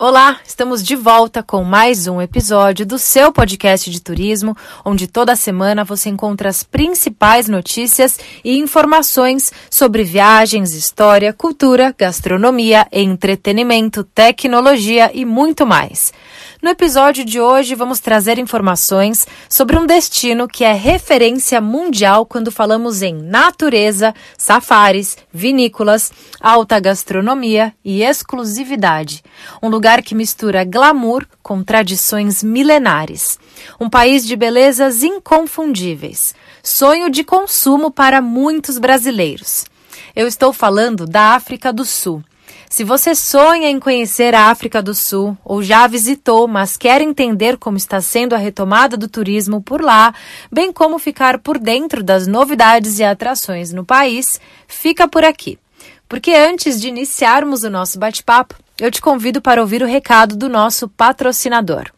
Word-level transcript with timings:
Olá, 0.00 0.38
estamos 0.46 0.84
de 0.84 0.94
volta 0.94 1.42
com 1.42 1.64
mais 1.64 2.06
um 2.06 2.22
episódio 2.22 2.86
do 2.86 3.00
seu 3.00 3.32
podcast 3.32 3.90
de 3.90 4.00
turismo, 4.00 4.56
onde 4.84 5.08
toda 5.08 5.34
semana 5.34 5.82
você 5.82 6.08
encontra 6.08 6.48
as 6.48 6.62
principais 6.62 7.48
notícias 7.48 8.16
e 8.44 8.56
informações 8.58 9.52
sobre 9.68 10.04
viagens, 10.04 10.72
história, 10.72 11.32
cultura, 11.32 11.92
gastronomia, 11.98 12.86
entretenimento, 12.92 14.04
tecnologia 14.04 15.10
e 15.12 15.24
muito 15.24 15.66
mais. 15.66 16.12
No 16.60 16.70
episódio 16.70 17.24
de 17.24 17.40
hoje, 17.40 17.76
vamos 17.76 18.00
trazer 18.00 18.36
informações 18.36 19.26
sobre 19.48 19.76
um 19.76 19.86
destino 19.86 20.48
que 20.48 20.64
é 20.64 20.72
referência 20.72 21.60
mundial 21.60 22.26
quando 22.26 22.50
falamos 22.50 23.00
em 23.00 23.14
natureza, 23.14 24.12
safaris, 24.36 25.16
vinícolas, 25.32 26.12
alta 26.40 26.80
gastronomia 26.80 27.72
e 27.84 28.02
exclusividade. 28.02 29.22
Um 29.62 29.68
lugar 29.68 29.87
que 30.02 30.14
mistura 30.14 30.64
glamour 30.64 31.26
com 31.42 31.62
tradições 31.62 32.42
milenares. 32.42 33.38
Um 33.80 33.88
país 33.88 34.26
de 34.26 34.36
belezas 34.36 35.02
inconfundíveis. 35.02 36.34
Sonho 36.62 37.08
de 37.08 37.24
consumo 37.24 37.90
para 37.90 38.20
muitos 38.20 38.76
brasileiros. 38.76 39.64
Eu 40.14 40.26
estou 40.26 40.52
falando 40.52 41.06
da 41.06 41.34
África 41.34 41.72
do 41.72 41.84
Sul 41.86 42.22
se 42.68 42.84
você 42.84 43.14
sonha 43.14 43.70
em 43.70 43.80
conhecer 43.80 44.34
a 44.34 44.50
África 44.50 44.82
do 44.82 44.94
Sul 44.94 45.36
ou 45.42 45.62
já 45.62 45.86
visitou, 45.86 46.46
mas 46.46 46.76
quer 46.76 47.00
entender 47.00 47.56
como 47.56 47.78
está 47.78 48.00
sendo 48.00 48.34
a 48.34 48.38
retomada 48.38 48.96
do 48.96 49.08
turismo 49.08 49.62
por 49.62 49.80
lá, 49.80 50.14
bem 50.52 50.70
como 50.70 50.98
ficar 50.98 51.38
por 51.38 51.58
dentro 51.58 52.02
das 52.02 52.26
novidades 52.26 52.98
e 52.98 53.04
atrações 53.04 53.72
no 53.72 53.84
país, 53.84 54.38
fica 54.66 55.08
por 55.08 55.24
aqui. 55.24 55.58
Porque 56.08 56.34
antes 56.34 56.80
de 56.80 56.88
iniciarmos 56.88 57.62
o 57.62 57.70
nosso 57.70 57.98
bate-papo, 57.98 58.54
eu 58.80 58.90
te 58.90 59.00
convido 59.00 59.42
para 59.42 59.60
ouvir 59.60 59.82
o 59.82 59.86
recado 59.86 60.36
do 60.36 60.48
nosso 60.48 60.88
patrocinador. 60.88 61.90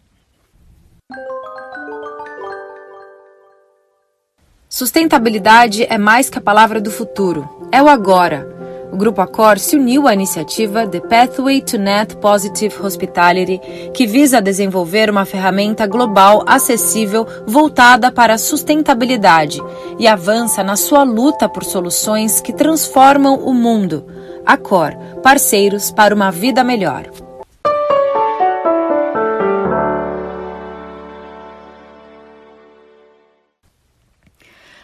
Sustentabilidade 4.69 5.85
é 5.85 5.99
mais 5.99 6.31
que 6.31 6.39
a 6.39 6.41
palavra 6.41 6.81
do 6.81 6.91
futuro, 6.91 7.69
é 7.73 7.83
o 7.83 7.89
agora. 7.89 8.60
O 8.93 8.97
Grupo 8.97 9.21
Accor 9.21 9.59
se 9.59 9.77
uniu 9.77 10.09
à 10.09 10.15
iniciativa 10.15 10.87
The 10.87 11.01
Pathway 11.01 11.63
to 11.63 11.79
Net 11.79 12.17
Positive 12.17 12.75
Hospitality, 12.83 13.61
que 13.95 14.05
visa 14.05 14.43
desenvolver 14.43 15.09
uma 15.09 15.25
ferramenta 15.25 15.87
global 15.87 16.43
acessível 16.45 17.25
voltada 17.47 18.11
para 18.11 18.35
a 18.35 18.39
sustentabilidade 18.39 19.63
e 19.97 20.09
avança 20.09 20.65
na 20.65 20.75
sua 20.75 21.05
luta 21.05 21.49
por 21.49 21.63
soluções 21.63 22.41
que 22.41 22.53
transformam 22.53 23.37
o 23.37 23.55
mundo. 23.55 24.05
Accor, 24.45 24.97
parceiros 25.23 25.93
para 25.93 26.15
uma 26.15 26.33
vida 26.33 26.65
melhor. 26.65 27.09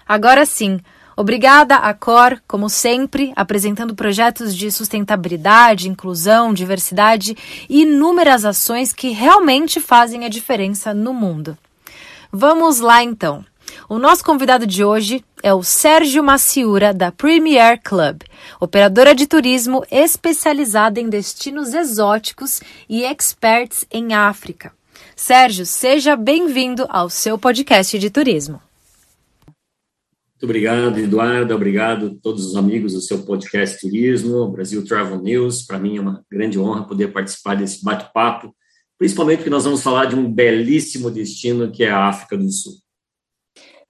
Agora 0.09 0.47
sim, 0.47 0.79
Obrigada, 1.19 1.77
Acor, 1.77 2.39
como 2.47 2.69
sempre, 2.69 3.33
apresentando 3.35 3.95
projetos 3.95 4.55
de 4.55 4.71
sustentabilidade, 4.71 5.89
inclusão, 5.89 6.53
diversidade 6.53 7.35
e 7.71 7.83
inúmeras 7.83 8.45
ações 8.45 8.93
que 8.93 9.09
realmente 9.09 9.81
fazem 9.81 10.27
a 10.27 10.29
diferença 10.29 10.93
no 10.93 11.15
mundo. 11.15 11.57
Vamos 12.31 12.81
lá 12.81 13.03
então. 13.03 13.43
O 13.89 13.99
nosso 13.99 14.23
convidado 14.23 14.67
de 14.67 14.85
hoje 14.85 15.25
é 15.43 15.55
o 15.55 15.63
Sérgio 15.63 16.23
Maciura, 16.23 16.93
da 16.93 17.11
Premier 17.11 17.81
Club, 17.83 18.21
operadora 18.61 19.15
de 19.15 19.27
turismo 19.27 19.85
especializada 19.91 21.01
em 21.01 21.09
destinos 21.09 21.73
exóticos 21.73 22.61
e 22.89 23.05
experts 23.05 23.87
em 23.91 24.13
África. 24.13 24.71
Sérgio, 25.15 25.65
seja 25.65 26.15
bem-vindo 26.15 26.85
ao 26.91 27.09
seu 27.09 27.39
podcast 27.39 27.99
de 27.99 28.11
turismo. 28.11 28.66
Muito 30.37 30.45
obrigado, 30.45 30.99
Eduardo. 30.99 31.55
Obrigado 31.55 32.07
a 32.09 32.23
todos 32.23 32.45
os 32.45 32.57
amigos 32.57 32.93
do 32.93 33.01
seu 33.01 33.25
podcast 33.25 33.81
Turismo, 33.81 34.47
Brasil 34.51 34.85
Travel 34.85 35.23
News. 35.23 35.63
Para 35.63 35.79
mim 35.79 35.97
é 35.97 36.01
uma 36.01 36.23
grande 36.31 36.59
honra 36.59 36.87
poder 36.87 37.11
participar 37.11 37.55
desse 37.55 37.83
bate-papo, 37.83 38.55
principalmente 38.99 39.39
porque 39.39 39.49
nós 39.49 39.65
vamos 39.65 39.83
falar 39.83 40.05
de 40.05 40.15
um 40.15 40.31
belíssimo 40.31 41.11
destino 41.11 41.73
que 41.73 41.85
é 41.85 41.91
a 41.91 42.05
África 42.05 42.37
do 42.37 42.51
Sul. 42.51 42.75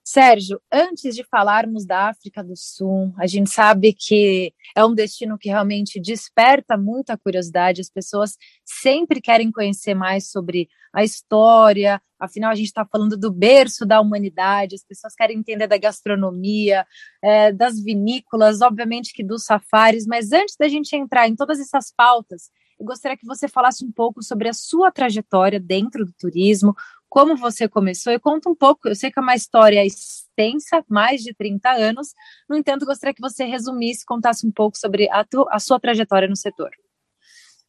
Sérgio, 0.08 0.60
antes 0.72 1.16
de 1.16 1.24
falarmos 1.24 1.84
da 1.84 2.08
África 2.08 2.44
do 2.44 2.54
Sul, 2.54 3.12
a 3.18 3.26
gente 3.26 3.50
sabe 3.50 3.92
que 3.92 4.54
é 4.76 4.84
um 4.84 4.94
destino 4.94 5.36
que 5.36 5.48
realmente 5.48 6.00
desperta 6.00 6.76
muita 6.76 7.18
curiosidade, 7.18 7.80
as 7.80 7.90
pessoas 7.90 8.36
sempre 8.64 9.20
querem 9.20 9.50
conhecer 9.50 9.94
mais 9.94 10.30
sobre 10.30 10.68
a 10.94 11.02
história, 11.02 12.00
afinal 12.20 12.52
a 12.52 12.54
gente 12.54 12.68
está 12.68 12.86
falando 12.86 13.16
do 13.16 13.32
berço 13.32 13.84
da 13.84 14.00
humanidade, 14.00 14.76
as 14.76 14.84
pessoas 14.84 15.12
querem 15.12 15.40
entender 15.40 15.66
da 15.66 15.76
gastronomia, 15.76 16.86
é, 17.20 17.50
das 17.50 17.82
vinícolas, 17.82 18.62
obviamente 18.62 19.12
que 19.12 19.24
dos 19.24 19.42
safaris, 19.42 20.06
mas 20.06 20.30
antes 20.30 20.54
da 20.56 20.68
gente 20.68 20.94
entrar 20.94 21.26
em 21.26 21.34
todas 21.34 21.58
essas 21.58 21.92
pautas, 21.92 22.52
eu 22.78 22.86
gostaria 22.86 23.16
que 23.16 23.26
você 23.26 23.48
falasse 23.48 23.84
um 23.84 23.90
pouco 23.90 24.22
sobre 24.22 24.48
a 24.48 24.52
sua 24.52 24.92
trajetória 24.92 25.58
dentro 25.58 26.04
do 26.04 26.12
turismo, 26.12 26.76
como 27.08 27.36
você 27.36 27.68
começou 27.68 28.12
e 28.12 28.18
conta 28.18 28.48
um 28.48 28.54
pouco. 28.54 28.88
Eu 28.88 28.94
sei 28.94 29.10
que 29.10 29.18
é 29.18 29.22
uma 29.22 29.34
história 29.34 29.84
extensa, 29.84 30.84
mais 30.88 31.22
de 31.22 31.34
30 31.34 31.70
anos, 31.70 32.08
no 32.48 32.56
entanto, 32.56 32.86
gostaria 32.86 33.14
que 33.14 33.20
você 33.20 33.44
resumisse, 33.44 34.04
contasse 34.04 34.46
um 34.46 34.50
pouco 34.50 34.76
sobre 34.76 35.08
a, 35.10 35.24
tu, 35.24 35.46
a 35.50 35.58
sua 35.58 35.80
trajetória 35.80 36.28
no 36.28 36.36
setor. 36.36 36.70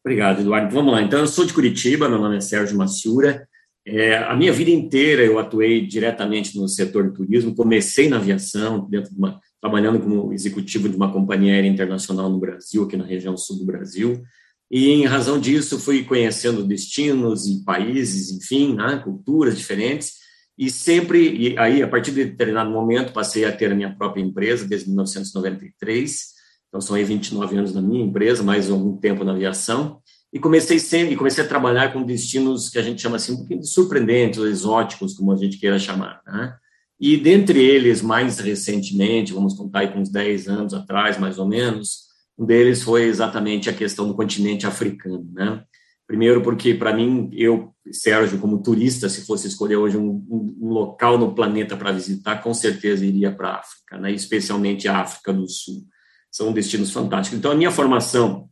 Obrigado, 0.04 0.40
Eduardo. 0.40 0.72
Vamos 0.72 0.92
lá. 0.92 1.02
Então, 1.02 1.20
eu 1.20 1.26
sou 1.26 1.44
de 1.44 1.52
Curitiba, 1.52 2.08
meu 2.08 2.18
nome 2.18 2.36
é 2.36 2.40
Sérgio 2.40 2.76
Maciura. 2.76 3.48
É, 3.86 4.18
a 4.18 4.36
minha 4.36 4.52
vida 4.52 4.70
inteira 4.70 5.22
eu 5.22 5.38
atuei 5.38 5.86
diretamente 5.86 6.56
no 6.56 6.68
setor 6.68 7.08
de 7.08 7.14
turismo. 7.14 7.54
Comecei 7.54 8.08
na 8.08 8.16
aviação, 8.16 8.88
uma, 9.16 9.40
trabalhando 9.60 9.98
como 9.98 10.32
executivo 10.32 10.88
de 10.88 10.96
uma 10.96 11.12
companhia 11.12 11.54
aérea 11.54 11.68
internacional 11.68 12.28
no 12.28 12.38
Brasil, 12.38 12.84
aqui 12.84 12.96
na 12.96 13.04
região 13.04 13.36
sul 13.36 13.58
do 13.58 13.64
Brasil. 13.64 14.22
E, 14.70 14.88
em 14.90 15.06
razão 15.06 15.40
disso, 15.40 15.78
fui 15.78 16.04
conhecendo 16.04 16.62
destinos 16.62 17.46
e 17.46 17.64
países, 17.64 18.30
enfim, 18.30 18.74
né, 18.74 19.00
culturas 19.02 19.56
diferentes, 19.56 20.12
e 20.58 20.70
sempre, 20.70 21.52
e 21.52 21.58
aí, 21.58 21.82
a 21.82 21.88
partir 21.88 22.10
de 22.10 22.24
determinado 22.24 22.70
momento, 22.70 23.12
passei 23.12 23.44
a 23.44 23.52
ter 23.52 23.72
a 23.72 23.74
minha 23.74 23.94
própria 23.94 24.20
empresa, 24.20 24.66
desde 24.66 24.88
1993, 24.88 26.38
então 26.68 26.80
são 26.80 26.96
aí 26.96 27.04
29 27.04 27.56
anos 27.56 27.72
na 27.72 27.80
minha 27.80 28.04
empresa, 28.04 28.42
mais 28.42 28.68
algum 28.68 28.96
tempo 28.96 29.24
na 29.24 29.32
aviação, 29.32 30.00
e 30.32 30.38
comecei 30.38 30.78
sempre, 30.78 31.16
comecei 31.16 31.42
a 31.42 31.48
trabalhar 31.48 31.92
com 31.92 32.02
destinos 32.02 32.68
que 32.68 32.78
a 32.78 32.82
gente 32.82 33.00
chama 33.00 33.16
assim, 33.16 33.32
um 33.32 33.36
pouquinho 33.38 33.60
de 33.60 33.68
surpreendentes, 33.68 34.38
exóticos, 34.40 35.14
como 35.14 35.32
a 35.32 35.36
gente 35.36 35.58
queira 35.58 35.78
chamar, 35.78 36.20
né? 36.26 36.54
E 37.00 37.16
dentre 37.16 37.62
eles, 37.62 38.02
mais 38.02 38.38
recentemente, 38.38 39.32
vamos 39.32 39.54
contar 39.54 39.80
aí 39.80 39.92
com 39.92 40.00
uns 40.00 40.10
10 40.10 40.48
anos 40.48 40.74
atrás, 40.74 41.18
mais 41.18 41.38
ou 41.38 41.46
menos, 41.46 42.07
um 42.38 42.46
deles 42.46 42.82
foi 42.82 43.04
exatamente 43.04 43.68
a 43.68 43.74
questão 43.74 44.06
do 44.06 44.14
continente 44.14 44.66
africano, 44.66 45.28
né? 45.32 45.64
Primeiro 46.08 46.40
porque, 46.40 46.72
para 46.72 46.94
mim, 46.94 47.28
eu, 47.34 47.74
Sérgio, 47.92 48.38
como 48.38 48.62
turista, 48.62 49.10
se 49.10 49.26
fosse 49.26 49.46
escolher 49.46 49.76
hoje 49.76 49.98
um, 49.98 50.24
um, 50.30 50.68
local 50.68 51.18
no 51.18 51.34
planeta 51.34 51.76
para 51.76 51.92
visitar, 51.92 52.42
com 52.42 52.54
certeza 52.54 53.04
iria 53.04 53.30
para 53.30 53.50
a 53.50 53.58
África, 53.58 53.98
né? 53.98 54.10
especialmente 54.10 54.88
a 54.88 55.00
África 55.00 55.34
do 55.34 55.46
Sul. 55.46 55.86
São 56.32 56.50
destinos 56.50 56.90
fantásticos. 56.92 57.38
Então, 57.38 57.52
a 57.52 57.54
minha 57.54 57.70
formação, 57.70 58.48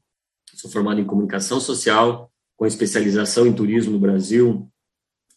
sou 0.54 0.70
formado 0.70 1.00
em 1.00 1.06
comunicação 1.06 1.58
social, 1.58 2.30
com 2.58 2.66
especialização 2.66 3.46
em 3.46 3.54
turismo 3.54 3.92
no 3.92 3.98
Brasil 3.98 4.70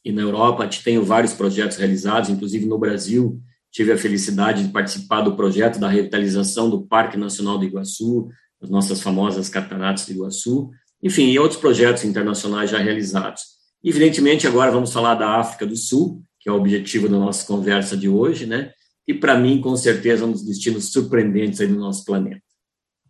e 0.03 0.11
na 0.11 0.21
Europa. 0.21 0.69
Tenho 0.83 1.05
vários 1.05 1.31
projetos 1.31 1.77
realizados, 1.77 2.29
inclusive 2.29 2.65
no 2.65 2.77
Brasil, 2.77 3.41
tive 3.71 3.91
a 3.91 3.97
felicidade 3.97 4.63
de 4.63 4.73
participar 4.73 5.21
do 5.21 5.35
projeto 5.35 5.79
da 5.79 5.87
revitalização 5.87 6.69
do 6.69 6.81
Parque 6.81 7.17
Nacional 7.17 7.57
do 7.57 7.65
Iguaçu, 7.65 8.29
as 8.61 8.69
nossas 8.69 9.01
famosas 9.01 9.49
cataratas 9.49 10.05
do 10.05 10.13
Iguaçu, 10.13 10.69
enfim, 11.01 11.29
e 11.29 11.39
outros 11.39 11.59
projetos 11.59 12.03
internacionais 12.03 12.69
já 12.69 12.77
realizados. 12.77 13.43
Evidentemente, 13.83 14.47
agora 14.47 14.71
vamos 14.71 14.91
falar 14.91 15.15
da 15.15 15.39
África 15.39 15.65
do 15.65 15.75
Sul, 15.75 16.21
que 16.39 16.49
é 16.49 16.51
o 16.51 16.55
objetivo 16.55 17.07
da 17.07 17.17
nossa 17.17 17.45
conversa 17.45 17.95
de 17.95 18.09
hoje, 18.09 18.45
né? 18.45 18.71
E 19.07 19.13
para 19.13 19.39
mim, 19.39 19.61
com 19.61 19.75
certeza, 19.75 20.25
um 20.25 20.31
dos 20.31 20.43
destinos 20.43 20.91
surpreendentes 20.91 21.61
aí 21.61 21.67
do 21.67 21.79
nosso 21.79 22.03
planeta. 22.03 22.41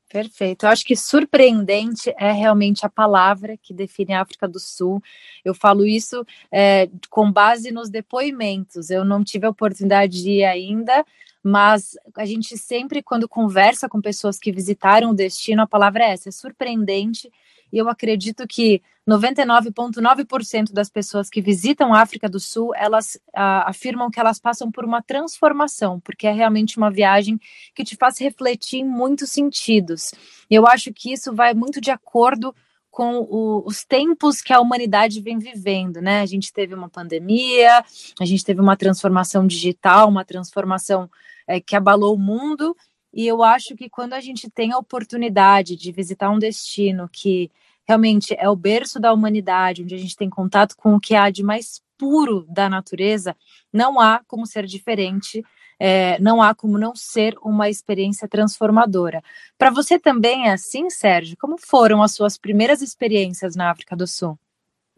Perfeito. 0.10 0.66
Eu 0.66 0.70
acho 0.70 0.84
que 0.84 0.96
surpreendente 0.96 2.12
é 2.18 2.32
realmente 2.32 2.84
a 2.84 2.90
palavra 2.90 3.56
que 3.56 3.72
define 3.72 4.14
a 4.14 4.22
África 4.22 4.48
do 4.48 4.60
Sul. 4.60 5.02
Eu 5.46 5.54
falo 5.54 5.86
isso 5.86 6.26
é, 6.52 6.90
com 7.12 7.32
base 7.32 7.72
nos 7.72 7.92
depoimentos. 7.92 8.90
Eu 8.90 9.06
não 9.06 9.24
tive 9.24 9.46
a 9.46 9.52
oportunidade 9.52 10.24
de 10.24 10.32
ir 10.32 10.46
ainda, 10.46 11.06
mas 11.44 11.96
a 12.18 12.26
gente 12.26 12.58
sempre, 12.58 13.04
quando 13.04 13.30
conversa 13.30 13.88
com 13.88 14.02
pessoas 14.02 14.40
que 14.40 14.52
visitaram 14.52 15.12
o 15.12 15.16
destino, 15.16 15.62
a 15.62 15.68
palavra 15.68 16.04
é 16.04 16.12
essa: 16.14 16.30
é 16.30 16.32
surpreendente. 16.32 17.32
E 17.72 17.78
eu 17.78 17.90
acredito 17.90 18.48
que 18.48 18.82
99,9% 19.08 20.72
das 20.72 20.90
pessoas 20.90 21.30
que 21.30 21.42
visitam 21.42 21.94
a 21.94 22.02
África 22.02 22.30
do 22.30 22.40
Sul, 22.40 22.74
elas 22.76 23.20
ah, 23.34 23.70
afirmam 23.70 24.12
que 24.12 24.20
elas 24.20 24.40
passam 24.40 24.72
por 24.72 24.86
uma 24.86 25.02
transformação, 25.02 26.00
porque 26.00 26.28
é 26.28 26.32
realmente 26.32 26.78
uma 26.78 26.92
viagem 26.92 27.40
que 27.74 27.84
te 27.84 27.96
faz 27.96 28.20
refletir 28.20 28.80
em 28.80 28.86
muitos 28.86 29.32
sentidos. 29.32 30.12
Eu 30.50 30.68
acho 30.68 30.94
que 30.94 31.12
isso 31.12 31.34
vai 31.34 31.54
muito 31.54 31.82
de 31.82 31.92
acordo 31.92 32.54
com 32.92 33.20
o, 33.20 33.64
os 33.66 33.84
tempos 33.84 34.42
que 34.42 34.52
a 34.52 34.60
humanidade 34.60 35.22
vem 35.22 35.40
vivendo, 35.40 36.02
né? 36.02 36.22
A 36.22 36.26
gente 36.26 36.52
teve 36.52 36.74
uma 36.74 36.90
pandemia, 36.90 37.84
a 38.20 38.26
gente 38.26 38.44
teve 38.44 38.60
uma 38.60 38.76
transformação 38.76 39.46
digital, 39.48 40.10
uma 40.10 40.26
transformação 40.26 41.10
é, 41.48 41.60
que 41.60 41.76
abalou 41.76 42.16
o 42.16 42.20
mundo, 42.20 42.76
e 43.14 43.28
eu 43.28 43.44
acho 43.44 43.76
que 43.76 43.90
quando 43.90 44.14
a 44.14 44.20
gente 44.20 44.50
tem 44.50 44.72
a 44.72 44.78
oportunidade 44.78 45.76
de 45.76 45.92
visitar 45.92 46.30
um 46.30 46.40
destino 46.40 47.10
que 47.12 47.52
realmente 47.88 48.36
é 48.38 48.50
o 48.50 48.56
berço 48.56 49.00
da 49.00 49.12
humanidade, 49.12 49.84
onde 49.84 49.96
a 49.96 49.98
gente 49.98 50.16
tem 50.16 50.30
contato 50.30 50.76
com 50.78 50.96
o 50.96 51.00
que 51.00 51.16
há 51.16 51.30
de 51.30 51.44
mais 51.44 51.82
puro 51.98 52.46
da 52.48 52.70
natureza, 52.70 53.36
não 53.74 54.00
há 54.00 54.22
como 54.28 54.46
ser 54.46 54.66
diferente 54.66 55.44
é, 55.80 56.20
não 56.20 56.42
há 56.42 56.54
como 56.54 56.78
não 56.78 56.94
ser 56.94 57.36
uma 57.42 57.70
experiência 57.70 58.28
transformadora. 58.28 59.24
Para 59.58 59.72
você 59.72 59.98
também 59.98 60.48
é 60.48 60.52
assim, 60.52 60.90
Sérgio? 60.90 61.38
Como 61.40 61.58
foram 61.58 62.04
as 62.04 62.14
suas 62.14 62.38
primeiras 62.38 62.82
experiências 62.82 63.56
na 63.56 63.72
África 63.72 63.96
do 63.96 64.06
Sul? 64.06 64.38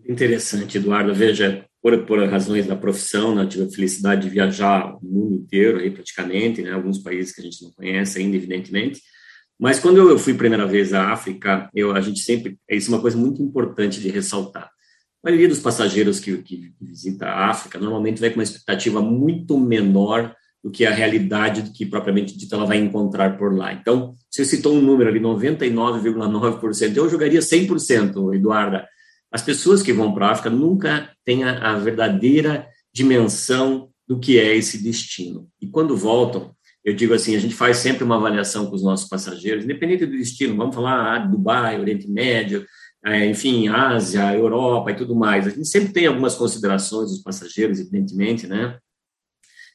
Interessante, 0.08 0.78
Eduardo. 0.78 1.14
Veja, 1.14 1.66
por, 1.82 2.06
por 2.06 2.20
razões 2.28 2.68
da 2.68 2.76
profissão, 2.76 3.34
né, 3.36 3.44
eu 3.44 3.50
tive 3.50 3.64
a 3.64 3.70
felicidade 3.70 4.22
de 4.22 4.30
viajar 4.30 4.96
o 4.96 5.06
mundo 5.06 5.36
inteiro, 5.36 5.80
aí, 5.80 5.90
praticamente, 5.90 6.62
né, 6.62 6.72
alguns 6.72 7.00
países 7.00 7.34
que 7.34 7.42
a 7.42 7.44
gente 7.44 7.64
não 7.64 7.72
conhece 7.72 8.20
ainda, 8.20 8.36
evidentemente. 8.36 9.02
Mas 9.60 9.80
quando 9.80 9.98
eu 9.98 10.18
fui 10.18 10.34
primeira 10.34 10.66
vez 10.66 10.94
à 10.94 11.12
África, 11.12 11.70
eu, 11.74 11.94
a 11.94 12.02
gente 12.02 12.20
sempre, 12.22 12.58
isso 12.70 12.92
é 12.92 12.96
uma 12.96 13.02
coisa 13.02 13.18
muito 13.18 13.42
importante 13.42 14.00
de 14.00 14.10
ressaltar. 14.10 14.70
A 15.24 15.30
maioria 15.30 15.48
dos 15.48 15.60
passageiros 15.60 16.20
que, 16.20 16.38
que 16.40 16.74
visita 16.82 17.28
a 17.28 17.50
África 17.50 17.78
normalmente 17.78 18.20
vai 18.20 18.32
com 18.32 18.38
uma 18.38 18.44
expectativa 18.44 19.02
muito 19.02 19.60
menor 19.60 20.36
do 20.64 20.72
que 20.72 20.86
a 20.86 20.92
realidade 20.92 21.62
do 21.64 21.72
que 21.72 21.86
propriamente 21.86 22.38
dita 22.38 22.56
ela 22.56 22.66
vai 22.66 22.78
encontrar 22.78 23.38
por 23.38 23.56
lá. 23.56 23.74
Então, 23.74 24.14
você 24.30 24.46
citou 24.46 24.76
um 24.76 24.82
número 24.82 25.10
ali, 25.10 25.20
99,9%, 25.20 26.98
eu 26.98 27.10
jogaria 27.10 27.40
100%, 27.40 28.36
Eduarda. 28.36 28.88
As 29.32 29.42
pessoas 29.42 29.82
que 29.82 29.94
vão 29.94 30.14
para 30.14 30.28
a 30.28 30.32
África 30.32 30.50
nunca 30.50 31.10
têm 31.26 31.44
a, 31.44 31.72
a 31.72 31.78
verdadeira 31.78 32.68
dimensão 32.94 33.90
do 34.08 34.20
que 34.20 34.40
é 34.40 34.56
esse 34.56 34.84
destino. 34.84 35.48
E 35.62 35.68
quando 35.68 35.96
voltam, 35.96 36.54
eu 36.84 36.94
digo 36.94 37.14
assim, 37.14 37.36
a 37.36 37.40
gente 37.40 37.56
faz 37.56 37.78
sempre 37.78 38.04
uma 38.04 38.18
avaliação 38.18 38.66
com 38.66 38.76
os 38.76 38.84
nossos 38.84 39.08
passageiros, 39.08 39.64
independente 39.64 40.06
do 40.06 40.18
destino, 40.18 40.58
vamos 40.58 40.76
falar 40.76 41.16
ah, 41.16 41.20
Dubai, 41.20 41.80
Oriente 41.80 42.10
Médio, 42.10 42.66
é, 43.06 43.26
enfim, 43.26 43.68
Ásia, 43.68 44.36
Europa 44.36 44.92
e 44.92 44.96
tudo 44.96 45.16
mais. 45.16 45.48
A 45.48 45.50
gente 45.50 45.68
sempre 45.68 45.94
tem 45.94 46.08
algumas 46.08 46.36
considerações 46.36 47.10
dos 47.10 47.22
passageiros, 47.22 47.80
evidentemente, 47.80 48.48
né? 48.48 48.78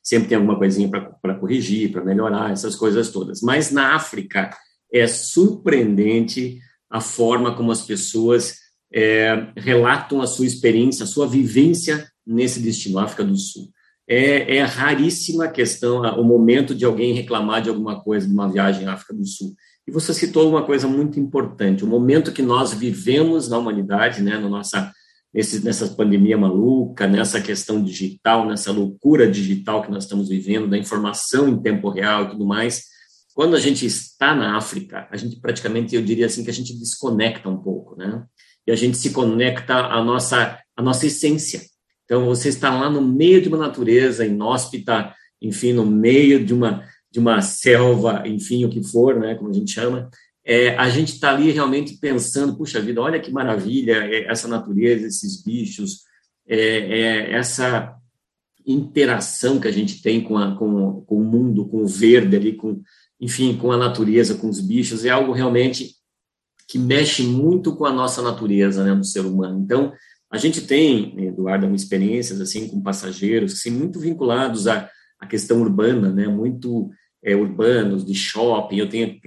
sempre 0.06 0.28
tem 0.28 0.36
alguma 0.36 0.56
coisinha 0.56 0.88
para 0.88 1.34
corrigir, 1.34 1.90
para 1.90 2.04
melhorar, 2.04 2.52
essas 2.52 2.76
coisas 2.76 3.10
todas. 3.10 3.40
Mas 3.42 3.72
na 3.72 3.96
África 3.96 4.56
é 4.92 5.04
surpreendente 5.08 6.60
a 6.88 7.00
forma 7.00 7.56
como 7.56 7.72
as 7.72 7.82
pessoas 7.82 8.54
é, 8.92 9.48
relatam 9.56 10.20
a 10.20 10.26
sua 10.26 10.46
experiência, 10.46 11.04
a 11.04 11.06
sua 11.06 11.26
vivência 11.26 12.08
nesse 12.26 12.60
destino, 12.60 12.98
África 12.98 13.24
do 13.24 13.36
Sul. 13.36 13.70
É, 14.08 14.56
é 14.56 14.62
raríssima 14.62 15.46
a 15.46 15.50
questão, 15.50 16.02
o 16.20 16.24
momento 16.24 16.74
de 16.74 16.84
alguém 16.84 17.12
reclamar 17.12 17.62
de 17.62 17.68
alguma 17.68 18.00
coisa 18.00 18.26
de 18.26 18.32
uma 18.32 18.50
viagem 18.50 18.86
à 18.86 18.92
África 18.92 19.14
do 19.14 19.26
Sul. 19.26 19.54
E 19.86 19.90
você 19.90 20.14
citou 20.14 20.48
uma 20.48 20.64
coisa 20.64 20.86
muito 20.86 21.18
importante, 21.18 21.84
o 21.84 21.88
momento 21.88 22.32
que 22.32 22.42
nós 22.42 22.72
vivemos 22.72 23.48
na 23.48 23.58
humanidade, 23.58 24.22
né, 24.22 24.38
na 24.38 24.48
nossa 24.48 24.92
nesse, 25.36 25.62
nessa 25.62 25.88
pandemia 25.88 26.38
maluca, 26.38 27.06
nessa 27.06 27.40
questão 27.40 27.82
digital, 27.82 28.46
nessa 28.46 28.72
loucura 28.72 29.30
digital 29.30 29.82
que 29.82 29.90
nós 29.90 30.04
estamos 30.04 30.30
vivendo, 30.30 30.68
da 30.68 30.78
informação 30.78 31.46
em 31.46 31.60
tempo 31.60 31.90
real 31.90 32.24
e 32.24 32.30
tudo 32.30 32.46
mais, 32.46 32.84
quando 33.34 33.54
a 33.54 33.60
gente 33.60 33.84
está 33.84 34.34
na 34.34 34.56
África, 34.56 35.06
a 35.10 35.16
gente 35.16 35.38
praticamente, 35.38 35.94
eu 35.94 36.02
diria 36.02 36.24
assim, 36.24 36.42
que 36.42 36.48
a 36.48 36.54
gente 36.54 36.72
desconecta 36.78 37.50
um 37.50 37.58
pouco, 37.58 37.94
né? 37.94 38.24
E 38.66 38.72
a 38.72 38.76
gente 38.76 38.96
se 38.96 39.10
conecta 39.10 39.74
à 39.74 40.02
nossa, 40.02 40.58
à 40.76 40.82
nossa 40.82 41.06
essência. 41.06 41.62
Então, 42.04 42.26
você 42.26 42.48
está 42.48 42.70
lá 42.70 42.88
no 42.88 43.00
meio 43.00 43.42
de 43.42 43.48
uma 43.48 43.58
natureza 43.58 44.24
inóspita, 44.24 45.14
enfim, 45.40 45.72
no 45.72 45.84
meio 45.84 46.44
de 46.44 46.54
uma, 46.54 46.84
de 47.10 47.18
uma 47.18 47.40
selva, 47.42 48.22
enfim, 48.26 48.64
o 48.64 48.70
que 48.70 48.82
for, 48.82 49.18
né, 49.18 49.34
como 49.34 49.50
a 49.50 49.52
gente 49.52 49.72
chama, 49.72 50.08
é, 50.44 50.76
a 50.76 50.88
gente 50.88 51.14
está 51.14 51.30
ali 51.34 51.50
realmente 51.50 51.98
pensando, 51.98 52.56
puxa 52.56 52.80
vida, 52.80 53.00
olha 53.00 53.18
que 53.18 53.32
maravilha 53.32 54.04
é, 54.04 54.30
essa 54.30 54.46
natureza, 54.46 55.04
esses 55.04 55.42
bichos, 55.42 56.02
é, 56.46 56.58
é, 56.58 57.32
essa 57.32 57.96
interação 58.64 59.58
que 59.58 59.66
a 59.66 59.72
gente 59.72 60.00
tem 60.00 60.20
com, 60.20 60.38
a, 60.38 60.56
com, 60.56 61.00
com, 61.00 61.16
o 61.16 61.24
mundo, 61.24 61.66
com 61.66 61.78
o 61.78 61.88
verde 61.88 62.36
ali, 62.36 62.52
com, 62.52 62.80
enfim, 63.20 63.56
com 63.56 63.72
a 63.72 63.76
natureza, 63.76 64.36
com 64.36 64.48
os 64.48 64.60
bichos, 64.60 65.04
é 65.04 65.10
algo 65.10 65.32
realmente 65.32 65.95
que 66.66 66.78
mexe 66.78 67.22
muito 67.22 67.74
com 67.76 67.84
a 67.84 67.92
nossa 67.92 68.20
natureza, 68.20 68.84
né, 68.84 68.94
do 68.94 69.04
ser 69.04 69.20
humano. 69.20 69.60
Então, 69.60 69.92
a 70.30 70.38
gente 70.38 70.60
tem, 70.60 71.26
Eduardo, 71.26 71.72
experiências 71.74 72.40
assim 72.40 72.68
com 72.68 72.82
passageiros 72.82 73.54
que 73.54 73.58
são 73.60 73.72
muito 73.72 74.00
vinculados 74.00 74.66
à, 74.66 74.90
à 75.20 75.26
questão 75.26 75.60
urbana, 75.60 76.12
né, 76.12 76.26
muito 76.26 76.90
é, 77.24 77.34
urbanos, 77.34 78.04
de 78.04 78.14
shopping. 78.14 78.76
Eu 78.76 78.88
tenho 78.88 79.18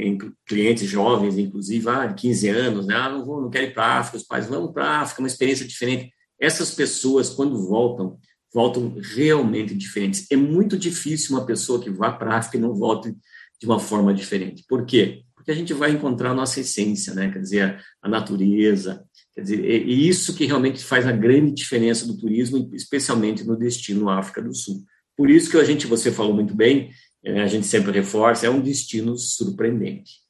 clientes 0.46 0.88
jovens, 0.88 1.38
inclusive, 1.38 1.88
ah, 1.90 2.08
de 2.08 2.16
15 2.16 2.48
anos, 2.50 2.88
né? 2.88 2.96
Ah, 2.96 3.10
não, 3.10 3.26
vou, 3.26 3.42
não 3.42 3.50
quero 3.50 3.68
ir 3.68 3.74
para 3.74 3.86
a 3.86 4.00
África, 4.00 4.18
os 4.18 4.24
pais, 4.24 4.48
vamos 4.48 4.72
para 4.72 4.86
a 4.86 5.00
África, 5.02 5.22
uma 5.22 5.28
experiência 5.28 5.68
diferente. 5.68 6.10
Essas 6.40 6.74
pessoas, 6.74 7.30
quando 7.30 7.68
voltam, 7.68 8.18
voltam 8.54 8.96
realmente 9.02 9.76
diferentes. 9.76 10.26
É 10.32 10.38
muito 10.38 10.78
difícil 10.78 11.36
uma 11.36 11.46
pessoa 11.46 11.82
que 11.82 11.90
vá 11.90 12.12
para 12.12 12.36
a 12.36 12.38
África 12.38 12.58
e 12.58 12.62
não 12.62 12.74
volte 12.74 13.14
de 13.60 13.66
uma 13.66 13.80
forma 13.80 14.14
diferente. 14.14 14.64
Por 14.68 14.86
quê? 14.86 15.24
Porque 15.50 15.58
a 15.58 15.62
gente 15.66 15.74
vai 15.74 15.90
encontrar 15.90 16.30
a 16.30 16.34
nossa 16.36 16.60
essência, 16.60 17.12
né? 17.16 17.32
Quer 17.32 17.40
dizer, 17.40 17.84
a 18.04 18.08
natureza, 18.08 19.04
quer 19.34 19.42
dizer, 19.42 19.66
e 19.66 20.08
isso 20.08 20.36
que 20.36 20.46
realmente 20.46 20.84
faz 20.84 21.08
a 21.08 21.12
grande 21.12 21.54
diferença 21.54 22.06
do 22.06 22.16
turismo, 22.16 22.70
especialmente 22.72 23.44
no 23.44 23.58
destino 23.58 24.12
África 24.12 24.44
do 24.44 24.54
Sul. 24.54 24.84
Por 25.18 25.28
isso 25.28 25.50
que 25.50 25.58
a 25.58 25.64
gente, 25.64 25.88
você 25.88 26.12
falou 26.12 26.36
muito 26.36 26.54
bem, 26.54 26.92
é, 27.24 27.42
a 27.42 27.48
gente 27.48 27.66
sempre 27.66 27.92
reforça, 27.92 28.46
é 28.46 28.50
um 28.50 28.62
destino 28.62 29.18
surpreendente. 29.18 30.22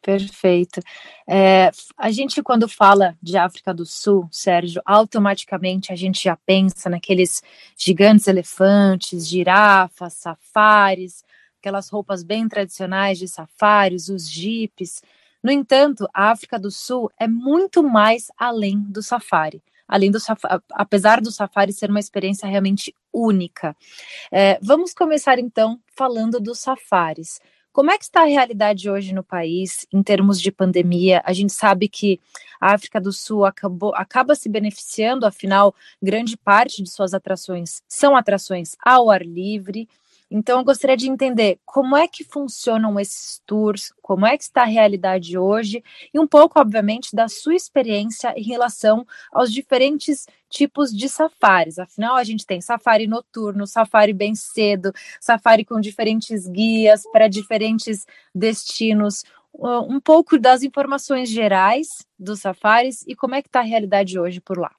Perfeito. 0.00 0.80
É, 1.28 1.70
a 1.98 2.10
gente, 2.10 2.42
quando 2.42 2.66
fala 2.66 3.14
de 3.22 3.36
África 3.36 3.74
do 3.74 3.84
Sul, 3.84 4.26
Sérgio, 4.32 4.80
automaticamente 4.86 5.92
a 5.92 5.96
gente 5.96 6.24
já 6.24 6.34
pensa 6.34 6.88
naqueles 6.88 7.42
gigantes 7.76 8.26
elefantes, 8.26 9.28
girafas, 9.28 10.14
safaris, 10.14 11.22
aquelas 11.60 11.88
roupas 11.90 12.22
bem 12.22 12.48
tradicionais 12.48 13.18
de 13.18 13.28
safaris, 13.28 14.08
os 14.08 14.28
jipes. 14.28 15.02
No 15.42 15.52
entanto, 15.52 16.08
a 16.12 16.30
África 16.30 16.58
do 16.58 16.70
Sul 16.70 17.10
é 17.18 17.28
muito 17.28 17.82
mais 17.82 18.28
além 18.36 18.80
do 18.80 19.02
safari 19.02 19.62
além 19.90 20.08
do 20.08 20.18
apesar 20.70 21.20
do 21.20 21.32
safari 21.32 21.72
ser 21.72 21.90
uma 21.90 21.98
experiência 21.98 22.48
realmente 22.48 22.94
única. 23.12 23.76
É, 24.30 24.56
vamos 24.62 24.94
começar 24.94 25.36
então 25.40 25.80
falando 25.96 26.38
dos 26.38 26.60
safaris. 26.60 27.40
Como 27.72 27.90
é 27.90 27.98
que 27.98 28.04
está 28.04 28.22
a 28.22 28.26
realidade 28.26 28.90
hoje 28.90 29.12
no 29.12 29.22
país 29.22 29.86
em 29.92 30.02
termos 30.02 30.40
de 30.40 30.52
pandemia? 30.52 31.22
A 31.24 31.32
gente 31.32 31.52
sabe 31.52 31.88
que 31.88 32.20
a 32.60 32.72
África 32.72 33.00
do 33.00 33.12
Sul 33.12 33.44
acabou, 33.44 33.94
acaba 33.94 34.34
se 34.34 34.48
beneficiando, 34.48 35.26
afinal, 35.26 35.74
grande 36.02 36.36
parte 36.36 36.82
de 36.82 36.90
suas 36.90 37.14
atrações 37.14 37.82
são 37.88 38.16
atrações 38.16 38.76
ao 38.84 39.10
ar 39.10 39.22
livre. 39.22 39.88
Então, 40.30 40.60
eu 40.60 40.64
gostaria 40.64 40.96
de 40.96 41.08
entender 41.08 41.58
como 41.64 41.96
é 41.96 42.06
que 42.06 42.22
funcionam 42.22 43.00
esses 43.00 43.42
tours, 43.44 43.92
como 44.00 44.24
é 44.24 44.36
que 44.38 44.44
está 44.44 44.62
a 44.62 44.66
realidade 44.66 45.36
hoje 45.36 45.82
e 46.14 46.20
um 46.20 46.26
pouco, 46.26 46.60
obviamente, 46.60 47.16
da 47.16 47.26
sua 47.26 47.56
experiência 47.56 48.32
em 48.36 48.44
relação 48.44 49.04
aos 49.32 49.52
diferentes 49.52 50.26
tipos 50.48 50.90
de 50.90 51.08
safaris. 51.08 51.80
Afinal, 51.80 52.16
a 52.16 52.22
gente 52.22 52.46
tem 52.46 52.60
safari 52.60 53.08
noturno, 53.08 53.66
safari 53.66 54.12
bem 54.12 54.36
cedo, 54.36 54.92
safari 55.20 55.64
com 55.64 55.80
diferentes 55.80 56.46
guias 56.46 57.02
para 57.10 57.26
diferentes 57.26 58.06
destinos. 58.32 59.24
Um 59.52 59.98
pouco 59.98 60.38
das 60.38 60.62
informações 60.62 61.28
gerais 61.28 62.06
dos 62.16 62.38
safaris 62.38 63.04
e 63.06 63.16
como 63.16 63.34
é 63.34 63.42
que 63.42 63.48
está 63.48 63.60
a 63.60 63.64
realidade 63.64 64.16
hoje 64.16 64.40
por 64.40 64.58
lá. 64.58 64.70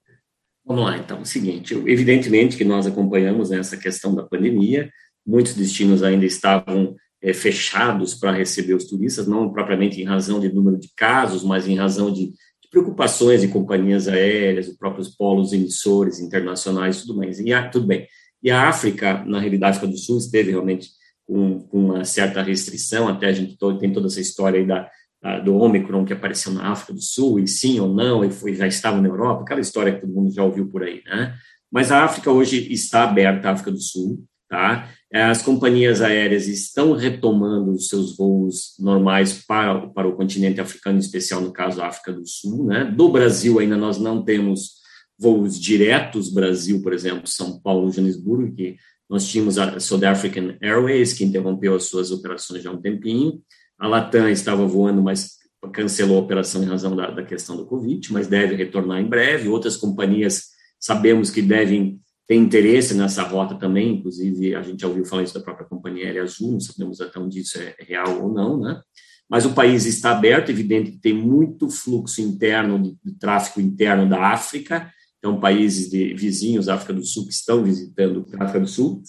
Vamos 0.63 0.85
lá, 0.85 0.97
então, 0.97 1.21
o 1.21 1.25
seguinte, 1.25 1.73
evidentemente 1.73 2.55
que 2.55 2.63
nós 2.63 2.87
acompanhamos 2.87 3.51
essa 3.51 3.75
questão 3.75 4.13
da 4.13 4.23
pandemia, 4.23 4.89
muitos 5.25 5.53
destinos 5.53 6.03
ainda 6.03 6.25
estavam 6.25 6.95
é, 7.21 7.33
fechados 7.33 8.15
para 8.15 8.31
receber 8.31 8.73
os 8.73 8.85
turistas, 8.85 9.27
não 9.27 9.51
propriamente 9.51 10.01
em 10.01 10.05
razão 10.05 10.39
de 10.39 10.51
número 10.51 10.77
de 10.77 10.89
casos, 10.95 11.43
mas 11.43 11.67
em 11.67 11.75
razão 11.75 12.11
de, 12.11 12.27
de 12.27 12.69
preocupações 12.71 13.41
de 13.41 13.47
companhias 13.47 14.07
aéreas, 14.07 14.67
os 14.67 14.77
próprios 14.77 15.09
polos 15.09 15.53
emissores 15.53 16.19
internacionais, 16.19 17.01
tudo 17.01 17.15
mais. 17.15 17.39
E 17.39 17.51
tudo 17.71 17.87
bem. 17.87 18.07
E 18.41 18.49
a 18.49 18.67
África, 18.67 19.23
na 19.25 19.39
realidade, 19.39 19.75
a 19.75 19.77
África 19.77 19.91
do 19.91 19.97
Sul 19.97 20.17
esteve 20.17 20.49
realmente 20.49 20.89
com, 21.27 21.67
uma 21.71 22.03
certa 22.03 22.41
restrição, 22.41 23.07
até 23.07 23.27
a 23.27 23.31
gente 23.31 23.57
tem 23.79 23.93
toda 23.93 24.07
essa 24.07 24.19
história 24.19 24.59
aí 24.59 24.65
da, 24.65 24.89
da, 25.21 25.39
do 25.39 25.55
Ômicron 25.55 26.03
que 26.03 26.13
apareceu 26.13 26.51
na 26.51 26.71
África 26.71 26.93
do 26.93 27.01
Sul, 27.01 27.39
e 27.39 27.47
sim 27.47 27.79
ou 27.79 27.93
não, 27.93 28.25
e 28.25 28.31
foi, 28.31 28.55
já 28.55 28.67
estava 28.67 28.99
na 28.99 29.07
Europa, 29.07 29.43
aquela 29.43 29.61
história 29.61 29.93
que 29.93 30.01
todo 30.01 30.13
mundo 30.13 30.33
já 30.33 30.43
ouviu 30.43 30.67
por 30.69 30.83
aí, 30.83 31.01
né? 31.05 31.35
Mas 31.71 31.91
a 31.91 32.03
África 32.03 32.29
hoje 32.29 32.71
está 32.73 33.03
aberta, 33.03 33.47
a 33.47 33.51
África 33.53 33.71
do 33.71 33.79
Sul, 33.79 34.25
tá? 34.51 34.89
As 35.13 35.41
companhias 35.41 36.01
aéreas 36.01 36.45
estão 36.45 36.91
retomando 36.91 37.71
os 37.71 37.87
seus 37.87 38.17
voos 38.17 38.75
normais 38.77 39.45
para, 39.47 39.87
para 39.87 40.09
o 40.09 40.15
continente 40.15 40.59
africano, 40.59 40.97
em 40.97 40.99
especial 40.99 41.39
no 41.39 41.53
caso 41.53 41.81
África 41.81 42.11
do 42.11 42.27
Sul, 42.27 42.65
né? 42.65 42.83
Do 42.83 43.07
Brasil 43.07 43.59
ainda 43.59 43.77
nós 43.77 43.97
não 43.97 44.23
temos 44.23 44.81
voos 45.17 45.57
diretos 45.57 46.29
Brasil, 46.29 46.81
por 46.81 46.91
exemplo, 46.91 47.27
São 47.27 47.61
Paulo, 47.61 47.91
Joanesburgo, 47.91 48.53
que 48.53 48.75
nós 49.09 49.25
tínhamos 49.25 49.57
a 49.57 49.79
South 49.79 50.03
African 50.03 50.57
Airways, 50.61 51.13
que 51.13 51.23
interrompeu 51.23 51.73
as 51.75 51.85
suas 51.85 52.11
operações 52.11 52.61
já 52.61 52.69
há 52.69 52.73
um 52.73 52.81
tempinho. 52.81 53.41
A 53.79 53.87
Latam 53.87 54.27
estava 54.27 54.65
voando, 54.65 55.01
mas 55.01 55.37
cancelou 55.71 56.17
a 56.17 56.21
operação 56.21 56.61
em 56.61 56.67
razão 56.67 56.95
da, 56.95 57.09
da 57.09 57.23
questão 57.23 57.55
do 57.55 57.65
Covid, 57.65 58.11
mas 58.11 58.27
deve 58.27 58.55
retornar 58.55 58.99
em 58.99 59.07
breve. 59.07 59.47
Outras 59.47 59.77
companhias 59.77 60.47
sabemos 60.79 61.29
que 61.29 61.41
devem 61.41 62.01
ter 62.27 62.35
interesse 62.35 62.93
nessa 62.93 63.23
rota 63.23 63.55
também, 63.55 63.95
inclusive 63.95 64.55
a 64.55 64.61
gente 64.61 64.81
já 64.81 64.87
ouviu 64.87 65.05
falar 65.05 65.23
isso 65.23 65.33
da 65.33 65.39
própria 65.41 65.67
companhia 65.67 66.05
Aérea 66.05 66.23
Azul, 66.23 66.53
não 66.53 66.59
sabemos 66.59 67.01
até 67.01 67.19
onde 67.19 67.39
isso 67.39 67.59
é 67.59 67.75
real 67.79 68.23
ou 68.23 68.33
não, 68.33 68.59
né? 68.59 68.81
Mas 69.29 69.45
o 69.45 69.53
país 69.53 69.85
está 69.85 70.11
aberto, 70.11 70.49
evidente 70.49 70.91
que 70.91 70.97
tem 70.97 71.13
muito 71.13 71.69
fluxo 71.69 72.21
interno, 72.21 72.97
de 73.03 73.13
tráfego 73.13 73.61
interno 73.61 74.09
da 74.09 74.31
África, 74.31 74.91
então 75.17 75.39
países 75.39 75.89
de 75.89 76.13
vizinhos, 76.13 76.67
África 76.67 76.93
do 76.93 77.05
Sul, 77.05 77.25
que 77.27 77.33
estão 77.33 77.63
visitando 77.63 78.25
a 78.37 78.43
África 78.43 78.59
do 78.59 78.67
Sul, 78.67 79.01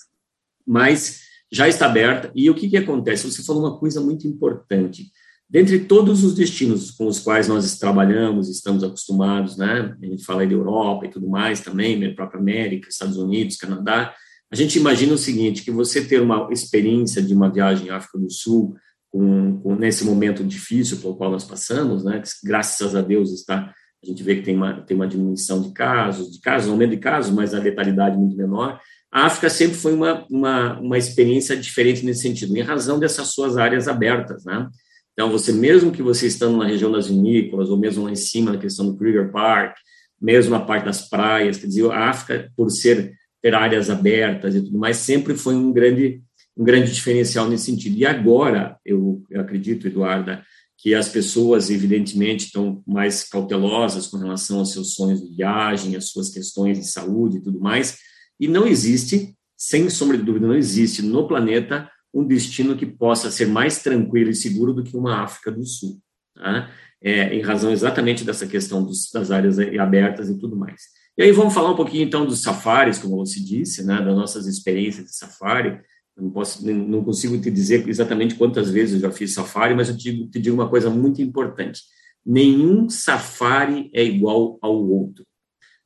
mas 0.66 1.23
já 1.50 1.69
está 1.69 1.87
aberta. 1.87 2.31
E 2.35 2.49
o 2.49 2.54
que, 2.54 2.69
que 2.69 2.76
acontece? 2.76 3.31
Você 3.31 3.42
falou 3.42 3.62
uma 3.62 3.78
coisa 3.78 4.00
muito 4.00 4.26
importante. 4.28 5.11
Dentre 5.52 5.80
todos 5.80 6.25
os 6.25 6.35
destinos 6.35 6.90
com 6.90 7.06
os 7.06 7.18
quais 7.18 7.47
nós 7.47 7.76
trabalhamos, 7.78 8.49
estamos 8.49 8.82
acostumados, 8.82 9.59
né? 9.59 9.94
A 10.02 10.06
gente 10.06 10.25
fala 10.25 10.40
aí 10.40 10.47
da 10.47 10.54
Europa 10.54 11.04
e 11.04 11.11
tudo 11.11 11.28
mais 11.28 11.61
também, 11.61 12.00
da 12.00 12.14
própria 12.14 12.40
América, 12.40 12.88
Estados 12.88 13.18
Unidos, 13.18 13.59
Canadá. 13.59 14.14
A 14.50 14.56
gente 14.56 14.78
imagina 14.78 15.12
o 15.12 15.18
seguinte, 15.18 15.62
que 15.62 15.71
você 15.71 16.02
ter 16.02 16.23
uma 16.23 16.49
experiência 16.50 17.21
de 17.21 17.35
uma 17.35 17.52
viagem 17.52 17.90
à 17.90 17.99
África 17.99 18.18
do 18.18 18.32
Sul, 18.32 18.75
com, 19.11 19.61
com, 19.61 19.75
nesse 19.75 20.06
momento 20.06 20.42
difícil 20.42 20.97
pelo 20.97 21.16
qual 21.16 21.30
nós 21.30 21.44
passamos, 21.44 22.02
né? 22.02 22.21
Que, 22.21 22.30
graças 22.42 22.97
a 22.97 23.02
Deus 23.02 23.30
está 23.30 23.75
a 24.02 24.09
gente 24.09 24.23
vê 24.25 24.37
que 24.37 24.42
tem 24.42 24.56
uma, 24.56 24.80
tem 24.80 24.97
uma 24.97 25.06
diminuição 25.06 25.62
de 25.62 25.71
casos, 25.73 26.32
de 26.32 26.40
casos, 26.40 26.68
aumento 26.68 26.90
de 26.90 26.97
casos, 26.97 27.32
mas 27.32 27.54
a 27.54 27.61
letalidade 27.61 28.16
muito 28.16 28.37
menor. 28.37 28.80
A 29.12 29.26
África 29.26 29.49
sempre 29.49 29.76
foi 29.76 29.94
uma, 29.94 30.26
uma, 30.28 30.80
uma 30.80 30.99
experiência 30.99 31.56
diferente 31.56 32.04
nesse 32.04 32.23
sentido, 32.23 32.56
em 32.56 32.62
razão 32.62 32.99
dessas 32.99 33.28
suas 33.28 33.56
áreas 33.56 33.87
abertas, 33.87 34.44
né? 34.44 34.68
Então, 35.12 35.31
você, 35.31 35.52
mesmo 35.52 35.92
que 35.92 36.02
você 36.02 36.26
estando 36.26 36.57
na 36.57 36.66
região 36.66 36.90
das 36.90 37.09
vinícolas, 37.09 37.69
ou 37.69 37.76
mesmo 37.76 38.04
lá 38.04 38.11
em 38.11 38.16
cima, 38.16 38.52
na 38.52 38.59
questão 38.59 38.87
do 38.87 38.97
Kruger 38.97 39.31
Park, 39.31 39.76
mesmo 40.21 40.52
na 40.52 40.61
parte 40.61 40.85
das 40.85 41.09
praias, 41.09 41.59
quer 41.59 41.66
dizer, 41.66 41.90
a 41.90 42.09
África, 42.09 42.50
por 42.57 42.71
ser, 42.71 43.12
ter 43.42 43.54
áreas 43.54 43.90
abertas 43.90 44.54
e 44.54 44.62
tudo 44.62 44.78
mais, 44.78 44.99
sempre 44.99 45.35
foi 45.35 45.54
um 45.54 45.73
grande, 45.73 46.23
um 46.57 46.64
grande 46.64 46.92
diferencial 46.92 47.49
nesse 47.49 47.64
sentido. 47.64 47.97
E 47.97 48.07
agora, 48.07 48.78
eu, 48.85 49.23
eu 49.28 49.40
acredito, 49.40 49.87
Eduarda, 49.87 50.42
que 50.78 50.95
as 50.95 51.09
pessoas, 51.09 51.71
evidentemente, 51.71 52.47
estão 52.47 52.83
mais 52.87 53.23
cautelosas 53.23 54.07
com 54.07 54.16
relação 54.16 54.59
aos 54.59 54.73
seus 54.73 54.95
sonhos 54.95 55.21
de 55.21 55.37
viagem, 55.37 55.95
às 55.95 56.09
suas 56.09 56.31
questões 56.31 56.78
de 56.78 56.88
saúde 56.88 57.37
e 57.37 57.42
tudo 57.42 57.61
mais, 57.61 57.99
e 58.40 58.49
não 58.49 58.66
existe, 58.66 59.37
sem 59.57 59.88
sombra 59.88 60.16
de 60.16 60.25
dúvida, 60.25 60.47
não 60.47 60.57
existe 60.57 61.02
no 61.02 61.28
planeta 61.28 61.88
um 62.12 62.26
destino 62.26 62.76
que 62.76 62.87
possa 62.87 63.31
ser 63.31 63.47
mais 63.47 63.83
tranquilo 63.83 64.31
e 64.31 64.35
seguro 64.35 64.73
do 64.73 64.85
que 64.85 64.97
uma 64.97 65.23
África 65.23 65.50
do 65.50 65.64
Sul, 65.64 66.00
tá? 66.35 66.71
é, 67.02 67.35
em 67.35 67.40
razão 67.40 67.73
exatamente 67.73 68.25
dessa 68.25 68.47
questão 68.47 68.85
dos, 68.85 69.11
das 69.11 69.31
áreas 69.31 69.59
abertas 69.59 70.28
e 70.28 70.38
tudo 70.38 70.57
mais. 70.57 70.83
E 71.16 71.23
aí 71.23 71.33
vamos 71.33 71.52
falar 71.52 71.71
um 71.71 71.76
pouquinho, 71.76 72.04
então, 72.04 72.25
dos 72.25 72.40
safaris, 72.40 72.99
como 72.99 73.16
você 73.16 73.38
disse, 73.40 73.85
né, 73.85 74.00
das 74.00 74.14
nossas 74.14 74.47
experiências 74.47 75.07
de 75.07 75.16
safari, 75.16 75.78
não, 76.16 76.31
posso, 76.31 76.66
não 76.66 77.04
consigo 77.04 77.38
te 77.38 77.50
dizer 77.50 77.87
exatamente 77.88 78.35
quantas 78.35 78.71
vezes 78.71 78.95
eu 78.95 79.00
já 79.00 79.11
fiz 79.11 79.35
safari, 79.35 79.75
mas 79.75 79.88
eu 79.88 79.97
te, 79.97 80.26
te 80.28 80.40
digo 80.40 80.54
uma 80.54 80.69
coisa 80.69 80.88
muito 80.88 81.21
importante. 81.21 81.83
Nenhum 82.25 82.88
safari 82.88 83.90
é 83.92 84.02
igual 84.02 84.59
ao 84.62 84.75
outro. 84.75 85.25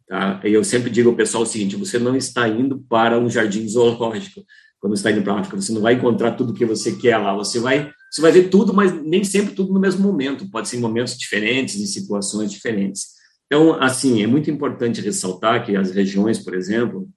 Tá? 0.07 0.41
Eu 0.45 0.63
sempre 0.63 0.91
digo 0.91 1.11
ao 1.11 1.17
pessoal 1.17 1.43
o 1.43 1.47
seguinte: 1.47 1.75
você 1.77 1.99
não 1.99 2.15
está 2.15 2.49
indo 2.49 2.79
para 2.89 3.19
um 3.19 3.29
jardim 3.29 3.67
zoológico 3.67 4.45
quando 4.87 4.97
está 4.97 5.11
indo 5.11 5.23
para 5.23 5.35
a 5.35 5.41
África, 5.41 5.61
você 5.61 5.73
não 5.73 5.81
vai 5.81 5.95
encontrar 5.95 6.33
tudo 6.33 6.55
que 6.55 6.65
você 6.65 6.93
quer 6.93 7.17
lá. 7.19 7.35
Você 7.35 7.59
vai, 7.59 7.91
você 8.11 8.21
vai 8.21 8.31
ver 8.31 8.49
tudo, 8.49 8.73
mas 8.73 8.93
nem 9.03 9.25
sempre 9.25 9.55
tudo 9.55 9.73
no 9.73 9.81
mesmo 9.81 10.03
momento. 10.03 10.49
Pode 10.49 10.69
ser 10.69 10.77
em 10.77 10.81
momentos 10.81 11.19
diferentes, 11.19 11.81
em 11.81 11.87
situações 11.87 12.53
diferentes. 12.53 13.17
Então, 13.47 13.75
assim, 13.83 14.23
é 14.23 14.27
muito 14.27 14.51
importante 14.51 15.01
ressaltar 15.01 15.65
que 15.65 15.77
as 15.77 15.91
regiões, 15.91 16.39
por 16.39 16.55
exemplo, 16.55 17.09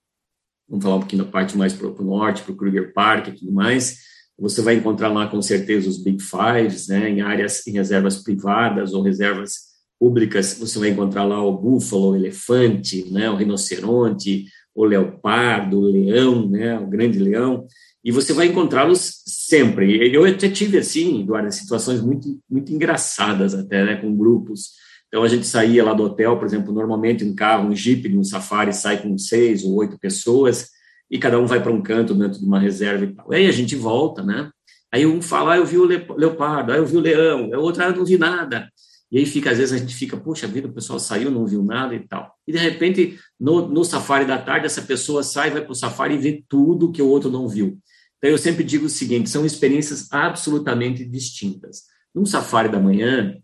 vamos 0.67 0.83
falar 0.83 0.95
um 0.95 0.99
pouquinho 0.99 1.23
da 1.23 1.29
parte 1.29 1.55
mais 1.57 1.73
para 1.73 1.87
o 1.87 2.03
norte, 2.03 2.41
para 2.41 2.53
o 2.53 2.55
Kruger 2.55 2.91
Park 2.93 3.27
e 3.27 3.31
tudo 3.33 3.51
mais, 3.51 3.99
você 4.37 4.61
vai 4.61 4.75
encontrar 4.75 5.09
lá 5.09 5.27
com 5.27 5.41
certeza 5.41 5.89
os 5.89 6.01
Big 6.01 6.23
Fives, 6.23 6.87
né, 6.87 7.09
em 7.09 7.21
áreas, 7.21 7.65
em 7.67 7.71
reservas 7.71 8.23
privadas 8.23 8.93
ou 8.93 9.01
reservas 9.01 9.69
públicas, 9.99 10.57
você 10.57 10.79
vai 10.79 10.89
encontrar 10.89 11.25
lá 11.25 11.43
o 11.43 11.57
búfalo, 11.57 12.11
o 12.11 12.15
elefante, 12.15 13.11
né, 13.11 13.29
o 13.29 13.35
rinoceronte, 13.35 14.45
o 14.81 14.85
leopardo, 14.85 15.79
o 15.79 15.91
leão, 15.91 16.49
né, 16.49 16.79
o 16.79 16.87
grande 16.87 17.19
leão, 17.19 17.65
e 18.03 18.11
você 18.11 18.31
vai 18.31 18.47
encontrá-los 18.47 19.23
sempre. 19.25 20.13
Eu 20.13 20.25
até 20.25 20.49
tive, 20.49 20.77
assim, 20.77 21.21
Eduardo, 21.21 21.51
situações 21.51 22.01
muito, 22.01 22.39
muito 22.49 22.71
engraçadas 22.71 23.53
até, 23.53 23.83
né, 23.83 23.95
com 23.97 24.15
grupos, 24.15 24.79
então, 25.09 25.23
a 25.23 25.27
gente 25.27 25.47
saía 25.47 25.83
lá 25.83 25.91
do 25.91 26.03
hotel, 26.03 26.37
por 26.37 26.45
exemplo, 26.45 26.71
normalmente 26.71 27.25
um 27.25 27.33
carro, 27.33 27.67
um 27.67 27.75
jeep 27.75 28.15
um 28.15 28.23
safari 28.23 28.71
sai 28.71 29.01
com 29.01 29.17
seis 29.17 29.63
ou 29.63 29.73
oito 29.75 29.97
pessoas, 29.97 30.69
e 31.09 31.17
cada 31.17 31.39
um 31.39 31.47
vai 31.47 31.61
para 31.61 31.71
um 31.71 31.81
canto 31.81 32.13
dentro 32.13 32.39
de 32.39 32.45
uma 32.45 32.59
reserva 32.59 33.03
e 33.03 33.13
tal. 33.15 33.31
Aí 33.31 33.47
a 33.47 33.51
gente 33.51 33.75
volta, 33.75 34.21
né? 34.21 34.51
Aí 34.93 35.07
um 35.07 35.19
fala, 35.19 35.53
ah, 35.53 35.57
eu 35.57 35.65
vi 35.65 35.79
o 35.79 35.85
leopardo, 35.85 36.71
ah, 36.71 36.77
eu 36.77 36.85
vi 36.85 36.97
o 36.97 36.99
leão, 36.99 37.49
o 37.49 37.59
outro, 37.59 37.81
ah, 37.81 37.87
eu 37.87 37.95
não 37.95 38.05
vi 38.05 38.19
nada. 38.19 38.69
E 39.11 39.17
aí 39.17 39.25
fica, 39.25 39.51
às 39.51 39.57
vezes 39.57 39.73
a 39.73 39.77
gente 39.77 39.95
fica, 39.95 40.15
poxa 40.15 40.47
vida, 40.47 40.67
o 40.67 40.73
pessoal 40.73 40.99
saiu, 40.99 41.31
não 41.31 41.45
viu 41.45 41.63
nada 41.63 41.95
e 41.95 42.07
tal. 42.07 42.31
E 42.47 42.51
de 42.51 42.59
repente, 42.59 43.19
no, 43.39 43.67
no 43.67 43.83
safari 43.83 44.25
da 44.25 44.37
tarde, 44.37 44.67
essa 44.67 44.83
pessoa 44.83 45.23
sai, 45.23 45.49
vai 45.49 45.61
para 45.61 45.71
o 45.71 45.75
safari 45.75 46.15
e 46.15 46.19
vê 46.19 46.43
tudo 46.47 46.91
que 46.91 47.01
o 47.01 47.07
outro 47.07 47.31
não 47.31 47.47
viu. 47.47 47.79
Então 48.17 48.29
eu 48.29 48.37
sempre 48.37 48.63
digo 48.63 48.85
o 48.85 48.89
seguinte, 48.89 49.29
são 49.29 49.45
experiências 49.45 50.11
absolutamente 50.11 51.03
distintas. 51.05 51.83
Num 52.13 52.25
safari 52.25 52.69
da 52.69 52.79
manhã, 52.79 53.35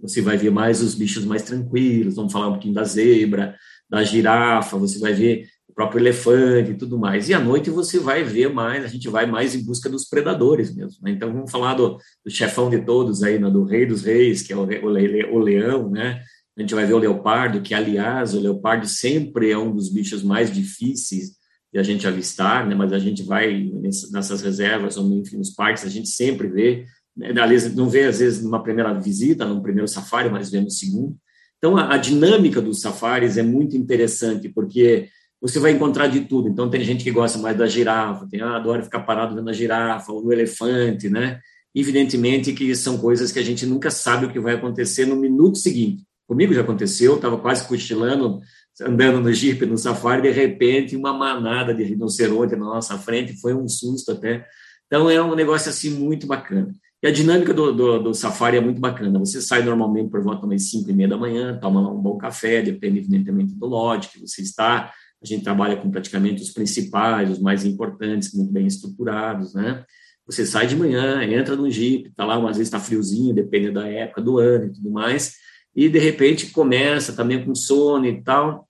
você 0.00 0.20
vai 0.22 0.36
ver 0.36 0.50
mais 0.50 0.80
os 0.80 0.94
bichos 0.94 1.24
mais 1.24 1.42
tranquilos, 1.42 2.16
vamos 2.16 2.32
falar 2.32 2.48
um 2.48 2.52
pouquinho 2.52 2.74
da 2.74 2.84
zebra, 2.84 3.56
da 3.88 4.02
girafa, 4.02 4.78
você 4.78 4.98
vai 4.98 5.12
ver 5.12 5.48
próprio 5.80 6.02
elefante 6.02 6.72
e 6.72 6.74
tudo 6.74 6.98
mais. 6.98 7.30
E 7.30 7.34
à 7.34 7.40
noite 7.40 7.70
você 7.70 7.98
vai 7.98 8.22
ver 8.22 8.52
mais, 8.52 8.84
a 8.84 8.86
gente 8.86 9.08
vai 9.08 9.24
mais 9.24 9.54
em 9.54 9.64
busca 9.64 9.88
dos 9.88 10.04
predadores 10.04 10.74
mesmo. 10.76 10.98
Né? 11.02 11.12
Então 11.12 11.32
vamos 11.32 11.50
falar 11.50 11.72
do, 11.72 11.96
do, 12.22 12.30
chefão 12.30 12.68
de 12.68 12.84
todos 12.84 13.22
aí, 13.22 13.38
né? 13.38 13.48
do 13.48 13.64
rei 13.64 13.86
dos 13.86 14.02
reis, 14.02 14.42
que 14.42 14.52
é 14.52 14.56
o, 14.56 14.64
o, 14.64 15.34
o 15.34 15.38
leão, 15.38 15.88
né? 15.88 16.20
A 16.58 16.60
gente 16.60 16.74
vai 16.74 16.84
ver 16.84 16.92
o 16.92 16.98
leopardo, 16.98 17.62
que 17.62 17.72
aliás, 17.72 18.34
o 18.34 18.40
leopardo 18.40 18.86
sempre 18.86 19.50
é 19.50 19.56
um 19.56 19.74
dos 19.74 19.88
bichos 19.90 20.22
mais 20.22 20.52
difíceis 20.52 21.30
de 21.72 21.78
a 21.78 21.82
gente 21.82 22.06
avistar, 22.06 22.68
né? 22.68 22.74
Mas 22.74 22.92
a 22.92 22.98
gente 22.98 23.22
vai 23.22 23.70
nessas 24.12 24.42
reservas 24.42 24.98
ou 24.98 25.10
enfim 25.14 25.38
nos 25.38 25.50
parques, 25.50 25.84
a 25.86 25.88
gente 25.88 26.10
sempre 26.10 26.46
vê 26.48 26.84
né, 27.16 27.32
não 27.74 27.88
vê 27.88 28.04
às 28.04 28.18
vezes 28.18 28.44
numa 28.44 28.62
primeira 28.62 28.92
visita, 28.92 29.46
num 29.46 29.62
primeiro 29.62 29.88
safari, 29.88 30.28
mas 30.28 30.50
vê 30.50 30.60
no 30.60 30.70
segundo. 30.70 31.16
Então, 31.56 31.76
a, 31.76 31.94
a, 31.94 31.96
dinâmica 31.96 32.60
dos 32.60 32.80
safaris 32.80 33.38
é 33.38 33.42
muito 33.42 33.76
interessante, 33.76 34.48
porque 34.48 35.08
você 35.40 35.58
vai 35.58 35.72
encontrar 35.72 36.06
de 36.06 36.20
tudo. 36.20 36.48
Então, 36.48 36.68
tem 36.68 36.84
gente 36.84 37.02
que 37.02 37.10
gosta 37.10 37.38
mais 37.38 37.56
da 37.56 37.66
girafa, 37.66 38.28
tem, 38.30 38.40
ah, 38.40 38.56
adora 38.56 38.82
ficar 38.82 39.00
parado 39.00 39.34
vendo 39.34 39.48
a 39.48 39.52
girafa, 39.52 40.12
ou 40.12 40.22
no 40.22 40.32
elefante, 40.32 41.08
né? 41.08 41.40
Evidentemente 41.74 42.52
que 42.52 42.74
são 42.74 42.98
coisas 42.98 43.32
que 43.32 43.38
a 43.38 43.44
gente 43.44 43.64
nunca 43.64 43.90
sabe 43.90 44.26
o 44.26 44.30
que 44.30 44.40
vai 44.40 44.54
acontecer 44.54 45.06
no 45.06 45.16
minuto 45.16 45.56
seguinte. 45.56 46.04
Comigo 46.26 46.52
já 46.52 46.60
aconteceu, 46.60 47.16
estava 47.16 47.38
quase 47.38 47.66
cochilando, 47.66 48.40
andando 48.82 49.20
no 49.20 49.32
Jeep, 49.32 49.64
no 49.66 49.78
safari, 49.78 50.22
de 50.22 50.30
repente, 50.30 50.96
uma 50.96 51.12
manada 51.12 51.74
de 51.74 51.82
rinoceronte 51.84 52.54
na 52.56 52.66
nossa 52.66 52.98
frente, 52.98 53.40
foi 53.40 53.54
um 53.54 53.68
susto 53.68 54.12
até. 54.12 54.46
Então, 54.86 55.08
é 55.08 55.22
um 55.22 55.34
negócio 55.34 55.70
assim 55.70 55.90
muito 55.90 56.26
bacana. 56.26 56.72
E 57.02 57.06
a 57.06 57.10
dinâmica 57.10 57.54
do, 57.54 57.72
do, 57.72 57.98
do, 57.98 58.14
safari 58.14 58.58
é 58.58 58.60
muito 58.60 58.80
bacana. 58.80 59.18
Você 59.20 59.40
sai 59.40 59.62
normalmente 59.62 60.10
por 60.10 60.22
volta 60.22 60.46
das 60.46 60.70
5 60.70 60.90
e 60.90 60.92
meia 60.92 61.08
da 61.08 61.16
manhã, 61.16 61.58
toma 61.58 61.80
lá 61.80 61.90
um 61.90 62.00
bom 62.00 62.18
café, 62.18 62.60
depende 62.60 62.98
evidentemente 62.98 63.54
do 63.54 63.66
lote 63.66 64.10
que 64.10 64.20
você 64.20 64.42
está. 64.42 64.92
A 65.22 65.26
gente 65.26 65.44
trabalha 65.44 65.76
com 65.76 65.90
praticamente 65.90 66.42
os 66.42 66.50
principais, 66.50 67.30
os 67.30 67.38
mais 67.38 67.64
importantes, 67.64 68.32
muito 68.32 68.52
bem 68.52 68.66
estruturados, 68.66 69.54
né? 69.54 69.84
Você 70.26 70.46
sai 70.46 70.66
de 70.66 70.76
manhã, 70.76 71.22
entra 71.24 71.56
no 71.56 71.70
Jeep, 71.70 72.10
tá 72.14 72.24
lá, 72.24 72.36
às 72.36 72.56
vezes 72.56 72.68
está 72.68 72.78
friozinho, 72.78 73.34
depende 73.34 73.70
da 73.70 73.86
época 73.88 74.22
do 74.22 74.38
ano 74.38 74.66
e 74.66 74.72
tudo 74.72 74.90
mais, 74.90 75.34
e 75.74 75.88
de 75.88 75.98
repente 75.98 76.46
começa 76.50 77.12
também 77.12 77.44
com 77.44 77.54
sono 77.54 78.06
e 78.06 78.22
tal, 78.22 78.68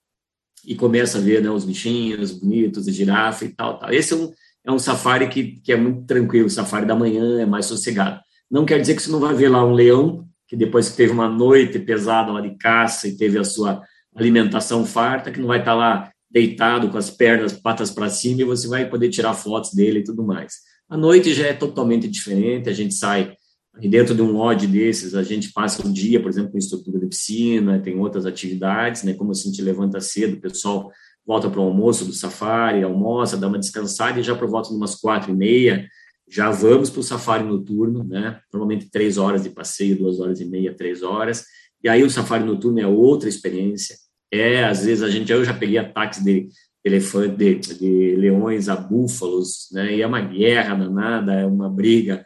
e 0.64 0.74
começa 0.74 1.18
a 1.18 1.20
ver 1.20 1.42
né, 1.42 1.50
os 1.50 1.64
bichinhos 1.64 2.32
bonitos, 2.32 2.88
a 2.88 2.92
girafa 2.92 3.44
e 3.44 3.50
tal, 3.50 3.78
tal. 3.78 3.92
Esse 3.92 4.14
é 4.14 4.16
um, 4.16 4.32
é 4.64 4.72
um 4.72 4.78
safari 4.78 5.28
que, 5.28 5.60
que 5.60 5.72
é 5.72 5.76
muito 5.76 6.06
tranquilo, 6.06 6.46
o 6.46 6.50
safari 6.50 6.86
da 6.86 6.94
manhã 6.94 7.40
é 7.40 7.46
mais 7.46 7.66
sossegado. 7.66 8.20
Não 8.50 8.64
quer 8.64 8.80
dizer 8.80 8.94
que 8.94 9.02
você 9.02 9.10
não 9.10 9.20
vai 9.20 9.34
ver 9.34 9.48
lá 9.48 9.64
um 9.64 9.72
leão, 9.72 10.26
que 10.48 10.56
depois 10.56 10.88
que 10.88 10.96
teve 10.96 11.12
uma 11.12 11.28
noite 11.28 11.78
pesada 11.78 12.32
lá 12.32 12.40
de 12.40 12.56
caça 12.56 13.06
e 13.06 13.16
teve 13.16 13.38
a 13.38 13.44
sua 13.44 13.82
alimentação 14.14 14.84
farta, 14.84 15.30
que 15.30 15.38
não 15.38 15.46
vai 15.46 15.60
estar 15.60 15.74
lá 15.74 16.10
deitado 16.30 16.88
com 16.90 16.98
as 16.98 17.10
pernas, 17.10 17.52
patas 17.52 17.90
para 17.90 18.08
cima, 18.08 18.42
e 18.42 18.44
você 18.44 18.68
vai 18.68 18.88
poder 18.88 19.08
tirar 19.08 19.34
fotos 19.34 19.72
dele 19.74 20.00
e 20.00 20.04
tudo 20.04 20.22
mais. 20.22 20.54
A 20.88 20.96
noite 20.96 21.34
já 21.34 21.46
é 21.46 21.52
totalmente 21.52 22.08
diferente, 22.08 22.68
a 22.68 22.72
gente 22.72 22.94
sai 22.94 23.34
e 23.80 23.88
dentro 23.88 24.14
de 24.14 24.20
um 24.20 24.32
lodge 24.32 24.66
desses, 24.66 25.14
a 25.14 25.22
gente 25.22 25.52
passa 25.52 25.86
um 25.86 25.92
dia, 25.92 26.20
por 26.20 26.28
exemplo, 26.28 26.50
com 26.50 26.58
estrutura 26.58 26.98
de 26.98 27.06
piscina, 27.06 27.80
tem 27.80 27.98
outras 27.98 28.26
atividades, 28.26 29.04
né? 29.04 29.14
Como 29.14 29.30
a 29.30 29.34
gente 29.34 29.62
levanta 29.62 30.00
cedo, 30.00 30.36
o 30.36 30.40
pessoal 30.40 30.90
volta 31.24 31.48
para 31.48 31.60
o 31.60 31.64
almoço 31.64 32.04
do 32.04 32.12
safari, 32.12 32.82
almoça, 32.82 33.36
dá 33.36 33.46
uma 33.46 33.58
descansada 33.58 34.18
e 34.18 34.22
já 34.22 34.34
por 34.34 34.48
volta 34.48 34.70
de 34.70 34.74
umas 34.74 34.96
quatro 34.96 35.30
e 35.30 35.34
meia, 35.34 35.88
já 36.28 36.50
vamos 36.50 36.90
para 36.90 37.00
o 37.00 37.04
safari 37.04 37.44
noturno, 37.44 38.02
né? 38.04 38.40
Normalmente 38.52 38.90
três 38.90 39.18
horas 39.18 39.44
de 39.44 39.50
passeio, 39.50 39.96
duas 39.96 40.18
horas 40.18 40.40
e 40.40 40.44
meia, 40.44 40.74
três 40.74 41.02
horas. 41.02 41.44
E 41.82 41.88
aí 41.88 42.02
o 42.02 42.10
safari 42.10 42.44
noturno 42.44 42.80
é 42.80 42.86
outra 42.86 43.28
experiência. 43.28 43.96
É, 44.32 44.64
às 44.64 44.84
vezes 44.84 45.02
a 45.02 45.10
gente, 45.10 45.30
eu 45.32 45.44
já 45.44 45.54
peguei 45.54 45.78
ataques 45.78 46.22
de 46.22 46.48
elefante, 46.84 47.36
de, 47.36 47.54
de 47.56 48.16
leões 48.16 48.68
a 48.68 48.76
búfalos, 48.76 49.68
né? 49.72 49.96
E 49.96 50.02
é 50.02 50.06
uma 50.06 50.20
guerra 50.20 50.74
danada, 50.74 51.34
é 51.34 51.44
uma 51.44 51.68
briga 51.68 52.24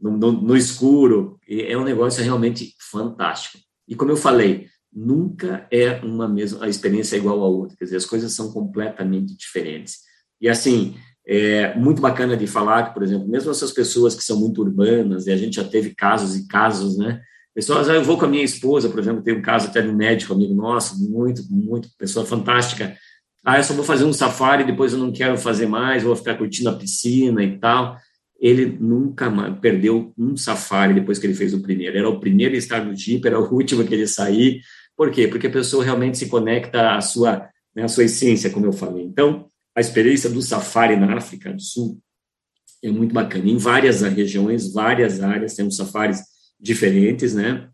no, 0.00 0.16
no, 0.16 0.32
no 0.32 0.56
escuro. 0.56 1.38
é 1.48 1.76
um 1.76 1.84
negócio 1.84 2.22
realmente 2.22 2.74
fantástico. 2.90 3.58
E 3.88 3.94
como 3.94 4.10
eu 4.10 4.16
falei, 4.16 4.68
nunca 4.92 5.66
é 5.70 6.00
uma 6.04 6.28
mesma 6.28 6.64
a 6.64 6.68
experiência 6.68 7.16
é 7.16 7.18
igual 7.18 7.42
a 7.42 7.48
outra. 7.48 7.76
Quer 7.76 7.84
dizer, 7.84 7.96
as 7.96 8.06
coisas 8.06 8.32
são 8.32 8.52
completamente 8.52 9.36
diferentes. 9.36 9.98
E 10.40 10.48
assim, 10.48 10.96
é 11.26 11.74
muito 11.74 12.00
bacana 12.00 12.36
de 12.36 12.46
falar 12.46 12.88
que, 12.88 12.94
por 12.94 13.02
exemplo, 13.02 13.28
mesmo 13.28 13.50
essas 13.50 13.72
pessoas 13.72 14.14
que 14.14 14.22
são 14.22 14.38
muito 14.38 14.60
urbanas, 14.60 15.26
e 15.26 15.32
a 15.32 15.36
gente 15.36 15.56
já 15.56 15.64
teve 15.64 15.94
casos 15.94 16.36
e 16.36 16.46
casos, 16.46 16.96
né? 16.96 17.20
Pessoas, 17.56 17.88
eu 17.88 18.04
vou 18.04 18.16
com 18.16 18.26
a 18.26 18.28
minha 18.28 18.44
esposa, 18.44 18.88
por 18.88 19.00
exemplo, 19.00 19.22
tem 19.22 19.34
um 19.34 19.42
caso 19.42 19.66
até 19.66 19.82
de 19.82 19.88
um 19.88 19.96
médico 19.96 20.32
amigo 20.32 20.54
nosso, 20.54 21.10
muito, 21.10 21.42
muito, 21.50 21.88
pessoa 21.98 22.24
fantástica. 22.24 22.96
Ah, 23.44 23.58
eu 23.58 23.64
só 23.64 23.74
vou 23.74 23.84
fazer 23.84 24.04
um 24.04 24.12
safari, 24.12 24.62
depois 24.62 24.92
eu 24.92 24.98
não 24.98 25.10
quero 25.10 25.36
fazer 25.38 25.66
mais, 25.66 26.04
vou 26.04 26.14
ficar 26.14 26.36
curtindo 26.36 26.68
a 26.68 26.74
piscina 26.74 27.42
e 27.42 27.58
tal 27.58 27.98
ele 28.38 28.76
nunca 28.80 29.30
perdeu 29.60 30.12
um 30.16 30.36
safari 30.36 30.94
depois 30.94 31.18
que 31.18 31.26
ele 31.26 31.34
fez 31.34 31.54
o 31.54 31.62
primeiro. 31.62 31.96
Era 31.96 32.08
o 32.08 32.20
primeiro 32.20 32.54
a 32.54 32.58
estar 32.58 32.84
no 32.84 32.94
Jeep, 32.94 33.26
era 33.26 33.40
o 33.40 33.48
último 33.52 33.84
que 33.84 33.94
ele 33.94 34.06
sair. 34.06 34.60
Por 34.96 35.10
quê? 35.10 35.26
Porque 35.28 35.46
a 35.46 35.50
pessoa 35.50 35.84
realmente 35.84 36.18
se 36.18 36.26
conecta 36.26 36.94
à 36.94 37.00
sua, 37.00 37.48
né, 37.74 37.84
à 37.84 37.88
sua 37.88 38.04
essência, 38.04 38.50
como 38.50 38.66
eu 38.66 38.72
falei. 38.72 39.04
Então, 39.04 39.48
a 39.74 39.80
experiência 39.80 40.30
do 40.30 40.40
safari 40.42 40.96
na 40.96 41.16
África 41.16 41.52
do 41.52 41.60
Sul 41.60 41.98
é 42.82 42.90
muito 42.90 43.12
bacana. 43.12 43.48
Em 43.48 43.56
várias 43.56 44.02
regiões, 44.02 44.72
várias 44.72 45.22
áreas, 45.22 45.54
temos 45.54 45.76
safaris 45.76 46.20
diferentes, 46.58 47.34
né? 47.34 47.68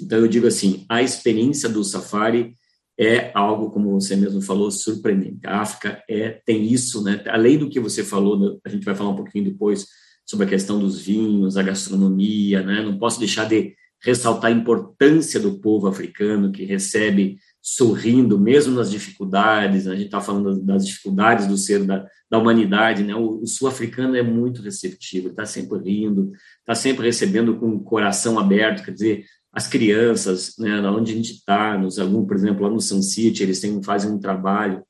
Então, 0.00 0.18
eu 0.18 0.28
digo 0.28 0.46
assim, 0.46 0.84
a 0.88 1.02
experiência 1.02 1.68
do 1.68 1.84
safari 1.84 2.54
é 2.98 3.30
algo, 3.34 3.70
como 3.70 3.92
você 3.92 4.14
mesmo 4.14 4.42
falou, 4.42 4.70
surpreendente. 4.70 5.46
A 5.46 5.60
África 5.60 6.02
é, 6.08 6.40
tem 6.44 6.64
isso, 6.64 7.02
né? 7.02 7.22
Além 7.28 7.58
do 7.58 7.68
que 7.68 7.80
você 7.80 8.04
falou, 8.04 8.38
né, 8.38 8.58
a 8.64 8.68
gente 8.68 8.84
vai 8.84 8.94
falar 8.94 9.10
um 9.10 9.16
pouquinho 9.16 9.44
depois 9.44 9.86
sobre 10.26 10.46
a 10.46 10.48
questão 10.48 10.78
dos 10.78 11.00
vinhos, 11.00 11.56
a 11.56 11.62
gastronomia, 11.62 12.62
né? 12.62 12.82
Não 12.82 12.98
posso 12.98 13.18
deixar 13.18 13.46
de 13.46 13.74
ressaltar 14.02 14.50
a 14.50 14.54
importância 14.54 15.40
do 15.40 15.58
povo 15.58 15.86
africano 15.86 16.52
que 16.52 16.64
recebe 16.64 17.38
sorrindo, 17.62 18.38
mesmo 18.38 18.74
nas 18.74 18.90
dificuldades. 18.90 19.84
Né? 19.84 19.92
A 19.92 19.96
gente 19.96 20.06
está 20.06 20.20
falando 20.20 20.60
das 20.62 20.86
dificuldades 20.86 21.46
do 21.46 21.56
ser 21.56 21.84
da, 21.84 22.06
da 22.30 22.38
humanidade, 22.38 23.02
né? 23.02 23.14
O, 23.14 23.42
o 23.42 23.46
sul-africano 23.46 24.16
é 24.16 24.22
muito 24.22 24.62
receptivo, 24.62 25.28
está 25.28 25.44
sempre 25.44 25.78
rindo, 25.78 26.32
está 26.60 26.74
sempre 26.74 27.04
recebendo 27.04 27.56
com 27.58 27.70
o 27.70 27.82
coração 27.82 28.38
aberto, 28.38 28.84
quer 28.84 28.92
dizer, 28.92 29.24
as 29.52 29.66
crianças, 29.66 30.54
né, 30.58 30.80
onde 30.88 31.12
a 31.12 31.16
gente 31.16 31.32
está, 31.32 31.76
nos 31.76 31.98
alunos, 31.98 32.28
por 32.28 32.36
exemplo, 32.36 32.62
lá 32.62 32.70
no 32.70 32.80
Sun 32.80 33.02
City, 33.02 33.42
eles 33.42 33.60
têm, 33.60 33.82
fazem 33.82 34.10
um 34.10 34.18
trabalho, 34.18 34.84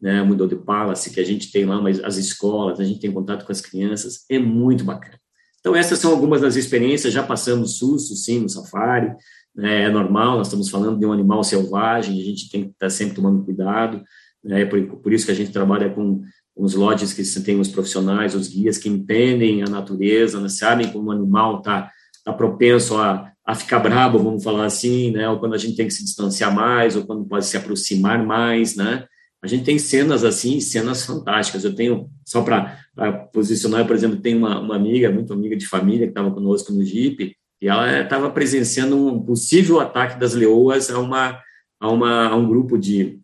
né, 0.00 0.20
o 0.20 0.26
Mundo 0.26 0.46
de 0.46 0.56
Palace, 0.56 1.10
que 1.10 1.20
a 1.20 1.24
gente 1.24 1.50
tem 1.50 1.64
lá, 1.64 1.80
mas 1.80 2.02
as 2.04 2.18
escolas, 2.18 2.78
a 2.78 2.84
gente 2.84 3.00
tem 3.00 3.10
contato 3.10 3.46
com 3.46 3.52
as 3.52 3.60
crianças, 3.60 4.26
é 4.28 4.38
muito 4.38 4.84
bacana. 4.84 5.18
Então, 5.60 5.76
essas 5.76 6.00
são 6.00 6.10
algumas 6.10 6.40
das 6.40 6.56
experiências, 6.56 7.12
já 7.12 7.22
passamos 7.22 7.78
susto, 7.78 8.16
sim, 8.16 8.40
no 8.40 8.48
safari, 8.48 9.14
é 9.58 9.90
normal, 9.90 10.38
nós 10.38 10.46
estamos 10.46 10.70
falando 10.70 10.98
de 10.98 11.06
um 11.06 11.12
animal 11.12 11.44
selvagem, 11.44 12.20
a 12.20 12.24
gente 12.24 12.50
tem 12.50 12.64
que 12.64 12.70
estar 12.70 12.90
sempre 12.90 13.16
tomando 13.16 13.44
cuidado, 13.44 14.02
né, 14.42 14.64
por, 14.64 14.82
por 14.98 15.12
isso 15.12 15.26
que 15.26 15.32
a 15.32 15.34
gente 15.34 15.52
trabalha 15.52 15.90
com 15.90 16.22
os 16.56 16.74
lodges 16.74 17.12
que 17.12 17.40
tem 17.42 17.60
os 17.60 17.68
profissionais, 17.68 18.34
os 18.34 18.48
guias 18.48 18.78
que 18.78 18.88
entendem 18.88 19.62
a 19.62 19.66
natureza, 19.66 20.40
né, 20.40 20.48
sabem 20.48 20.90
como 20.90 21.08
o 21.08 21.12
animal 21.12 21.58
está 21.58 21.90
tá 22.24 22.32
propenso 22.32 22.96
a 22.96 23.32
a 23.44 23.54
ficar 23.54 23.80
brabo, 23.80 24.18
vamos 24.18 24.44
falar 24.44 24.64
assim, 24.66 25.10
né? 25.10 25.28
Ou 25.28 25.38
quando 25.38 25.54
a 25.54 25.58
gente 25.58 25.76
tem 25.76 25.86
que 25.86 25.92
se 25.92 26.04
distanciar 26.04 26.54
mais, 26.54 26.94
ou 26.94 27.04
quando 27.04 27.24
pode 27.24 27.44
se 27.44 27.56
aproximar 27.56 28.24
mais, 28.24 28.76
né? 28.76 29.04
A 29.42 29.48
gente 29.48 29.64
tem 29.64 29.78
cenas 29.78 30.24
assim, 30.24 30.60
cenas 30.60 31.04
fantásticas. 31.04 31.64
Eu 31.64 31.74
tenho, 31.74 32.08
só 32.24 32.42
para 32.42 32.78
posicionar, 33.32 33.84
por 33.86 33.96
exemplo, 33.96 34.20
tem 34.20 34.36
uma, 34.36 34.60
uma 34.60 34.76
amiga, 34.76 35.10
muito 35.10 35.32
amiga 35.32 35.56
de 35.56 35.66
família, 35.66 36.06
que 36.06 36.12
estava 36.12 36.30
conosco 36.30 36.72
no 36.72 36.84
Jeep, 36.84 37.34
e 37.62 37.68
ela 37.68 38.00
estava 38.02 38.28
presenciando 38.28 38.96
um 39.06 39.22
possível 39.22 39.78
ataque 39.78 40.18
das 40.18 40.34
leoas 40.34 40.90
a, 40.90 40.98
uma, 40.98 41.40
a, 41.78 41.88
uma, 41.88 42.26
a 42.26 42.34
um 42.34 42.48
grupo 42.48 42.76
de, 42.76 43.20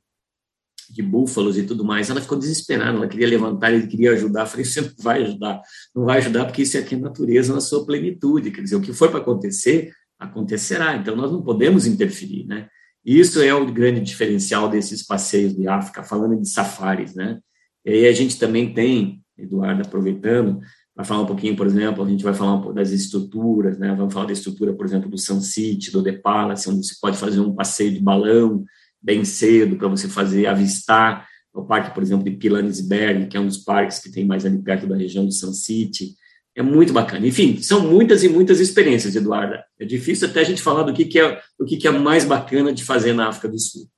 de 0.88 1.02
búfalos 1.02 1.58
e 1.58 1.64
tudo 1.64 1.84
mais. 1.84 2.08
Ela 2.08 2.20
ficou 2.20 2.38
desesperada, 2.38 2.96
ela 2.96 3.08
queria 3.08 3.26
levantar, 3.26 3.72
ele 3.72 3.88
queria 3.88 4.12
ajudar. 4.12 4.42
Eu 4.46 4.46
falei, 4.46 4.64
você 4.64 4.80
não 4.80 4.90
vai 5.00 5.22
ajudar, 5.24 5.60
não 5.92 6.04
vai 6.04 6.18
ajudar 6.18 6.44
porque 6.44 6.62
isso 6.62 6.78
aqui 6.78 6.94
é 6.94 6.98
natureza 6.98 7.52
na 7.52 7.60
sua 7.60 7.84
plenitude. 7.84 8.52
Quer 8.52 8.62
dizer, 8.62 8.76
o 8.76 8.80
que 8.80 8.92
for 8.92 9.10
para 9.10 9.18
acontecer, 9.18 9.90
acontecerá. 10.16 10.94
Então, 10.94 11.16
nós 11.16 11.32
não 11.32 11.42
podemos 11.42 11.84
interferir, 11.84 12.46
né? 12.46 12.68
Isso 13.04 13.42
é 13.42 13.52
o 13.52 13.66
grande 13.66 14.00
diferencial 14.00 14.68
desses 14.68 15.04
passeios 15.04 15.56
de 15.56 15.66
África, 15.66 16.04
falando 16.04 16.40
de 16.40 16.48
safaris, 16.48 17.12
né? 17.12 17.40
E 17.84 17.90
aí 17.90 18.06
a 18.06 18.12
gente 18.12 18.38
também 18.38 18.72
tem, 18.72 19.20
Eduardo, 19.36 19.82
aproveitando, 19.82 20.60
para 20.98 21.04
falar 21.04 21.22
um 21.22 21.26
pouquinho, 21.26 21.54
por 21.54 21.64
exemplo, 21.64 22.04
a 22.04 22.08
gente 22.08 22.24
vai 22.24 22.34
falar 22.34 22.56
um 22.56 22.74
das 22.74 22.90
estruturas, 22.90 23.78
né? 23.78 23.94
Vamos 23.94 24.12
falar 24.12 24.26
da 24.26 24.32
estrutura, 24.32 24.72
por 24.72 24.84
exemplo, 24.84 25.08
do 25.08 25.16
Sun 25.16 25.40
City, 25.40 25.92
do 25.92 26.02
The 26.02 26.10
Palace, 26.10 26.68
onde 26.68 26.84
você 26.84 26.96
pode 27.00 27.16
fazer 27.16 27.38
um 27.38 27.54
passeio 27.54 27.92
de 27.92 28.00
balão 28.00 28.64
bem 29.00 29.24
cedo 29.24 29.76
para 29.76 29.86
você 29.86 30.08
fazer, 30.08 30.46
avistar 30.46 31.24
o 31.54 31.64
parque, 31.64 31.94
por 31.94 32.02
exemplo, 32.02 32.24
de 32.24 32.32
Pilanesberg, 32.32 33.28
que 33.28 33.36
é 33.36 33.40
um 33.40 33.46
dos 33.46 33.58
parques 33.58 34.00
que 34.00 34.10
tem 34.10 34.26
mais 34.26 34.44
ali 34.44 34.58
perto 34.60 34.88
da 34.88 34.96
região 34.96 35.24
do 35.24 35.30
Sun 35.30 35.52
City, 35.52 36.16
é 36.56 36.64
muito 36.64 36.92
bacana. 36.92 37.24
Enfim, 37.24 37.62
são 37.62 37.80
muitas 37.88 38.24
e 38.24 38.28
muitas 38.28 38.58
experiências, 38.58 39.14
Eduarda. 39.14 39.64
É 39.78 39.84
difícil 39.84 40.26
até 40.26 40.40
a 40.40 40.44
gente 40.44 40.60
falar 40.60 40.82
do 40.82 40.92
que, 40.92 41.04
que 41.04 41.20
é 41.20 41.40
o 41.56 41.64
que, 41.64 41.76
que 41.76 41.86
é 41.86 41.92
mais 41.92 42.24
bacana 42.24 42.72
de 42.72 42.84
fazer 42.84 43.12
na 43.12 43.28
África 43.28 43.48
do 43.48 43.60
Sul. 43.60 43.88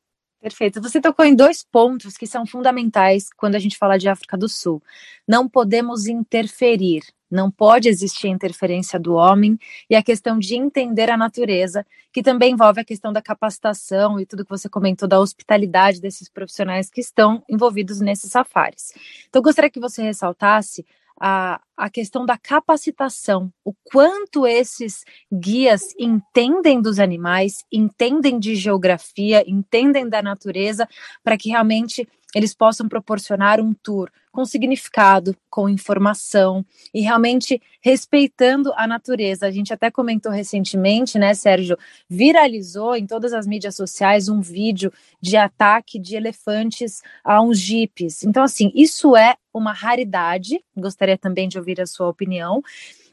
Perfeito. 0.41 0.81
Você 0.81 1.03
tocou 1.03 1.25
em 1.25 1.35
dois 1.35 1.63
pontos 1.63 2.17
que 2.17 2.27
são 2.27 2.47
fundamentais 2.47 3.29
quando 3.37 3.57
a 3.57 3.59
gente 3.59 3.77
fala 3.77 3.99
de 3.99 4.09
África 4.09 4.39
do 4.39 4.49
Sul. 4.49 4.83
Não 5.29 5.47
podemos 5.47 6.07
interferir, 6.07 7.03
não 7.31 7.51
pode 7.51 7.91
existir 7.91 8.29
interferência 8.29 8.99
do 8.99 9.13
homem 9.13 9.59
e 9.89 9.95
a 9.95 10.03
questão 10.03 10.39
de 10.39 10.57
entender 10.57 11.11
a 11.11 11.17
natureza, 11.17 11.87
que 12.11 12.23
também 12.23 12.53
envolve 12.53 12.81
a 12.81 12.85
questão 12.85 13.13
da 13.13 13.21
capacitação 13.21 14.19
e 14.19 14.25
tudo 14.25 14.43
que 14.43 14.51
você 14.51 14.67
comentou 14.67 15.07
da 15.07 15.21
hospitalidade 15.21 16.01
desses 16.01 16.27
profissionais 16.31 16.89
que 16.89 17.03
estão 17.03 17.45
envolvidos 17.47 18.01
nesses 18.01 18.33
safaris. 18.33 18.95
Então, 19.29 19.43
gostaria 19.43 19.71
que 19.71 19.79
você 19.79 20.03
ressaltasse 20.03 20.87
a, 21.21 21.61
a 21.77 21.91
questão 21.91 22.25
da 22.25 22.39
capacitação, 22.39 23.53
o 23.63 23.75
quanto 23.85 24.47
esses 24.47 25.05
guias 25.31 25.83
entendem 25.99 26.81
dos 26.81 26.99
animais, 26.99 27.63
entendem 27.71 28.39
de 28.39 28.55
geografia, 28.55 29.45
entendem 29.47 30.09
da 30.09 30.23
natureza, 30.23 30.89
para 31.23 31.37
que 31.37 31.51
realmente 31.51 32.09
eles 32.35 32.55
possam 32.55 32.89
proporcionar 32.89 33.61
um 33.61 33.73
tour 33.73 34.11
com 34.33 34.45
significado, 34.45 35.37
com 35.49 35.69
informação 35.69 36.65
e 36.95 37.01
realmente 37.01 37.61
respeitando 37.81 38.73
a 38.77 38.87
natureza. 38.87 39.47
A 39.47 39.51
gente 39.51 39.73
até 39.73 39.91
comentou 39.91 40.31
recentemente, 40.31 41.19
né, 41.19 41.35
Sérgio? 41.35 41.77
Viralizou 42.09 42.95
em 42.95 43.07
todas 43.07 43.33
as 43.33 43.47
mídias 43.47 43.75
sociais 43.75 44.29
um 44.29 44.41
vídeo 44.41 44.93
de 45.21 45.37
ataque 45.37 45.99
de 45.99 46.15
elefantes 46.15 47.03
a 47.25 47.43
uns 47.43 47.59
jipes. 47.59 48.23
Então, 48.23 48.45
assim, 48.45 48.71
isso 48.75 49.17
é 49.17 49.37
uma 49.53 49.73
raridade. 49.73 50.63
Gostaria 50.77 51.19
também 51.19 51.49
de 51.49 51.59
ouvir 51.59 51.81
a 51.81 51.87
sua 51.87 52.09
opinião. 52.09 52.63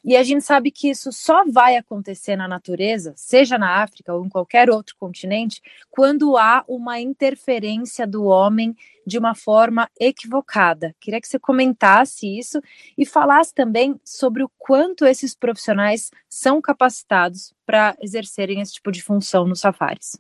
E 0.04 0.16
a 0.16 0.24
gente 0.24 0.44
sabe 0.44 0.72
que 0.72 0.90
isso 0.90 1.12
só 1.12 1.44
vai 1.46 1.76
acontecer 1.76 2.36
na 2.36 2.48
natureza, 2.48 3.14
seja 3.16 3.58
na 3.58 3.82
África 3.82 4.14
ou 4.14 4.26
em 4.26 4.30
qualquer 4.30 4.70
outro 4.70 4.96
continente, 5.00 5.62
quando 5.90 6.38
há 6.38 6.64
uma 6.68 7.00
interferência 7.00 8.08
do 8.08 8.26
homem 8.26 8.76
de 9.06 9.18
uma 9.18 9.34
forma 9.34 9.90
equivocada. 10.00 10.96
Queria 11.00 11.22
que 11.22 11.28
você 11.28 11.40
comentasse 11.40 12.28
isso 12.38 12.62
e 12.98 13.06
falasse 13.06 13.54
também 13.54 14.00
sobre 14.04 14.44
o 14.44 14.52
quanto 14.58 15.06
esses 15.06 15.34
profissionais 15.34 16.12
são 16.30 16.62
capacitados 16.62 17.54
para 17.66 17.96
exercerem 18.02 18.62
esse 18.62 18.74
tipo 18.74 18.92
de 18.92 19.02
função 19.02 19.48
nos 19.48 19.62
safaris. 19.62 20.20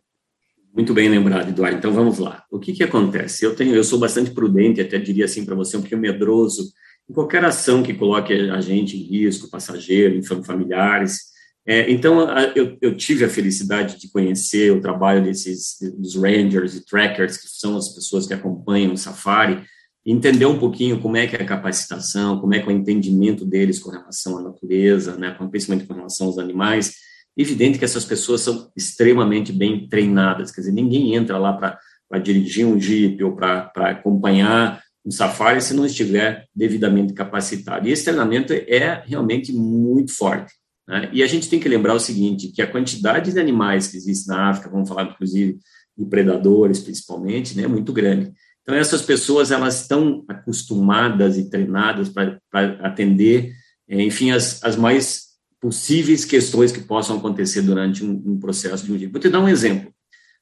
Muito 0.73 0.93
bem 0.93 1.09
lembrado, 1.09 1.49
Eduardo. 1.49 1.77
Então 1.77 1.91
vamos 1.91 2.19
lá. 2.19 2.45
O 2.51 2.59
que 2.59 2.71
que 2.71 2.83
acontece? 2.83 3.43
Eu 3.43 3.55
tenho, 3.55 3.73
eu 3.73 3.83
sou 3.83 3.97
bastante 3.97 4.31
prudente, 4.31 4.79
até 4.79 4.99
diria 4.99 5.25
assim 5.25 5.43
para 5.43 5.55
você, 5.55 5.75
um 5.75 5.81
pouquinho 5.81 6.01
medroso 6.01 6.71
qualquer 7.13 7.43
ação 7.45 7.81
que 7.81 7.93
coloque 7.93 8.33
a 8.33 8.59
gente 8.61 8.97
em 8.97 9.01
risco, 9.01 9.49
passageiro, 9.49 10.21
familiares. 10.43 11.19
É, 11.65 11.89
então, 11.91 12.21
a, 12.21 12.43
eu, 12.55 12.77
eu, 12.81 12.95
tive 12.95 13.25
a 13.25 13.29
felicidade 13.29 13.99
de 13.99 14.09
conhecer 14.09 14.71
o 14.71 14.81
trabalho 14.81 15.23
desses 15.23 15.77
dos 15.97 16.15
rangers 16.15 16.75
e 16.75 16.85
trackers, 16.85 17.37
que 17.37 17.47
são 17.47 17.75
as 17.75 17.89
pessoas 17.89 18.25
que 18.25 18.33
acompanham 18.33 18.93
o 18.93 18.97
safari, 18.97 19.63
entender 20.05 20.45
um 20.45 20.57
pouquinho 20.57 21.01
como 21.01 21.17
é 21.17 21.27
que 21.27 21.35
é 21.35 21.41
a 21.41 21.45
capacitação, 21.45 22.39
como 22.39 22.53
é 22.53 22.59
que 22.59 22.69
é 22.69 22.73
o 22.73 22.75
entendimento 22.75 23.45
deles 23.45 23.79
com 23.79 23.89
relação 23.89 24.37
à 24.37 24.41
natureza, 24.41 25.17
né, 25.17 25.35
principalmente 25.51 25.85
com 25.85 25.93
relação 25.93 26.27
aos 26.27 26.37
animais. 26.37 26.93
Evidente 27.35 27.77
que 27.77 27.83
essas 27.83 28.05
pessoas 28.05 28.41
são 28.41 28.71
extremamente 28.75 29.51
bem 29.51 29.87
treinadas, 29.89 30.51
quer 30.51 30.61
dizer, 30.61 30.71
ninguém 30.71 31.13
entra 31.13 31.37
lá 31.37 31.53
para 31.53 32.19
dirigir 32.19 32.65
um 32.65 32.79
jeep 32.79 33.21
ou 33.21 33.35
para 33.35 33.69
acompanhar 33.75 34.81
um 35.07 35.11
safari 35.11 35.61
se 35.61 35.73
não 35.73 35.85
estiver 35.85 36.45
devidamente 36.53 37.13
capacitado. 37.13 37.87
E 37.87 37.91
esse 37.91 38.03
treinamento 38.03 38.51
é 38.51 39.03
realmente 39.05 39.53
muito 39.53 40.11
forte. 40.11 40.53
Né? 40.85 41.09
E 41.13 41.23
a 41.23 41.27
gente 41.27 41.49
tem 41.49 41.61
que 41.61 41.69
lembrar 41.69 41.93
o 41.93 41.99
seguinte, 41.99 42.49
que 42.49 42.61
a 42.61 42.69
quantidade 42.69 43.31
de 43.31 43.39
animais 43.39 43.87
que 43.87 43.95
existe 43.95 44.27
na 44.27 44.49
África, 44.49 44.69
vamos 44.69 44.89
falar 44.89 45.03
inclusive 45.03 45.59
de 45.97 46.05
predadores 46.05 46.79
principalmente, 46.79 47.55
né, 47.55 47.63
é 47.63 47.67
muito 47.67 47.93
grande. 47.93 48.33
Então, 48.61 48.75
essas 48.75 49.01
pessoas, 49.01 49.49
elas 49.49 49.81
estão 49.81 50.25
acostumadas 50.27 51.37
e 51.37 51.49
treinadas 51.49 52.09
para 52.09 52.37
atender, 52.81 53.53
eh, 53.87 54.03
enfim, 54.03 54.31
as, 54.31 54.61
as 54.61 54.75
mais 54.75 55.27
possíveis 55.61 56.25
questões 56.25 56.71
que 56.71 56.81
possam 56.81 57.17
acontecer 57.17 57.61
durante 57.61 58.03
um, 58.03 58.21
um 58.25 58.37
processo 58.37 58.85
de 58.85 58.91
um 58.91 58.97
Jeep. 58.97 59.11
Vou 59.11 59.21
te 59.21 59.29
dar 59.29 59.39
um 59.39 59.47
exemplo 59.47 59.91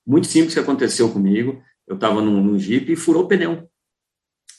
muito 0.06 0.28
simples 0.28 0.54
que 0.54 0.60
aconteceu 0.60 1.10
comigo. 1.10 1.62
Eu 1.88 1.96
estava 1.96 2.22
num, 2.22 2.44
num 2.44 2.60
Jeep 2.60 2.92
e 2.92 2.96
furou 2.96 3.24
o 3.24 3.28
pneu. 3.28 3.70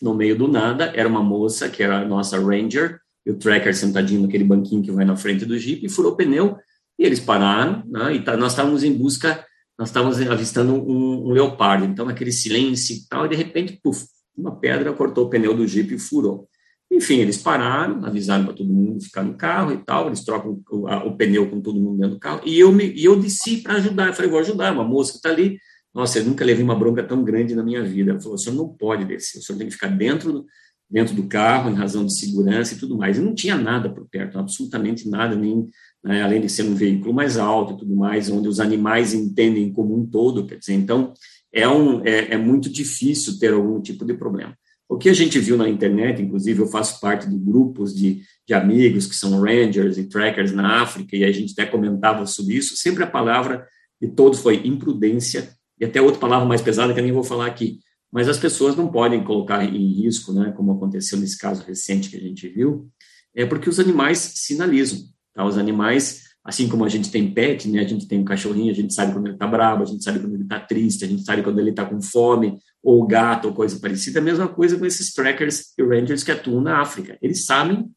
No 0.01 0.15
meio 0.15 0.37
do 0.37 0.49
nada, 0.49 0.93
era 0.95 1.09
uma 1.09 1.23
moça, 1.23 1.69
que 1.69 1.83
era 1.83 2.01
a 2.01 2.05
nossa 2.05 2.39
Ranger, 2.39 2.99
e 3.25 3.31
o 3.31 3.37
tracker 3.37 3.75
sentadinho 3.75 4.23
naquele 4.23 4.45
banquinho 4.45 4.83
que 4.83 4.93
vai 4.93 5.05
na 5.05 5.17
frente 5.17 5.45
do 5.45 5.59
Jeep, 5.59 5.85
e 5.85 5.89
furou 5.89 6.13
o 6.13 6.17
pneu, 6.17 6.57
e 6.99 7.05
eles 7.05 7.21
pararam, 7.21 7.83
né, 7.87 8.15
e 8.15 8.23
tá, 8.23 8.37
nós 8.37 8.53
estávamos 8.53 8.85
em 8.85 8.93
busca 8.93 9.45
nós 9.79 9.91
estávamos 9.91 10.21
avistando 10.23 10.73
um, 10.73 11.29
um, 11.29 11.31
leopardo, 11.33 11.85
então 11.85 12.09
aquele 12.09 12.33
silêncio 12.33 12.97
e 12.97 13.07
tal, 13.09 13.27
e 13.27 13.29
de 13.29 13.37
repente, 13.37 13.79
puf, 13.83 14.07
uma 14.37 14.57
pedra 14.57 14.93
cortou 14.93 15.27
o 15.27 15.31
pneu 15.31 15.55
do 15.55 15.67
Jeep 15.67 15.95
e 15.95 15.99
furou. 15.99 16.49
Enfim, 16.91 17.19
eles 17.19 17.37
pararam, 17.37 18.05
avisaram 18.05 18.45
para 18.45 18.55
todo 18.55 18.73
mundo 18.73 19.03
ficar 19.03 19.23
no 19.23 19.35
carro 19.35 19.73
e 19.73 19.79
tal, 19.79 20.07
eles 20.07 20.25
trocam 20.25 20.63
o, 20.71 20.87
a, 20.87 21.05
o 21.05 21.17
pneu 21.17 21.51
com 21.51 21.61
todo 21.61 21.81
mundo 21.81 21.99
dentro 21.99 22.15
do 22.15 22.21
carro, 22.21 22.41
e 22.45 22.59
eu, 22.59 22.73
me, 22.73 22.91
e 22.93 23.05
eu 23.05 23.21
desci 23.21 23.59
para 23.59 23.75
ajudar, 23.75 24.09
eu 24.09 24.15
falei, 24.15 24.31
vou 24.31 24.41
ajudar, 24.41 24.73
uma 24.73 24.85
moça 24.85 25.13
que 25.13 25.19
está 25.19 25.29
ali, 25.29 25.59
nossa, 25.97 26.19
eu 26.19 26.27
nunca 26.27 26.45
levei 26.45 26.63
uma 26.63 26.75
bronca 26.75 27.03
tão 27.03 27.25
grande 27.25 27.55
na 27.55 27.63
minha 27.63 27.83
vida, 27.83 28.21
falou, 28.21 28.35
o 28.35 28.39
senhor 28.39 28.55
não 28.55 28.69
pode 28.69 29.07
descer, 29.07 29.39
o 29.39 29.43
senhor 29.43 29.57
tem 29.57 29.67
que 29.67 29.73
ficar 29.73 29.89
dentro, 29.89 30.45
dentro 30.91 31.15
do 31.15 31.27
carro, 31.27 31.71
em 31.71 31.75
razão 31.75 32.05
de 32.05 32.15
segurança 32.15 32.75
e 32.75 32.77
tudo 32.77 32.99
mais, 32.99 33.17
e 33.17 33.23
não 33.23 33.35
tinha 33.35 33.57
nada 33.57 33.89
por 33.89 34.07
perto, 34.07 34.39
absolutamente 34.39 35.09
nada, 35.09 35.35
nem 35.35 35.67
né, 36.05 36.23
além 36.23 36.43
de 36.43 36.51
ser 36.51 36.65
um 36.65 36.75
veículo 36.75 37.15
mais 37.15 37.39
alto 37.39 37.73
e 37.73 37.77
tudo 37.79 37.97
mais, 37.97 38.29
onde 38.29 38.47
os 38.47 38.61
animais 38.61 39.15
entendem 39.15 39.73
como 39.73 39.99
um 39.99 40.05
todo, 40.05 40.47
quer 40.47 40.59
dizer, 40.59 40.75
então 40.75 41.15
é, 41.51 41.67
um, 41.67 42.05
é, 42.05 42.35
é 42.35 42.37
muito 42.37 42.69
difícil 42.69 43.39
ter 43.39 43.55
algum 43.55 43.81
tipo 43.81 44.05
de 44.05 44.13
problema. 44.13 44.55
O 44.87 44.99
que 44.99 45.09
a 45.09 45.15
gente 45.15 45.39
viu 45.39 45.57
na 45.57 45.67
internet, 45.67 46.21
inclusive 46.21 46.61
eu 46.61 46.67
faço 46.67 47.01
parte 47.01 47.27
de 47.27 47.39
grupos 47.39 47.95
de, 47.95 48.21
de 48.47 48.53
amigos 48.53 49.07
que 49.07 49.17
são 49.17 49.41
rangers 49.41 49.97
e 49.97 50.05
trackers 50.05 50.53
na 50.53 50.83
África, 50.83 51.17
e 51.17 51.25
a 51.25 51.33
gente 51.33 51.55
até 51.59 51.65
comentava 51.65 52.27
sobre 52.27 52.55
isso, 52.55 52.77
sempre 52.77 53.03
a 53.03 53.07
palavra 53.07 53.67
de 53.99 54.09
todos 54.09 54.41
foi 54.41 54.57
imprudência, 54.67 55.56
e 55.79 55.85
até 55.85 56.01
outra 56.01 56.21
palavra 56.21 56.47
mais 56.47 56.63
pesada 56.63 56.93
que 56.93 57.01
eu 57.01 57.05
nem 57.05 57.13
vou 57.13 57.25
falar 57.25 57.47
aqui, 57.47 57.81
mas 58.13 58.29
as 58.29 58.39
pessoas 58.39 58.77
não 58.77 58.89
podem 58.89 59.23
colocar 59.23 59.65
em 59.65 59.93
risco, 59.93 60.33
né, 60.33 60.53
como 60.57 60.73
aconteceu 60.73 61.19
nesse 61.19 61.37
caso 61.39 61.63
recente 61.65 62.09
que 62.09 62.17
a 62.17 62.21
gente 62.21 62.49
viu, 62.49 62.89
é 63.35 63.45
porque 63.45 63.69
os 63.69 63.79
animais 63.79 64.19
sinalizam. 64.19 65.01
Tá? 65.35 65.45
Os 65.45 65.59
animais, 65.59 66.23
assim 66.43 66.67
como 66.67 66.85
a 66.85 66.89
gente 66.89 67.11
tem 67.11 67.31
pet, 67.31 67.69
né? 67.69 67.81
A 67.81 67.87
gente 67.87 68.09
tem 68.09 68.19
um 68.19 68.25
cachorrinho, 68.25 68.73
a 68.73 68.75
gente 68.75 68.95
sabe 68.95 69.13
quando 69.13 69.27
ele 69.27 69.35
está 69.35 69.47
bravo, 69.47 69.83
a 69.83 69.87
gente 69.87 70.03
sabe 70.03 70.19
quando 70.19 70.33
ele 70.33 70.45
está 70.45 70.59
triste, 70.59 71.05
a 71.05 71.09
gente 71.09 71.23
sabe 71.23 71.43
quando 71.43 71.59
ele 71.59 71.71
está 71.71 71.85
com 71.85 72.01
fome, 72.01 72.59
ou 72.83 73.07
gato, 73.07 73.49
ou 73.49 73.55
coisa 73.55 73.79
parecida. 73.79 74.19
A 74.19 74.23
mesma 74.23 74.49
coisa 74.49 74.79
com 74.79 74.87
esses 74.87 75.13
trackers 75.13 75.75
e 75.77 75.83
rangers 75.83 76.25
que 76.25 76.33
atuam 76.33 76.63
na 76.63 76.81
África. 76.81 77.19
Eles 77.21 77.45
sabem 77.45 77.91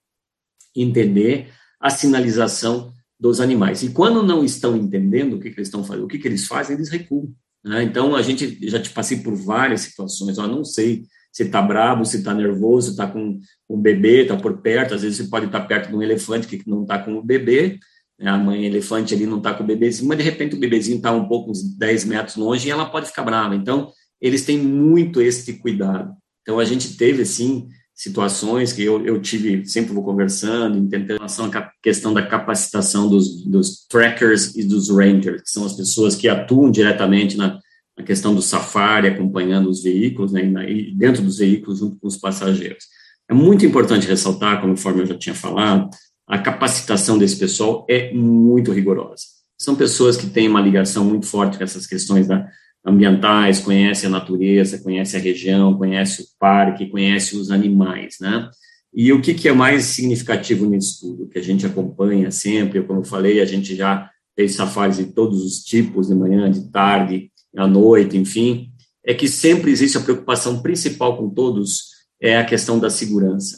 entender 0.75 1.49
a 1.79 1.89
sinalização 1.89 2.91
dos 3.17 3.39
animais. 3.39 3.83
E 3.83 3.91
quando 3.91 4.21
não 4.21 4.43
estão 4.43 4.75
entendendo 4.75 5.35
o 5.35 5.39
que, 5.39 5.49
que 5.49 5.57
eles 5.57 5.67
estão 5.67 5.83
fazendo, 5.83 6.03
o 6.05 6.07
que, 6.07 6.19
que 6.19 6.27
eles 6.27 6.45
fazem, 6.45 6.75
eles 6.75 6.89
recuam. 6.89 7.33
Né? 7.63 7.83
Então, 7.83 8.15
a 8.15 8.21
gente 8.21 8.57
já 8.67 8.81
te 8.81 8.89
passei 8.89 9.19
por 9.19 9.35
várias 9.35 9.81
situações, 9.81 10.37
eu 10.37 10.47
não 10.47 10.63
sei 10.63 11.03
se 11.31 11.43
está 11.43 11.61
bravo, 11.61 12.05
se 12.05 12.17
está 12.17 12.33
nervoso, 12.33 12.91
está 12.91 13.07
com 13.07 13.39
um 13.69 13.79
bebê, 13.79 14.23
está 14.23 14.35
por 14.35 14.61
perto, 14.61 14.95
às 14.95 15.03
vezes 15.03 15.17
você 15.17 15.29
pode 15.29 15.45
estar 15.45 15.61
tá 15.61 15.65
perto 15.65 15.89
de 15.89 15.95
um 15.95 16.01
elefante 16.01 16.47
que 16.47 16.67
não 16.67 16.81
está 16.83 16.97
com 16.99 17.13
o 17.13 17.23
bebê, 17.23 17.79
né? 18.19 18.29
a 18.29 18.37
mãe 18.37 18.65
elefante 18.65 19.13
ali 19.13 19.25
não 19.25 19.37
está 19.37 19.53
com 19.53 19.63
o 19.63 19.67
bebezinho, 19.67 20.09
mas 20.09 20.17
de 20.17 20.23
repente 20.23 20.55
o 20.55 20.59
bebezinho 20.59 20.97
está 20.97 21.11
um 21.11 21.27
pouco, 21.27 21.51
uns 21.51 21.63
10 21.77 22.05
metros 22.05 22.35
longe, 22.35 22.67
e 22.67 22.71
ela 22.71 22.89
pode 22.89 23.07
ficar 23.07 23.23
brava. 23.23 23.55
Então, 23.55 23.91
eles 24.19 24.43
têm 24.43 24.57
muito 24.57 25.21
esse 25.21 25.53
cuidado. 25.59 26.13
Então, 26.41 26.59
a 26.59 26.65
gente 26.65 26.97
teve, 26.97 27.21
assim, 27.21 27.69
situações 27.99 28.71
que 28.71 28.81
eu, 28.81 29.05
eu 29.05 29.21
tive, 29.21 29.65
sempre 29.65 29.91
vou 29.91 30.01
conversando, 30.01 30.77
em 30.77 31.05
relação 31.05 31.51
à 31.53 31.69
questão 31.83 32.13
da 32.13 32.25
capacitação 32.25 33.09
dos, 33.09 33.43
dos 33.43 33.85
trackers 33.89 34.55
e 34.55 34.63
dos 34.63 34.89
rangers, 34.89 35.41
que 35.41 35.49
são 35.49 35.65
as 35.65 35.73
pessoas 35.73 36.15
que 36.15 36.29
atuam 36.29 36.71
diretamente 36.71 37.35
na, 37.35 37.59
a 37.97 38.01
questão 38.03 38.33
do 38.33 38.41
safari, 38.41 39.09
acompanhando 39.09 39.69
os 39.69 39.83
veículos, 39.83 40.31
né, 40.31 40.41
e 40.71 40.95
dentro 40.95 41.21
dos 41.21 41.39
veículos, 41.39 41.79
junto 41.79 41.99
com 41.99 42.07
os 42.07 42.15
passageiros. 42.15 42.85
É 43.29 43.33
muito 43.33 43.65
importante 43.65 44.07
ressaltar, 44.07 44.61
conforme 44.61 45.01
eu 45.01 45.05
já 45.05 45.17
tinha 45.17 45.35
falado, 45.35 45.89
a 46.25 46.39
capacitação 46.39 47.17
desse 47.17 47.35
pessoal 47.35 47.85
é 47.89 48.13
muito 48.13 48.71
rigorosa. 48.71 49.25
São 49.57 49.75
pessoas 49.75 50.15
que 50.15 50.27
têm 50.27 50.47
uma 50.47 50.61
ligação 50.61 51.03
muito 51.03 51.25
forte 51.25 51.57
com 51.57 51.65
essas 51.65 51.85
questões 51.85 52.29
da, 52.29 52.47
ambientais, 52.85 53.59
conhecem 53.59 54.07
a 54.07 54.11
natureza, 54.11 54.79
conhecem 54.79 55.19
a 55.19 55.23
região, 55.23 55.77
conhecem 55.77 56.25
o 56.25 56.27
parque, 56.39 56.89
conhecem 56.89 57.39
os 57.39 57.51
animais, 57.51 58.17
né? 58.19 58.49
E 58.93 59.13
o 59.13 59.21
que, 59.21 59.33
que 59.33 59.47
é 59.47 59.53
mais 59.53 59.85
significativo 59.85 60.65
nisso 60.65 60.99
tudo? 61.01 61.29
Que 61.29 61.37
a 61.37 61.43
gente 61.43 61.65
acompanha 61.65 62.31
sempre, 62.31 62.81
como 62.81 63.01
eu 63.01 63.05
falei, 63.05 63.39
a 63.39 63.45
gente 63.45 63.75
já 63.75 64.09
fez 64.35 64.55
safaris 64.55 64.97
de 64.97 65.05
todos 65.07 65.43
os 65.43 65.63
tipos, 65.63 66.07
de 66.07 66.15
manhã, 66.15 66.49
de 66.49 66.71
tarde, 66.71 67.31
à 67.55 67.67
noite, 67.67 68.17
enfim, 68.17 68.71
é 69.05 69.13
que 69.13 69.27
sempre 69.27 69.71
existe 69.71 69.97
a 69.97 70.01
preocupação 70.01 70.61
principal 70.61 71.17
com 71.17 71.29
todos 71.29 71.89
é 72.21 72.37
a 72.37 72.45
questão 72.45 72.79
da 72.79 72.89
segurança. 72.89 73.57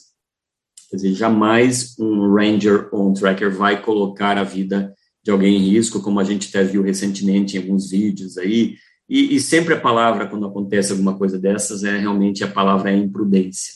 Quer 0.90 0.98
dizer, 0.98 1.14
jamais 1.14 1.98
um 2.00 2.34
ranger 2.34 2.90
ou 2.92 3.10
um 3.10 3.14
tracker 3.14 3.56
vai 3.56 3.82
colocar 3.82 4.38
a 4.38 4.44
vida 4.44 4.94
de 5.24 5.32
alguém 5.32 5.56
em 5.56 5.70
risco, 5.70 6.02
como 6.02 6.20
a 6.20 6.24
gente 6.24 6.50
até 6.50 6.64
viu 6.64 6.82
recentemente 6.82 7.56
em 7.56 7.62
alguns 7.62 7.90
vídeos 7.90 8.38
aí, 8.38 8.76
e, 9.12 9.36
e 9.36 9.40
sempre 9.42 9.74
a 9.74 9.80
palavra, 9.80 10.26
quando 10.26 10.46
acontece 10.46 10.94
alguma 10.94 11.18
coisa 11.18 11.38
dessas, 11.38 11.84
é 11.84 11.98
realmente 11.98 12.46
a 12.46 12.48
palavra 12.48 12.94
é 12.94 12.96
imprudência. 12.96 13.74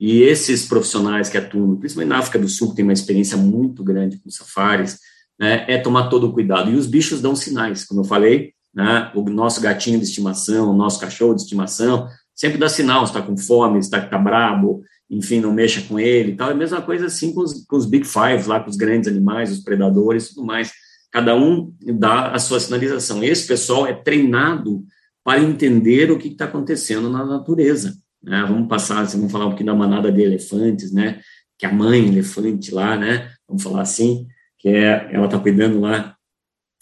E 0.00 0.22
esses 0.22 0.66
profissionais 0.66 1.28
que 1.28 1.38
atuam, 1.38 1.76
principalmente 1.76 2.08
na 2.08 2.18
África 2.18 2.36
do 2.36 2.48
Sul, 2.48 2.70
que 2.70 2.74
tem 2.74 2.84
uma 2.84 2.92
experiência 2.92 3.36
muito 3.36 3.84
grande 3.84 4.18
com 4.18 4.28
safaris, 4.28 4.98
né, 5.38 5.64
é 5.68 5.78
tomar 5.78 6.08
todo 6.08 6.26
o 6.26 6.32
cuidado. 6.32 6.68
E 6.68 6.74
os 6.74 6.88
bichos 6.88 7.20
dão 7.20 7.36
sinais, 7.36 7.84
como 7.84 8.00
eu 8.00 8.04
falei, 8.04 8.54
né? 8.74 9.12
O 9.14 9.22
nosso 9.30 9.60
gatinho 9.60 9.98
de 9.98 10.04
estimação, 10.04 10.70
o 10.70 10.76
nosso 10.76 10.98
cachorro 10.98 11.34
de 11.34 11.42
estimação, 11.42 12.08
sempre 12.34 12.58
dá 12.58 12.68
sinal, 12.68 13.04
está 13.04 13.22
com 13.22 13.36
fome, 13.36 13.78
está 13.78 14.00
tá 14.00 14.18
brabo, 14.18 14.82
enfim, 15.08 15.38
não 15.38 15.52
mexa 15.52 15.82
com 15.82 16.00
ele 16.00 16.32
e 16.32 16.36
tal. 16.36 16.48
É 16.48 16.52
a 16.52 16.56
mesma 16.56 16.82
coisa 16.82 17.06
assim 17.06 17.32
com 17.32 17.42
os, 17.42 17.64
com 17.66 17.76
os 17.76 17.86
Big 17.86 18.04
Five, 18.04 18.48
lá 18.48 18.58
com 18.58 18.68
os 18.68 18.76
grandes 18.76 19.08
animais, 19.08 19.52
os 19.52 19.60
predadores 19.60 20.26
e 20.26 20.34
tudo 20.34 20.44
mais. 20.44 20.72
Cada 21.12 21.36
um 21.36 21.72
dá 21.80 22.32
a 22.32 22.38
sua 22.38 22.58
sinalização. 22.58 23.22
Esse 23.22 23.46
pessoal 23.46 23.86
é 23.86 23.92
treinado 23.92 24.84
para 25.22 25.40
entender 25.40 26.10
o 26.10 26.18
que 26.18 26.28
está 26.28 26.46
acontecendo 26.46 27.08
na 27.08 27.24
natureza. 27.24 27.94
Né? 28.22 28.42
Vamos 28.48 28.68
passar, 28.68 29.04
vamos 29.04 29.30
falar 29.30 29.46
um 29.46 29.50
pouquinho 29.50 29.66
da 29.68 29.74
manada 29.74 30.10
de 30.10 30.22
elefantes, 30.22 30.92
né? 30.92 31.20
Que 31.58 31.66
a 31.66 31.72
mãe 31.72 32.08
elefante 32.08 32.72
lá, 32.72 32.96
né? 32.96 33.30
Vamos 33.46 33.62
falar 33.62 33.82
assim, 33.82 34.26
que 34.58 34.68
é, 34.68 35.10
ela 35.12 35.26
está 35.26 35.38
cuidando 35.38 35.78
lá 35.80 36.16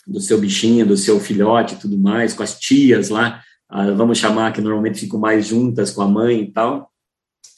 do 0.07 0.21
seu 0.21 0.39
bichinho, 0.39 0.87
do 0.87 0.97
seu 0.97 1.21
filhote 1.21 1.75
e 1.75 1.79
tudo 1.79 1.99
mais, 1.99 2.33
com 2.33 2.43
as 2.43 2.59
tias 2.59 3.11
lá, 3.11 3.43
ah, 3.69 3.91
vamos 3.93 4.19
chamar 4.19 4.53
que 4.53 4.61
normalmente 4.61 5.01
ficam 5.01 5.21
mais 5.21 5.47
juntas 5.47 5.93
com 5.93 6.03
a 6.03 6.09
mãe 6.09 6.43
e 6.43 6.53
tal, 6.53 6.91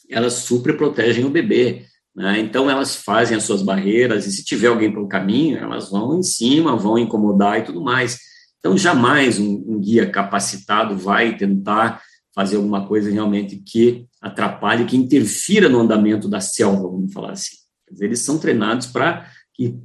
elas 0.09 0.33
super 0.33 0.77
protegem 0.77 1.25
o 1.25 1.29
bebê. 1.29 1.85
Né? 2.15 2.39
Então, 2.39 2.69
elas 2.69 2.95
fazem 2.95 3.35
as 3.35 3.43
suas 3.43 3.61
barreiras, 3.61 4.25
e 4.25 4.31
se 4.31 4.43
tiver 4.43 4.67
alguém 4.67 4.91
pelo 4.91 5.07
caminho, 5.07 5.57
elas 5.57 5.89
vão 5.89 6.17
em 6.17 6.23
cima, 6.23 6.77
vão 6.77 6.97
incomodar 6.97 7.59
e 7.59 7.63
tudo 7.63 7.81
mais. 7.81 8.19
Então, 8.59 8.77
jamais 8.77 9.39
um, 9.39 9.63
um 9.67 9.79
guia 9.79 10.09
capacitado 10.09 10.97
vai 10.97 11.35
tentar 11.35 12.01
fazer 12.33 12.55
alguma 12.55 12.87
coisa 12.87 13.11
realmente 13.11 13.57
que 13.57 14.05
atrapalhe, 14.21 14.85
que 14.85 14.97
interfira 14.97 15.69
no 15.69 15.79
andamento 15.79 16.27
da 16.27 16.39
selva, 16.39 16.89
vamos 16.89 17.13
falar 17.13 17.31
assim. 17.31 17.57
Dizer, 17.91 18.05
eles 18.05 18.19
são 18.21 18.39
treinados 18.39 18.87
para 18.87 19.29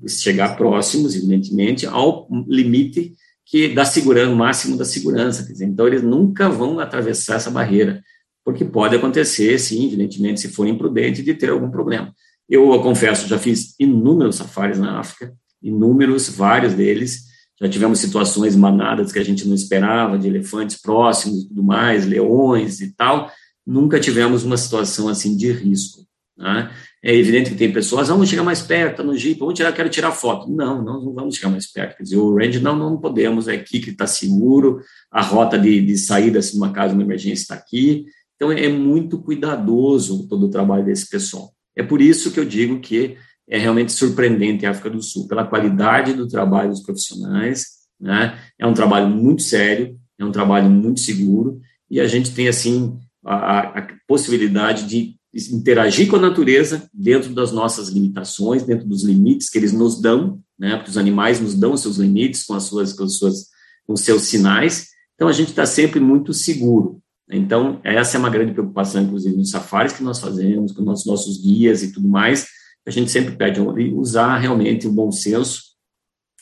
chegar 0.06 0.56
próximos, 0.56 1.14
evidentemente, 1.14 1.86
ao 1.86 2.26
limite 2.46 3.14
que 3.44 3.68
da 3.68 3.84
segurança, 3.84 4.34
máximo 4.34 4.76
da 4.76 4.84
segurança. 4.84 5.42
Dizer, 5.42 5.66
então, 5.66 5.86
eles 5.86 6.02
nunca 6.02 6.48
vão 6.48 6.78
atravessar 6.78 7.36
essa 7.36 7.50
barreira. 7.50 8.02
Porque 8.48 8.64
pode 8.64 8.96
acontecer, 8.96 9.58
sim, 9.58 9.88
evidentemente, 9.88 10.40
se 10.40 10.48
for 10.48 10.66
imprudente, 10.66 11.22
de 11.22 11.34
ter 11.34 11.50
algum 11.50 11.70
problema. 11.70 12.14
Eu, 12.48 12.72
eu 12.72 12.80
confesso, 12.80 13.28
já 13.28 13.38
fiz 13.38 13.74
inúmeros 13.78 14.36
safaris 14.36 14.78
na 14.78 14.98
África, 14.98 15.34
inúmeros, 15.62 16.30
vários 16.30 16.72
deles, 16.72 17.24
já 17.60 17.68
tivemos 17.68 17.98
situações 17.98 18.56
manadas 18.56 19.12
que 19.12 19.18
a 19.18 19.22
gente 19.22 19.46
não 19.46 19.54
esperava, 19.54 20.18
de 20.18 20.28
elefantes 20.28 20.80
próximos 20.80 21.42
e 21.42 21.48
tudo 21.48 21.62
mais, 21.62 22.06
leões 22.06 22.80
e 22.80 22.94
tal, 22.94 23.30
nunca 23.66 24.00
tivemos 24.00 24.44
uma 24.44 24.56
situação 24.56 25.10
assim 25.10 25.36
de 25.36 25.52
risco. 25.52 26.06
Né? 26.34 26.70
É 27.04 27.14
evidente 27.14 27.50
que 27.50 27.56
tem 27.56 27.70
pessoas, 27.70 28.08
ah, 28.08 28.14
vamos 28.14 28.30
chegar 28.30 28.44
mais 28.44 28.62
perto, 28.62 28.96
tá 28.96 29.02
no 29.02 29.14
Jeep, 29.14 29.38
vamos 29.38 29.56
tirar, 29.56 29.72
quero 29.72 29.90
tirar 29.90 30.10
foto. 30.12 30.50
Não, 30.50 30.82
nós 30.82 31.04
não 31.04 31.12
vamos 31.12 31.36
chegar 31.36 31.50
mais 31.50 31.70
perto. 31.70 31.98
Quer 31.98 32.02
dizer, 32.02 32.16
o 32.16 32.34
range, 32.34 32.60
não, 32.60 32.74
não 32.74 32.96
podemos, 32.96 33.46
é 33.46 33.56
aqui 33.56 33.78
que 33.78 33.90
está 33.90 34.06
seguro, 34.06 34.80
a 35.10 35.20
rota 35.20 35.58
de, 35.58 35.84
de 35.84 35.98
saída, 35.98 36.40
se 36.40 36.56
uma 36.56 36.72
casa, 36.72 36.94
uma 36.94 37.02
emergência 37.02 37.42
está 37.42 37.54
aqui. 37.54 38.06
Então, 38.38 38.52
é 38.52 38.68
muito 38.68 39.18
cuidadoso 39.18 40.28
todo 40.28 40.46
o 40.46 40.50
trabalho 40.50 40.84
desse 40.84 41.10
pessoal. 41.10 41.52
É 41.76 41.82
por 41.82 42.00
isso 42.00 42.30
que 42.30 42.38
eu 42.38 42.44
digo 42.44 42.78
que 42.78 43.16
é 43.48 43.58
realmente 43.58 43.92
surpreendente 43.92 44.64
a 44.64 44.70
África 44.70 44.90
do 44.90 45.02
Sul, 45.02 45.26
pela 45.26 45.44
qualidade 45.44 46.12
do 46.12 46.28
trabalho 46.28 46.70
dos 46.70 46.82
profissionais, 46.82 47.66
né? 48.00 48.38
É 48.58 48.66
um 48.66 48.74
trabalho 48.74 49.08
muito 49.08 49.42
sério, 49.42 49.98
é 50.18 50.24
um 50.24 50.30
trabalho 50.30 50.70
muito 50.70 51.00
seguro, 51.00 51.60
e 51.90 52.00
a 52.00 52.06
gente 52.06 52.32
tem, 52.32 52.46
assim, 52.46 52.96
a, 53.24 53.78
a 53.80 53.88
possibilidade 54.06 54.86
de 54.86 55.16
interagir 55.52 56.08
com 56.08 56.16
a 56.16 56.20
natureza 56.20 56.88
dentro 56.92 57.34
das 57.34 57.52
nossas 57.52 57.88
limitações, 57.88 58.62
dentro 58.62 58.86
dos 58.86 59.02
limites 59.02 59.50
que 59.50 59.58
eles 59.58 59.72
nos 59.72 60.00
dão, 60.00 60.40
né? 60.58 60.76
Porque 60.76 60.90
os 60.90 60.98
animais 60.98 61.40
nos 61.40 61.54
dão 61.54 61.76
seus 61.76 61.96
limites 61.96 62.44
com 62.44 62.54
as 62.54 62.64
suas, 62.64 62.92
com 62.92 63.04
as 63.04 63.14
suas, 63.14 63.46
com 63.86 63.96
seus 63.96 64.22
sinais. 64.22 64.88
Então 65.14 65.28
a 65.28 65.32
gente 65.32 65.48
está 65.48 65.66
sempre 65.66 66.00
muito 66.00 66.32
seguro. 66.32 67.00
Então 67.30 67.80
essa 67.84 68.16
é 68.16 68.18
uma 68.18 68.30
grande 68.30 68.52
preocupação, 68.52 69.02
inclusive 69.02 69.36
nos 69.36 69.50
safaris 69.50 69.92
que 69.92 70.02
nós 70.02 70.18
fazemos, 70.18 70.72
com 70.72 70.82
nossos 70.82 71.06
nossos 71.06 71.42
guias 71.42 71.82
e 71.82 71.92
tudo 71.92 72.08
mais. 72.08 72.46
A 72.86 72.90
gente 72.90 73.10
sempre 73.10 73.36
pede 73.36 73.60
usar 73.60 74.38
realmente 74.38 74.86
o 74.86 74.92
bom 74.92 75.12
senso, 75.12 75.62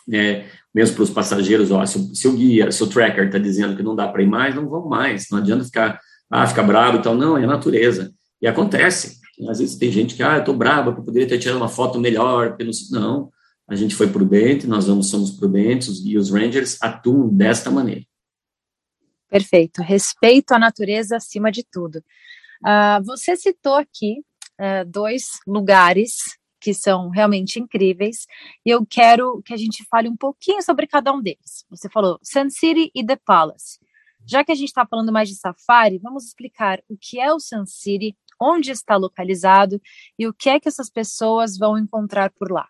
né? 0.06 0.46
Mesmo 0.72 0.94
para 0.94 1.04
os 1.04 1.10
passageiros, 1.10 1.70
ó, 1.70 1.84
se 1.86 2.14
se 2.14 2.28
o 2.28 2.32
guia, 2.32 2.70
se 2.70 2.82
o 2.82 2.86
tracker 2.86 3.26
está 3.26 3.38
dizendo 3.38 3.74
que 3.74 3.82
não 3.82 3.96
dá 3.96 4.06
para 4.06 4.22
ir 4.22 4.28
mais, 4.28 4.54
não 4.54 4.68
vamos 4.68 4.88
mais. 4.88 5.26
Não 5.30 5.38
adianta 5.38 5.64
ficar 5.64 5.98
ah, 6.30 6.46
fica 6.46 6.62
bravo, 6.62 6.98
então 6.98 7.14
não, 7.14 7.36
é 7.38 7.44
a 7.44 7.46
natureza. 7.46 8.12
E 8.40 8.46
acontece. 8.46 9.18
Às 9.48 9.58
vezes 9.58 9.76
tem 9.76 9.90
gente 9.92 10.14
que, 10.14 10.22
ah, 10.22 10.36
eu 10.36 10.40
estou 10.40 10.56
brava, 10.56 10.90
eu 10.90 11.02
poderia 11.02 11.28
ter 11.28 11.38
tirado 11.38 11.56
uma 11.56 11.68
foto 11.68 12.00
melhor. 12.00 12.56
Não, 12.90 13.30
a 13.68 13.74
gente 13.74 13.94
foi 13.94 14.08
prudente, 14.08 14.66
nós 14.66 14.86
vamos, 14.86 15.08
somos 15.08 15.30
prudentes, 15.30 16.02
e 16.04 16.16
os 16.16 16.30
Rangers 16.30 16.78
atuam 16.80 17.28
desta 17.28 17.70
maneira. 17.70 18.02
Perfeito. 19.28 19.82
Respeito 19.82 20.52
à 20.52 20.58
natureza 20.58 21.16
acima 21.16 21.50
de 21.50 21.64
tudo. 21.64 21.96
Uh, 22.62 23.04
você 23.04 23.36
citou 23.36 23.74
aqui 23.74 24.24
uh, 24.60 24.84
dois 24.86 25.40
lugares 25.46 26.16
que 26.60 26.72
são 26.74 27.10
realmente 27.10 27.60
incríveis, 27.60 28.26
e 28.64 28.70
eu 28.70 28.84
quero 28.84 29.40
que 29.44 29.54
a 29.54 29.56
gente 29.56 29.84
fale 29.88 30.08
um 30.08 30.16
pouquinho 30.16 30.62
sobre 30.62 30.86
cada 30.86 31.12
um 31.12 31.22
deles. 31.22 31.64
Você 31.70 31.88
falou 31.88 32.18
Sun 32.22 32.50
City 32.50 32.90
e 32.94 33.06
The 33.06 33.16
Palace. 33.16 33.78
Já 34.26 34.42
que 34.42 34.50
a 34.50 34.54
gente 34.54 34.68
está 34.68 34.84
falando 34.84 35.12
mais 35.12 35.28
de 35.28 35.36
safari, 35.36 35.98
vamos 35.98 36.26
explicar 36.26 36.82
o 36.88 36.96
que 37.00 37.20
é 37.20 37.32
o 37.32 37.38
Sun 37.38 37.64
City, 37.66 38.16
onde 38.40 38.72
está 38.72 38.96
localizado 38.96 39.80
e 40.18 40.26
o 40.26 40.34
que 40.34 40.50
é 40.50 40.58
que 40.58 40.66
essas 40.66 40.90
pessoas 40.90 41.56
vão 41.56 41.78
encontrar 41.78 42.30
por 42.30 42.50
lá. 42.50 42.68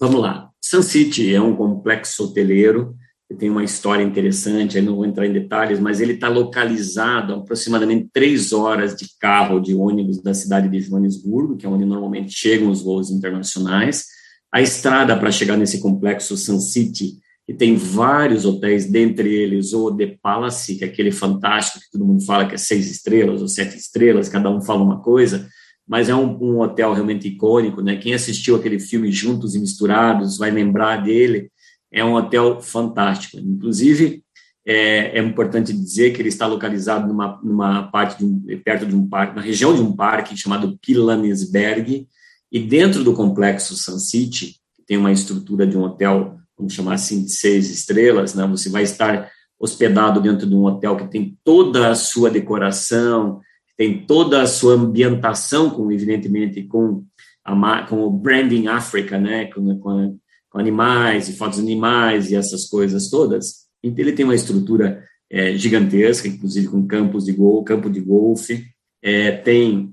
Vamos 0.00 0.20
lá. 0.20 0.50
Sun 0.60 0.82
City 0.82 1.32
é 1.32 1.40
um 1.40 1.54
complexo 1.54 2.24
hoteleiro 2.24 2.96
tem 3.34 3.50
uma 3.50 3.62
história 3.62 4.02
interessante, 4.02 4.78
eu 4.78 4.82
não 4.82 4.96
vou 4.96 5.04
entrar 5.04 5.26
em 5.26 5.32
detalhes, 5.32 5.78
mas 5.78 6.00
ele 6.00 6.14
está 6.14 6.28
localizado 6.28 7.34
a 7.34 7.36
aproximadamente 7.36 8.08
três 8.12 8.52
horas 8.52 8.96
de 8.96 9.06
carro 9.20 9.60
de 9.60 9.74
ônibus 9.74 10.22
da 10.22 10.32
cidade 10.32 10.68
de 10.68 10.80
Joanesburgo, 10.80 11.56
que 11.56 11.66
é 11.66 11.68
onde 11.68 11.84
normalmente 11.84 12.32
chegam 12.32 12.70
os 12.70 12.82
voos 12.82 13.10
internacionais. 13.10 14.06
A 14.50 14.62
estrada 14.62 15.14
para 15.16 15.30
chegar 15.30 15.58
nesse 15.58 15.80
complexo 15.80 16.36
Sun 16.36 16.58
City 16.58 17.18
que 17.48 17.54
tem 17.54 17.76
vários 17.76 18.44
hotéis, 18.44 18.84
dentre 18.84 19.34
eles 19.34 19.72
o 19.72 19.90
The 19.90 20.18
Palace, 20.20 20.76
que 20.76 20.84
é 20.84 20.86
aquele 20.86 21.10
fantástico 21.10 21.80
que 21.80 21.90
todo 21.90 22.04
mundo 22.04 22.22
fala 22.22 22.46
que 22.46 22.54
é 22.54 22.58
seis 22.58 22.90
estrelas 22.90 23.40
ou 23.40 23.48
sete 23.48 23.74
estrelas, 23.74 24.28
cada 24.28 24.50
um 24.50 24.60
fala 24.60 24.82
uma 24.84 25.00
coisa, 25.00 25.48
mas 25.88 26.10
é 26.10 26.14
um, 26.14 26.36
um 26.42 26.60
hotel 26.60 26.92
realmente 26.92 27.26
icônico, 27.26 27.80
né? 27.80 27.96
Quem 27.96 28.12
assistiu 28.12 28.54
aquele 28.54 28.78
filme 28.78 29.10
Juntos 29.10 29.54
e 29.54 29.60
Misturados 29.60 30.36
vai 30.36 30.50
lembrar 30.50 31.02
dele. 31.02 31.50
É 31.92 32.04
um 32.04 32.14
hotel 32.14 32.60
fantástico. 32.60 33.38
Inclusive, 33.38 34.22
é, 34.66 35.18
é 35.18 35.22
importante 35.22 35.72
dizer 35.72 36.12
que 36.12 36.20
ele 36.20 36.28
está 36.28 36.46
localizado 36.46 37.06
numa, 37.08 37.40
numa 37.42 37.84
parte 37.84 38.18
de 38.18 38.24
um, 38.24 38.40
perto 38.62 38.86
de 38.86 38.94
um 38.94 39.08
parque, 39.08 39.36
na 39.36 39.42
região 39.42 39.74
de 39.74 39.80
um 39.80 39.94
parque 39.94 40.36
chamado 40.36 40.78
Pilanesberg, 40.82 42.06
e 42.50 42.58
dentro 42.60 43.04
do 43.04 43.14
complexo 43.14 43.76
Sun 43.76 43.98
City, 43.98 44.56
que 44.74 44.82
tem 44.86 44.96
uma 44.96 45.12
estrutura 45.12 45.66
de 45.66 45.76
um 45.76 45.82
hotel 45.82 46.38
vamos 46.58 46.74
chamar 46.74 46.94
assim, 46.94 47.24
de 47.24 47.30
seis 47.30 47.70
estrelas, 47.70 48.34
né? 48.34 48.44
Você 48.48 48.68
vai 48.68 48.82
estar 48.82 49.30
hospedado 49.58 50.20
dentro 50.20 50.46
de 50.46 50.54
um 50.54 50.64
hotel 50.64 50.96
que 50.96 51.08
tem 51.08 51.38
toda 51.44 51.90
a 51.90 51.94
sua 51.94 52.30
decoração, 52.30 53.40
tem 53.76 54.04
toda 54.04 54.42
a 54.42 54.46
sua 54.46 54.74
ambientação, 54.74 55.70
com 55.70 55.90
evidentemente 55.92 56.62
com 56.64 57.04
a, 57.44 57.82
com 57.82 58.02
o 58.02 58.10
branding 58.10 58.66
África, 58.66 59.18
né? 59.18 59.46
Com, 59.46 59.78
com, 59.78 60.18
animais 60.54 61.28
e 61.28 61.32
fotos 61.34 61.58
de 61.58 61.64
animais 61.64 62.30
e 62.30 62.36
essas 62.36 62.66
coisas 62.66 63.10
todas. 63.10 63.66
Então 63.82 64.04
ele 64.04 64.12
tem 64.12 64.24
uma 64.24 64.34
estrutura 64.34 65.04
é, 65.30 65.56
gigantesca, 65.56 66.28
inclusive 66.28 66.68
com 66.68 66.86
campos 66.86 67.24
de 67.24 67.32
gol, 67.32 67.64
campo 67.64 67.90
de 67.90 68.00
golfe, 68.00 68.66
é, 69.02 69.32
tem 69.32 69.92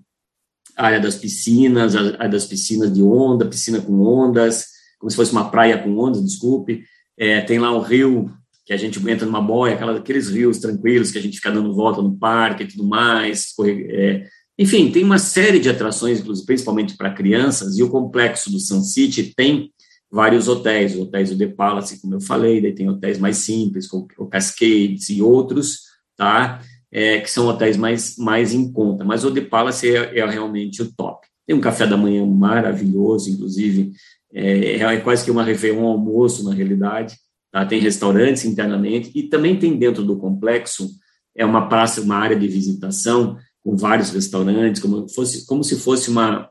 a 0.78 0.88
área 0.88 1.00
das 1.00 1.16
piscinas, 1.16 1.96
a 1.96 2.00
área 2.00 2.30
das 2.30 2.46
piscinas 2.46 2.92
de 2.92 3.02
onda, 3.02 3.46
piscina 3.46 3.82
com 3.82 4.00
ondas, 4.02 4.66
como 5.00 5.10
se 5.10 5.16
fosse 5.16 5.32
uma 5.32 5.50
praia 5.50 5.78
com 5.78 5.98
ondas, 5.98 6.24
desculpe. 6.24 6.84
É, 7.18 7.42
tem 7.42 7.60
lá 7.60 7.76
um 7.76 7.82
rio 7.82 8.32
que 8.66 8.74
a 8.74 8.78
gente 8.78 9.00
entra 9.10 9.26
numa 9.26 9.42
boia, 9.42 9.76
aquela, 9.76 9.98
aqueles 9.98 10.30
rios 10.30 10.58
tranquilos 10.58 11.12
que 11.12 11.18
a 11.18 11.22
gente 11.22 11.38
fica 11.38 11.52
dando 11.52 11.74
volta 11.74 12.02
no 12.02 12.18
parque 12.18 12.64
e 12.64 12.68
tudo 12.68 12.84
mais. 12.84 13.54
É, 13.90 14.28
enfim, 14.58 14.92
tem 14.92 15.04
uma 15.04 15.20
série 15.20 15.60
de 15.60 15.70
atrações, 15.70 16.22
principalmente 16.46 16.98
para 16.98 17.14
crianças, 17.14 17.78
e 17.78 17.84
o 17.84 17.90
complexo 17.90 18.52
do 18.52 18.60
Sun 18.60 18.82
City 18.82 19.34
tem 19.36 19.72
vários 20.16 20.48
hotéis, 20.48 20.98
hotéis 20.98 21.30
do 21.30 21.38
The 21.38 21.48
Palace, 21.48 22.00
como 22.00 22.14
eu 22.14 22.22
falei, 22.22 22.62
daí 22.62 22.74
tem 22.74 22.88
hotéis 22.88 23.20
mais 23.20 23.36
simples, 23.40 23.86
como 23.86 24.08
o 24.18 24.28
Cascades 24.28 25.10
e 25.10 25.22
outros, 25.22 25.82
tá? 26.16 26.62
É, 26.90 27.20
que 27.20 27.30
são 27.30 27.48
hotéis 27.48 27.76
mais, 27.76 28.16
mais 28.18 28.54
em 28.54 28.72
conta, 28.72 29.04
mas 29.04 29.26
o 29.26 29.34
The 29.34 29.42
Palace 29.42 29.94
é, 29.94 30.18
é 30.18 30.26
realmente 30.26 30.82
o 30.82 30.90
top. 30.94 31.28
Tem 31.46 31.54
um 31.54 31.60
café 31.60 31.86
da 31.86 31.98
manhã 31.98 32.26
maravilhoso, 32.26 33.30
inclusive, 33.30 33.92
é, 34.34 34.78
é 34.78 34.98
quase 35.02 35.26
que 35.26 35.30
uma 35.30 35.44
refeição, 35.44 35.84
um 35.84 35.88
almoço, 35.88 36.46
na 36.46 36.54
realidade. 36.54 37.18
Tá? 37.52 37.66
Tem 37.66 37.82
restaurantes 37.82 38.46
internamente 38.46 39.12
e 39.14 39.24
também 39.24 39.60
tem 39.60 39.78
dentro 39.78 40.02
do 40.02 40.16
complexo 40.16 40.90
é 41.36 41.46
uma 41.46 41.68
praça, 41.68 42.00
uma 42.00 42.16
área 42.16 42.40
de 42.40 42.48
visitação 42.48 43.38
com 43.62 43.76
vários 43.76 44.12
restaurantes, 44.12 44.82
como, 44.82 45.10
fosse, 45.10 45.46
como 45.46 45.62
se 45.62 45.76
fosse 45.76 46.10
uma 46.10 46.50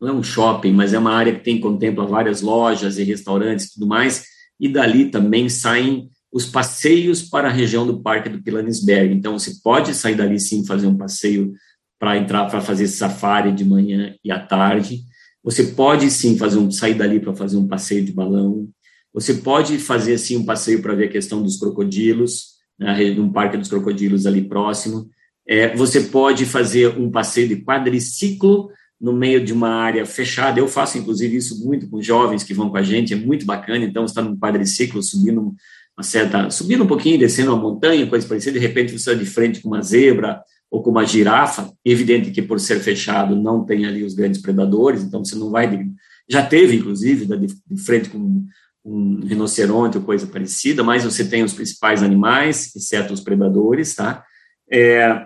não 0.00 0.08
é 0.08 0.12
um 0.12 0.22
shopping, 0.22 0.72
mas 0.72 0.92
é 0.92 0.98
uma 0.98 1.12
área 1.12 1.34
que 1.34 1.44
tem 1.44 1.60
contempla 1.60 2.06
várias 2.06 2.42
lojas 2.42 2.98
e 2.98 3.04
restaurantes 3.04 3.66
e 3.66 3.74
tudo 3.74 3.86
mais, 3.86 4.24
e 4.58 4.68
dali 4.68 5.10
também 5.10 5.48
saem 5.48 6.08
os 6.32 6.46
passeios 6.46 7.22
para 7.22 7.48
a 7.48 7.52
região 7.52 7.86
do 7.86 8.02
Parque 8.02 8.28
do 8.28 8.42
Pilanesberg. 8.42 9.14
Então, 9.14 9.38
você 9.38 9.52
pode 9.62 9.94
sair 9.94 10.16
dali 10.16 10.40
sim, 10.40 10.66
fazer 10.66 10.86
um 10.86 10.96
passeio 10.96 11.52
para 11.98 12.18
entrar 12.18 12.46
para 12.46 12.60
fazer 12.60 12.88
safari 12.88 13.52
de 13.52 13.64
manhã 13.64 14.14
e 14.22 14.30
à 14.30 14.38
tarde, 14.38 15.00
você 15.42 15.62
pode 15.62 16.10
sim 16.10 16.36
fazer 16.36 16.58
um 16.58 16.70
sair 16.70 16.94
dali 16.94 17.20
para 17.20 17.34
fazer 17.34 17.56
um 17.56 17.68
passeio 17.68 18.04
de 18.04 18.12
balão. 18.12 18.68
Você 19.12 19.34
pode 19.34 19.78
fazer 19.78 20.18
sim 20.18 20.38
um 20.38 20.44
passeio 20.44 20.82
para 20.82 20.94
ver 20.94 21.04
a 21.04 21.12
questão 21.12 21.42
dos 21.42 21.56
crocodilos, 21.56 22.54
né, 22.78 22.96
um 23.18 23.30
parque 23.30 23.56
dos 23.56 23.68
crocodilos 23.68 24.26
ali 24.26 24.42
próximo. 24.42 25.08
É, 25.46 25.76
você 25.76 26.00
pode 26.00 26.46
fazer 26.46 26.98
um 26.98 27.10
passeio 27.10 27.48
de 27.48 27.56
quadriciclo 27.56 28.70
no 29.00 29.12
meio 29.12 29.44
de 29.44 29.52
uma 29.52 29.68
área 29.68 30.04
fechada. 30.06 30.58
Eu 30.58 30.68
faço, 30.68 30.98
inclusive, 30.98 31.36
isso 31.36 31.64
muito 31.64 31.88
com 31.88 32.00
jovens 32.00 32.42
que 32.42 32.54
vão 32.54 32.70
com 32.70 32.76
a 32.76 32.82
gente, 32.82 33.12
é 33.12 33.16
muito 33.16 33.44
bacana. 33.44 33.84
Então, 33.84 34.04
está 34.04 34.22
num 34.22 34.36
quadriciclo, 34.36 35.02
subindo 35.02 35.54
uma 35.96 36.02
certa, 36.02 36.50
subindo 36.50 36.84
um 36.84 36.86
pouquinho, 36.86 37.18
descendo 37.18 37.52
uma 37.52 37.62
montanha, 37.62 38.06
coisa 38.06 38.26
parecida, 38.26 38.58
de 38.58 38.66
repente 38.66 38.92
você 38.92 39.10
está 39.10 39.14
de 39.14 39.28
frente 39.28 39.60
com 39.60 39.68
uma 39.68 39.82
zebra, 39.82 40.42
ou 40.74 40.82
com 40.82 40.90
uma 40.90 41.06
girafa, 41.06 41.72
evidente 41.84 42.32
que 42.32 42.42
por 42.42 42.58
ser 42.58 42.80
fechado 42.80 43.36
não 43.36 43.64
tem 43.64 43.86
ali 43.86 44.02
os 44.02 44.12
grandes 44.12 44.42
predadores, 44.42 45.04
então 45.04 45.24
você 45.24 45.36
não 45.36 45.48
vai. 45.48 45.86
Já 46.28 46.44
teve, 46.44 46.74
inclusive, 46.74 47.26
de 47.26 47.80
frente 47.80 48.10
com 48.10 48.44
um 48.84 49.20
rinoceronte 49.20 49.98
ou 49.98 50.02
coisa 50.02 50.26
parecida, 50.26 50.82
mas 50.82 51.04
você 51.04 51.24
tem 51.24 51.44
os 51.44 51.52
principais 51.52 52.02
animais, 52.02 52.74
exceto 52.74 53.14
os 53.14 53.20
predadores, 53.20 53.94
tá? 53.94 54.24
É, 54.68 55.24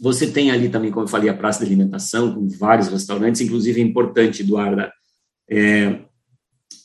você 0.00 0.26
tem 0.26 0.50
ali 0.50 0.68
também, 0.68 0.90
como 0.90 1.04
eu 1.04 1.08
falei, 1.08 1.28
a 1.28 1.34
praça 1.34 1.60
de 1.60 1.66
alimentação, 1.66 2.34
com 2.34 2.48
vários 2.48 2.88
restaurantes, 2.88 3.40
inclusive 3.40 3.80
é 3.80 3.84
importante, 3.84 4.42
Eduarda, 4.42 4.92
é, 5.50 6.00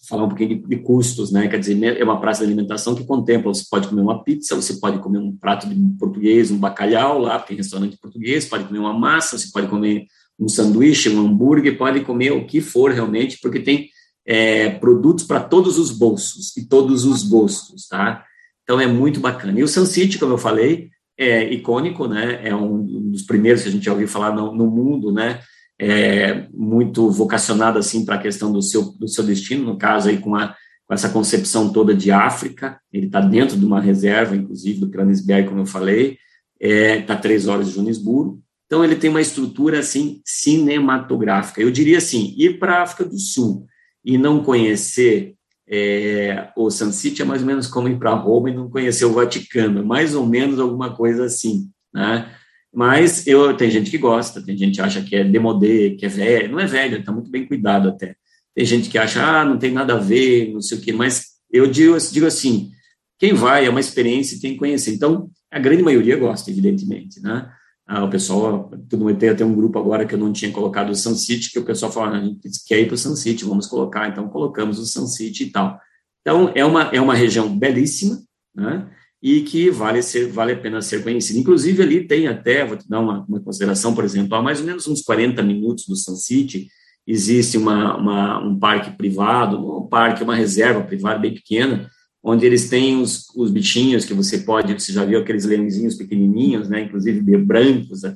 falar 0.08 0.26
um 0.26 0.30
pouquinho 0.30 0.50
de, 0.50 0.68
de, 0.68 0.76
custos, 0.78 1.32
né? 1.32 1.48
Quer 1.48 1.60
dizer, 1.60 1.98
é 1.98 2.04
uma 2.04 2.20
praça 2.20 2.42
de 2.42 2.52
alimentação 2.52 2.96
que 2.96 3.06
contempla, 3.06 3.54
você 3.54 3.66
pode 3.70 3.88
comer 3.88 4.02
uma 4.02 4.24
pizza, 4.24 4.56
você 4.56 4.76
pode 4.76 5.00
comer 5.00 5.18
um 5.18 5.36
prato 5.36 5.68
de 5.68 5.76
português, 5.98 6.52
um 6.52 6.58
bacalhau, 6.58 7.20
lá 7.20 7.40
tem 7.40 7.58
restaurante 7.58 7.98
português, 7.98 8.46
pode 8.46 8.66
comer 8.66 8.80
uma 8.80 8.94
massa, 8.94 9.38
você 9.38 9.50
pode 9.52 9.68
comer 9.68 10.06
um 10.40 10.48
sanduíche, 10.48 11.10
um 11.10 11.26
hambúrguer, 11.26 11.78
pode 11.78 12.02
comer 12.02 12.32
o 12.32 12.46
que 12.46 12.60
for 12.60 12.92
realmente, 12.92 13.40
porque 13.42 13.60
tem 13.60 13.90
é, 14.26 14.70
produtos 14.70 15.26
para 15.26 15.40
todos 15.40 15.78
os 15.78 15.92
bolsos 15.92 16.56
e 16.58 16.66
todos 16.66 17.06
os 17.06 17.24
gostos, 17.24 17.88
tá? 17.88 18.24
Então 18.64 18.80
é 18.80 18.88
muito 18.88 19.20
bacana. 19.20 19.60
E 19.60 19.64
o 19.64 19.68
Sun 19.68 19.86
City, 19.86 20.18
como 20.18 20.34
eu 20.34 20.38
falei, 20.38 20.90
é 21.18 21.52
icônico, 21.54 22.08
né? 22.08 22.48
É 22.48 22.56
um 22.56 23.12
dos 23.12 23.24
primeiros 23.24 23.64
que 23.64 23.70
a 23.70 23.72
gente 23.72 23.86
já 23.86 23.92
ouviu 23.92 24.08
falar 24.08 24.34
no, 24.34 24.54
no 24.54 24.70
mundo, 24.70 25.12
né? 25.12 25.40
É 25.80 26.48
muito 26.54 27.10
vocacionado 27.10 27.80
assim 27.80 28.06
para 28.06 28.16
a 28.16 28.22
questão 28.22 28.52
do 28.52 28.62
seu 28.62 28.84
do 28.84 29.08
seu 29.08 29.24
destino, 29.24 29.66
no 29.66 29.78
caso 29.78 30.10
aí 30.10 30.18
com 30.18 30.36
a 30.36 30.56
com 30.86 30.94
essa 30.94 31.10
concepção 31.10 31.72
toda 31.72 31.96
de 31.96 32.12
África. 32.12 32.80
Ele 32.92 33.08
está 33.08 33.22
dentro 33.22 33.58
de 33.58 33.66
uma 33.66 33.80
reserva, 33.80 34.36
inclusive 34.36 34.80
do 34.80 34.90
Kranisberg, 34.90 35.48
como 35.48 35.62
eu 35.62 35.66
falei. 35.66 36.18
Está 36.60 37.14
é, 37.14 37.18
três 37.18 37.48
horas 37.48 37.68
de 37.68 37.74
Joanesburgo. 37.74 38.42
Então 38.66 38.84
ele 38.84 38.96
tem 38.96 39.10
uma 39.10 39.22
estrutura 39.22 39.80
assim 39.80 40.22
cinematográfica. 40.26 41.62
Eu 41.62 41.72
diria 41.72 41.98
assim, 41.98 42.34
ir 42.38 42.60
para 42.60 42.78
a 42.78 42.82
África 42.84 43.06
do 43.06 43.18
Sul 43.18 43.66
e 44.04 44.18
não 44.18 44.44
conhecer 44.44 45.36
é, 45.76 46.50
o 46.56 46.70
Sun 46.70 46.92
City 46.92 47.24
é 47.24 47.26
mais 47.26 47.42
ou 47.42 47.48
menos 47.48 47.66
como 47.66 47.88
ir 47.88 47.98
para 47.98 48.14
Roma 48.14 48.52
e 48.52 48.54
não 48.54 48.70
conhecer 48.70 49.06
o 49.06 49.14
Vaticano, 49.14 49.80
é 49.80 49.84
mais 49.84 50.14
ou 50.14 50.24
menos 50.24 50.60
alguma 50.60 50.96
coisa 50.96 51.26
assim, 51.26 51.68
né? 51.92 52.32
Mas 52.72 53.26
eu 53.26 53.58
tem 53.58 53.72
gente 53.72 53.90
que 53.90 53.98
gosta, 53.98 54.40
tem 54.40 54.56
gente 54.56 54.76
que 54.76 54.82
acha 54.82 55.02
que 55.02 55.16
é 55.16 55.24
demodê, 55.24 55.92
que 55.92 56.06
é 56.06 56.10
velho, 56.10 56.52
não 56.52 56.60
é 56.60 56.68
velho, 56.68 57.00
está 57.00 57.12
muito 57.12 57.32
bem 57.32 57.48
cuidado 57.48 57.90
até. 57.90 58.16
Tem 58.54 58.64
gente 58.64 58.88
que 58.88 59.00
acha, 59.00 59.24
ah, 59.24 59.44
não 59.44 59.58
tem 59.58 59.72
nada 59.72 59.96
a 59.96 60.00
ver, 60.00 60.54
não 60.54 60.62
sei 60.62 60.78
o 60.78 60.82
quê, 60.82 60.94
mas 60.94 61.34
eu 61.52 61.66
digo, 61.66 61.98
digo 62.12 62.28
assim, 62.28 62.72
quem 63.18 63.34
vai 63.34 63.66
é 63.66 63.70
uma 63.70 63.80
experiência 63.80 64.36
e 64.36 64.40
tem 64.40 64.54
que 64.54 64.60
conhecer. 64.60 64.94
Então, 64.94 65.28
a 65.52 65.58
grande 65.58 65.82
maioria 65.82 66.18
gosta, 66.18 66.52
evidentemente, 66.52 67.20
né? 67.20 67.50
Ah, 67.86 68.04
o 68.04 68.10
pessoal, 68.10 68.72
tudo 68.90 69.14
tem 69.16 69.30
até 69.30 69.44
um 69.44 69.54
grupo 69.54 69.78
agora 69.78 70.06
que 70.06 70.16
eu 70.16 70.20
não 70.20 70.32
tinha 70.32 70.52
colocado 70.52 70.90
o 70.90 70.96
Sun 70.96 71.16
City, 71.16 71.52
que 71.52 71.60
o 71.60 71.66
pessoal 71.66 71.92
fala, 71.92 72.16
ah, 72.16 72.20
a 72.20 72.24
gente 72.24 72.50
quer 72.66 72.80
ir 72.80 72.88
para 72.88 72.96
o 72.96 72.98
Sun 72.98 73.16
City, 73.16 73.44
vamos 73.44 73.68
colocar, 73.68 74.08
então 74.08 74.30
colocamos 74.30 74.80
o 74.80 74.86
Sun 74.86 75.06
City 75.06 75.46
e 75.46 75.52
tal. 75.52 75.78
Então, 76.22 76.52
é 76.56 76.64
uma, 76.64 76.84
é 76.84 77.02
uma 77.02 77.14
região 77.14 77.58
belíssima, 77.58 78.20
né, 78.56 78.90
e 79.22 79.42
que 79.42 79.70
vale, 79.70 80.02
ser, 80.02 80.28
vale 80.32 80.54
a 80.54 80.58
pena 80.58 80.82
ser 80.82 81.04
conhecida. 81.04 81.40
Inclusive, 81.40 81.84
ali 81.84 82.08
tem 82.08 82.28
até, 82.28 82.66
vou 82.66 82.78
te 82.78 82.88
dar 82.88 83.02
uma, 83.02 83.26
uma 83.28 83.42
consideração, 83.42 83.94
por 83.94 84.06
exemplo, 84.06 84.36
há 84.36 84.42
mais 84.42 84.62
ou 84.62 84.66
menos 84.66 84.88
uns 84.88 85.02
40 85.02 85.42
minutos 85.44 85.86
do 85.86 85.96
Sun 85.96 86.16
City, 86.16 86.68
existe 87.06 87.58
uma, 87.58 87.98
uma, 87.98 88.40
um 88.40 88.58
parque 88.58 88.92
privado, 88.92 89.58
um 89.58 89.88
parque, 89.88 90.24
uma 90.24 90.36
reserva 90.36 90.82
privada 90.82 91.20
bem 91.20 91.34
pequena, 91.34 91.90
onde 92.24 92.46
eles 92.46 92.70
têm 92.70 93.02
os, 93.02 93.28
os 93.36 93.52
bichinhos 93.52 94.06
que 94.06 94.14
você 94.14 94.40
pode, 94.40 94.74
você 94.74 94.94
já 94.94 95.04
viu 95.04 95.20
aqueles 95.20 95.44
leãozinhos 95.44 95.96
pequenininhos, 95.96 96.70
né, 96.70 96.84
inclusive 96.84 97.20
brancos, 97.38 98.04
né, 98.04 98.16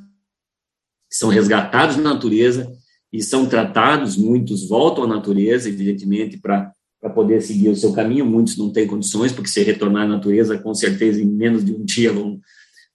que 1.09 1.17
são 1.17 1.29
resgatados 1.29 1.97
na 1.97 2.13
natureza 2.13 2.71
e 3.11 3.21
são 3.21 3.45
tratados, 3.45 4.15
muitos 4.15 4.67
voltam 4.67 5.03
à 5.03 5.07
natureza, 5.07 5.67
evidentemente, 5.67 6.37
para 6.37 6.73
poder 7.13 7.41
seguir 7.41 7.69
o 7.69 7.75
seu 7.75 7.91
caminho, 7.91 8.25
muitos 8.25 8.57
não 8.57 8.71
têm 8.71 8.87
condições, 8.87 9.33
porque 9.33 9.49
se 9.49 9.61
retornar 9.61 10.03
à 10.03 10.07
natureza, 10.07 10.57
com 10.57 10.73
certeza, 10.73 11.21
em 11.21 11.25
menos 11.25 11.65
de 11.65 11.73
um 11.73 11.83
dia 11.83 12.13
vão, 12.13 12.39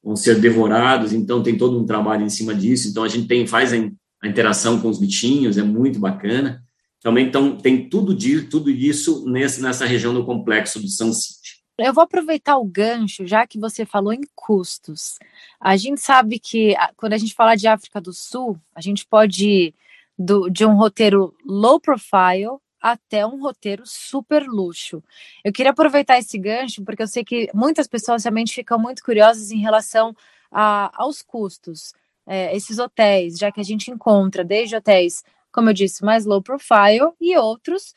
vão 0.02 0.16
ser 0.16 0.40
devorados, 0.40 1.12
então 1.12 1.42
tem 1.42 1.58
todo 1.58 1.78
um 1.78 1.84
trabalho 1.84 2.24
em 2.24 2.30
cima 2.30 2.54
disso, 2.54 2.88
então 2.88 3.04
a 3.04 3.08
gente 3.08 3.26
tem, 3.26 3.46
faz 3.46 3.72
a 3.72 4.26
interação 4.26 4.80
com 4.80 4.88
os 4.88 4.98
bichinhos, 4.98 5.58
é 5.58 5.62
muito 5.62 5.98
bacana, 5.98 6.61
também 7.02 7.26
então, 7.26 7.56
tem 7.56 7.88
tudo, 7.88 8.14
de, 8.14 8.42
tudo 8.42 8.70
isso 8.70 9.28
nesse, 9.28 9.60
nessa 9.60 9.84
região 9.84 10.14
do 10.14 10.24
complexo 10.24 10.80
do 10.80 10.88
Sun 10.88 11.12
City. 11.12 11.62
Eu 11.76 11.92
vou 11.92 12.04
aproveitar 12.04 12.58
o 12.58 12.64
gancho, 12.64 13.26
já 13.26 13.46
que 13.46 13.58
você 13.58 13.84
falou 13.84 14.12
em 14.12 14.20
custos. 14.34 15.18
A 15.58 15.76
gente 15.76 16.00
sabe 16.00 16.38
que 16.38 16.74
quando 16.96 17.14
a 17.14 17.18
gente 17.18 17.34
fala 17.34 17.56
de 17.56 17.66
África 17.66 18.00
do 18.00 18.12
Sul, 18.12 18.56
a 18.74 18.80
gente 18.80 19.04
pode 19.06 19.48
ir 19.48 19.74
do, 20.16 20.48
de 20.48 20.64
um 20.64 20.76
roteiro 20.76 21.34
low 21.44 21.80
profile 21.80 22.58
até 22.80 23.26
um 23.26 23.40
roteiro 23.40 23.84
super 23.86 24.44
luxo. 24.46 25.02
Eu 25.42 25.52
queria 25.52 25.70
aproveitar 25.70 26.18
esse 26.18 26.36
gancho, 26.36 26.84
porque 26.84 27.02
eu 27.02 27.08
sei 27.08 27.24
que 27.24 27.48
muitas 27.54 27.88
pessoas 27.88 28.24
realmente 28.24 28.54
ficam 28.54 28.78
muito 28.78 29.02
curiosas 29.02 29.50
em 29.50 29.58
relação 29.58 30.14
a, 30.50 30.90
aos 30.94 31.22
custos. 31.22 31.94
É, 32.26 32.54
esses 32.54 32.78
hotéis, 32.78 33.38
já 33.38 33.50
que 33.50 33.60
a 33.60 33.64
gente 33.64 33.90
encontra 33.90 34.44
desde 34.44 34.76
hotéis 34.76 35.24
como 35.52 35.68
eu 35.68 35.74
disse, 35.74 36.04
mais 36.04 36.24
low 36.24 36.42
profile 36.42 37.12
e 37.20 37.36
outros 37.36 37.94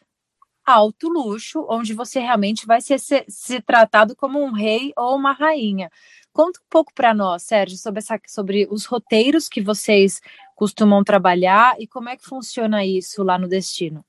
alto 0.66 1.08
luxo, 1.08 1.66
onde 1.70 1.94
você 1.94 2.20
realmente 2.20 2.66
vai 2.66 2.82
ser, 2.82 3.00
ser, 3.00 3.24
ser 3.28 3.62
tratado 3.62 4.16
como 4.16 4.44
um 4.44 4.52
rei 4.52 4.92
ou 4.98 5.16
uma 5.16 5.32
rainha. 5.32 5.92
Conta 6.34 6.60
um 6.60 6.68
pouco 6.70 6.92
para 6.94 7.14
nós, 7.14 7.44
Sérgio, 7.44 7.78
sobre, 7.78 8.00
essa, 8.00 8.20
sobre 8.28 8.68
os 8.70 8.86
roteiros 8.86 9.48
que 9.48 9.62
vocês 9.62 10.20
costumam 10.56 11.04
trabalhar 11.04 11.76
e 11.80 11.86
como 11.86 12.10
é 12.10 12.18
que 12.18 12.26
funciona 12.26 12.84
isso 12.84 13.24
lá 13.24 13.38
no 13.38 13.48
destino. 13.48 14.04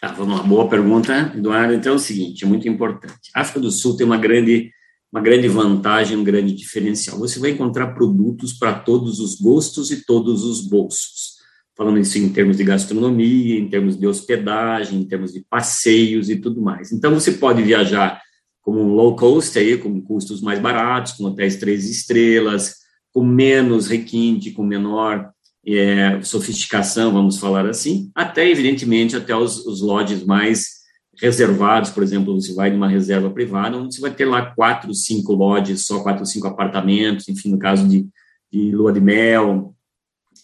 Tá, 0.00 0.08
vamos 0.08 0.38
lá. 0.38 0.42
Boa 0.42 0.68
pergunta, 0.68 1.32
Eduardo. 1.36 1.74
Então 1.74 1.92
é 1.92 1.96
o 1.96 1.98
seguinte, 1.98 2.44
é 2.44 2.48
muito 2.48 2.66
importante. 2.66 3.30
A 3.34 3.42
África 3.42 3.60
do 3.60 3.70
Sul 3.70 3.96
tem 3.96 4.06
uma 4.06 4.16
grande, 4.16 4.72
uma 5.12 5.20
grande 5.20 5.46
vantagem, 5.46 6.16
um 6.16 6.24
grande 6.24 6.54
diferencial. 6.54 7.18
Você 7.18 7.38
vai 7.38 7.50
encontrar 7.50 7.94
produtos 7.94 8.52
para 8.54 8.72
todos 8.80 9.20
os 9.20 9.36
gostos 9.36 9.90
e 9.92 10.04
todos 10.04 10.42
os 10.42 10.66
bolsos 10.66 11.41
falando 11.76 11.98
isso 11.98 12.18
em 12.18 12.28
termos 12.28 12.56
de 12.56 12.64
gastronomia, 12.64 13.58
em 13.58 13.68
termos 13.68 13.98
de 13.98 14.06
hospedagem, 14.06 15.00
em 15.00 15.04
termos 15.04 15.32
de 15.32 15.44
passeios 15.48 16.28
e 16.28 16.36
tudo 16.36 16.60
mais. 16.60 16.92
Então, 16.92 17.14
você 17.14 17.32
pode 17.32 17.62
viajar 17.62 18.20
como 18.60 18.80
um 18.80 18.92
low 18.94 19.16
cost, 19.16 19.58
aí, 19.58 19.76
com 19.76 20.00
custos 20.00 20.40
mais 20.40 20.60
baratos, 20.60 21.12
com 21.12 21.24
hotéis 21.24 21.56
três 21.56 21.88
estrelas, 21.88 22.76
com 23.12 23.24
menos 23.24 23.88
requinte, 23.88 24.52
com 24.52 24.62
menor 24.62 25.30
é, 25.66 26.20
sofisticação, 26.22 27.12
vamos 27.12 27.38
falar 27.38 27.66
assim, 27.66 28.10
até, 28.14 28.48
evidentemente, 28.48 29.16
até 29.16 29.34
os, 29.34 29.64
os 29.66 29.80
lodges 29.80 30.24
mais 30.24 30.82
reservados, 31.20 31.90
por 31.90 32.02
exemplo, 32.02 32.34
você 32.34 32.52
vai 32.54 32.70
numa 32.70 32.88
reserva 32.88 33.30
privada, 33.30 33.76
onde 33.76 33.94
você 33.94 34.00
vai 34.00 34.12
ter 34.12 34.24
lá 34.24 34.46
quatro, 34.54 34.92
cinco 34.94 35.32
lodges, 35.34 35.86
só 35.86 36.02
quatro, 36.02 36.24
cinco 36.26 36.48
apartamentos, 36.48 37.28
enfim, 37.28 37.50
no 37.50 37.58
caso 37.58 37.86
de, 37.86 38.06
de 38.50 38.72
lua 38.72 38.92
de 38.92 39.00
mel, 39.00 39.71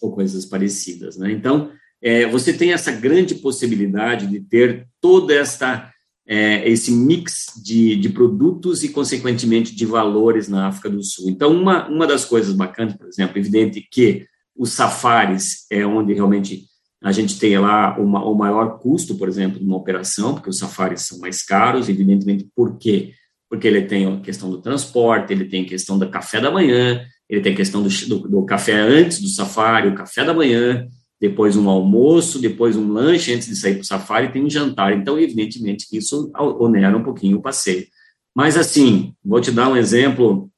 ou 0.01 0.11
coisas 0.11 0.45
parecidas. 0.45 1.17
Né? 1.17 1.31
Então, 1.31 1.71
é, 2.01 2.25
você 2.27 2.53
tem 2.53 2.71
essa 2.71 2.91
grande 2.91 3.35
possibilidade 3.35 4.27
de 4.27 4.39
ter 4.39 4.87
toda 5.01 5.33
esta 5.33 5.91
é, 6.31 6.69
esse 6.69 6.91
mix 6.91 7.47
de, 7.63 7.95
de 7.95 8.07
produtos 8.07 8.83
e, 8.83 8.89
consequentemente, 8.89 9.75
de 9.75 9.83
valores 9.83 10.47
na 10.47 10.67
África 10.67 10.87
do 10.87 11.03
Sul. 11.03 11.27
Então, 11.27 11.51
uma, 11.51 11.87
uma 11.87 12.05
das 12.05 12.23
coisas 12.23 12.53
bacanas, 12.53 12.95
por 12.95 13.07
exemplo, 13.07 13.39
evidente 13.39 13.81
que 13.91 14.27
os 14.55 14.73
safaris 14.73 15.65
é 15.71 15.83
onde 15.83 16.13
realmente 16.13 16.65
a 17.01 17.11
gente 17.11 17.39
tem 17.39 17.57
lá 17.57 17.97
uma, 17.97 18.23
o 18.23 18.35
maior 18.35 18.77
custo, 18.77 19.15
por 19.15 19.27
exemplo, 19.27 19.57
de 19.57 19.65
uma 19.65 19.77
operação, 19.77 20.35
porque 20.35 20.51
os 20.51 20.59
safaris 20.59 21.01
são 21.01 21.17
mais 21.17 21.41
caros, 21.41 21.89
evidentemente, 21.89 22.47
por 22.55 22.77
quê? 22.77 23.13
Porque 23.49 23.67
ele 23.67 23.83
tem 23.83 24.05
a 24.05 24.19
questão 24.19 24.51
do 24.51 24.61
transporte, 24.61 25.33
ele 25.33 25.45
tem 25.45 25.63
a 25.63 25.67
questão 25.67 25.97
do 25.97 26.07
café 26.11 26.39
da 26.39 26.51
manhã, 26.51 27.03
ele 27.29 27.41
tem 27.41 27.53
a 27.53 27.55
questão 27.55 27.83
do, 27.83 27.89
do, 27.89 28.27
do 28.27 28.45
café 28.45 28.73
antes 28.73 29.21
do 29.21 29.27
safari, 29.27 29.87
o 29.87 29.95
café 29.95 30.25
da 30.25 30.33
manhã, 30.33 30.87
depois 31.21 31.55
um 31.55 31.69
almoço, 31.69 32.39
depois 32.39 32.75
um 32.75 32.91
lanche 32.91 33.33
antes 33.33 33.47
de 33.47 33.55
sair 33.55 33.73
para 33.73 33.81
o 33.81 33.85
safari, 33.85 34.31
tem 34.31 34.43
um 34.43 34.49
jantar. 34.49 34.93
Então, 34.93 35.19
evidentemente 35.19 35.85
isso 35.91 36.31
onera 36.35 36.97
um 36.97 37.03
pouquinho 37.03 37.37
o 37.37 37.41
passeio. 37.41 37.85
Mas, 38.33 38.57
assim, 38.57 39.13
vou 39.23 39.41
te 39.41 39.51
dar 39.51 39.69
um 39.69 39.75
exemplo. 39.75 40.49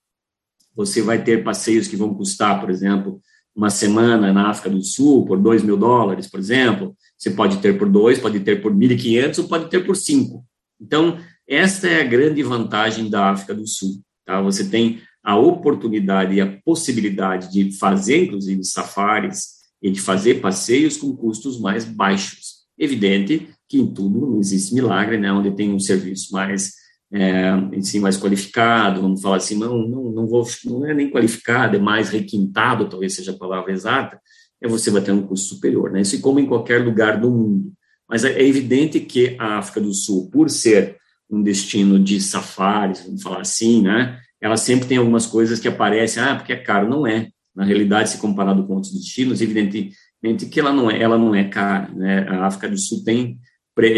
Você 0.76 1.02
vai 1.02 1.22
ter 1.22 1.44
passeios 1.44 1.88
que 1.88 1.98
vão 1.98 2.14
custar, 2.14 2.60
por 2.62 2.70
exemplo, 2.70 3.20
uma 3.56 3.70
semana 3.70 4.32
na 4.32 4.50
África 4.50 4.70
do 4.70 4.84
Sul 4.84 5.26
por 5.26 5.38
2 5.38 5.64
mil 5.64 5.76
dólares, 5.76 6.28
por 6.28 6.40
exemplo. 6.40 6.96
Você 7.18 7.32
pode 7.32 7.58
ter 7.58 7.78
por 7.78 7.90
dois, 7.90 8.20
pode 8.20 8.40
ter 8.40 8.62
por 8.62 8.74
1.500 8.74 9.40
ou 9.40 9.48
pode 9.48 9.70
ter 9.70 9.86
por 9.86 9.96
cinco. 9.96 10.46
Então, 10.80 11.20
esta 11.48 11.88
é 11.88 12.02
a 12.02 12.06
grande 12.06 12.42
vantagem 12.42 13.10
da 13.10 13.30
África 13.30 13.54
do 13.54 13.68
Sul. 13.68 14.02
Tá? 14.26 14.42
Você 14.42 14.70
tem 14.70 15.02
a 15.24 15.38
oportunidade 15.38 16.36
e 16.36 16.42
a 16.42 16.60
possibilidade 16.64 17.52
de 17.52 17.78
fazer, 17.78 18.26
inclusive, 18.26 18.64
safaris 18.64 19.62
e 19.82 19.92
de 19.92 20.02
fazer 20.02 20.42
passeios 20.42 20.98
com 20.98 21.16
custos 21.16 21.60
mais 21.60 21.86
baixos. 21.86 22.62
Evidente 22.78 23.50
que 23.70 23.80
em 23.80 23.88
tudo 23.88 24.20
não 24.28 24.40
existe 24.40 24.74
milagre, 24.74 25.18
né? 25.18 25.32
Onde 25.32 25.52
tem 25.52 25.72
um 25.72 25.80
serviço 25.80 26.34
mais 26.34 26.74
é, 27.14 27.52
si 27.82 28.00
mais 28.00 28.18
qualificado, 28.18 29.02
vamos 29.02 29.22
falar 29.22 29.38
assim, 29.38 29.58
não, 29.58 29.78
não, 29.88 30.12
não 30.12 30.28
vou, 30.28 30.48
não 30.66 30.86
é 30.86 30.94
nem 30.94 31.12
qualificado, 31.12 31.76
é 31.76 31.80
mais 31.80 32.10
requintado, 32.10 32.90
talvez 32.90 33.16
seja 33.16 33.32
a 33.32 33.38
palavra 33.38 33.74
exata, 33.74 34.20
é 34.62 34.68
você 34.68 34.90
vai 34.90 35.02
ter 35.02 35.12
um 35.12 35.22
custo 35.22 35.56
superior, 35.56 35.92
né? 35.92 36.02
Isso 36.02 36.16
é 36.16 36.20
como 36.20 36.40
em 36.40 36.46
qualquer 36.46 36.84
lugar 36.84 37.20
do 37.20 37.30
mundo. 37.30 37.74
Mas 38.08 38.24
é 38.24 38.42
evidente 38.42 39.00
que 39.00 39.36
a 39.40 39.58
África 39.58 39.82
do 39.82 39.94
Sul, 39.94 40.30
por 40.30 40.50
ser 40.50 40.98
um 41.30 41.42
destino 41.42 42.00
de 42.00 42.20
safaris, 42.22 43.04
vamos 43.06 43.22
falar 43.22 43.42
assim, 43.42 43.82
né? 43.82 44.20
Ela 44.42 44.58
sempre 44.58 44.88
tem 44.88 44.98
algumas 44.98 45.26
coisas 45.28 45.60
que 45.60 45.68
aparecem, 45.68 46.22
ah, 46.24 46.36
porque 46.36 46.54
é 46.54 46.58
caro, 46.58 46.90
não 46.90 47.06
é. 47.06 47.30
Na 47.56 47.64
realidade, 47.64 48.10
se 48.10 48.18
comparado 48.18 48.66
com 48.66 48.76
outros 48.76 48.94
destinos, 48.94 49.42
evidentemente 49.42 50.46
que 50.50 50.60
ela 50.60 50.74
não 50.74 50.90
é, 50.90 51.02
ela 51.02 51.18
não 51.18 51.36
é 51.36 51.44
cara, 51.44 51.90
né? 51.94 52.28
A 52.30 52.46
África 52.46 52.70
do 52.70 52.78
Sul 52.78 53.04
tem 53.04 53.40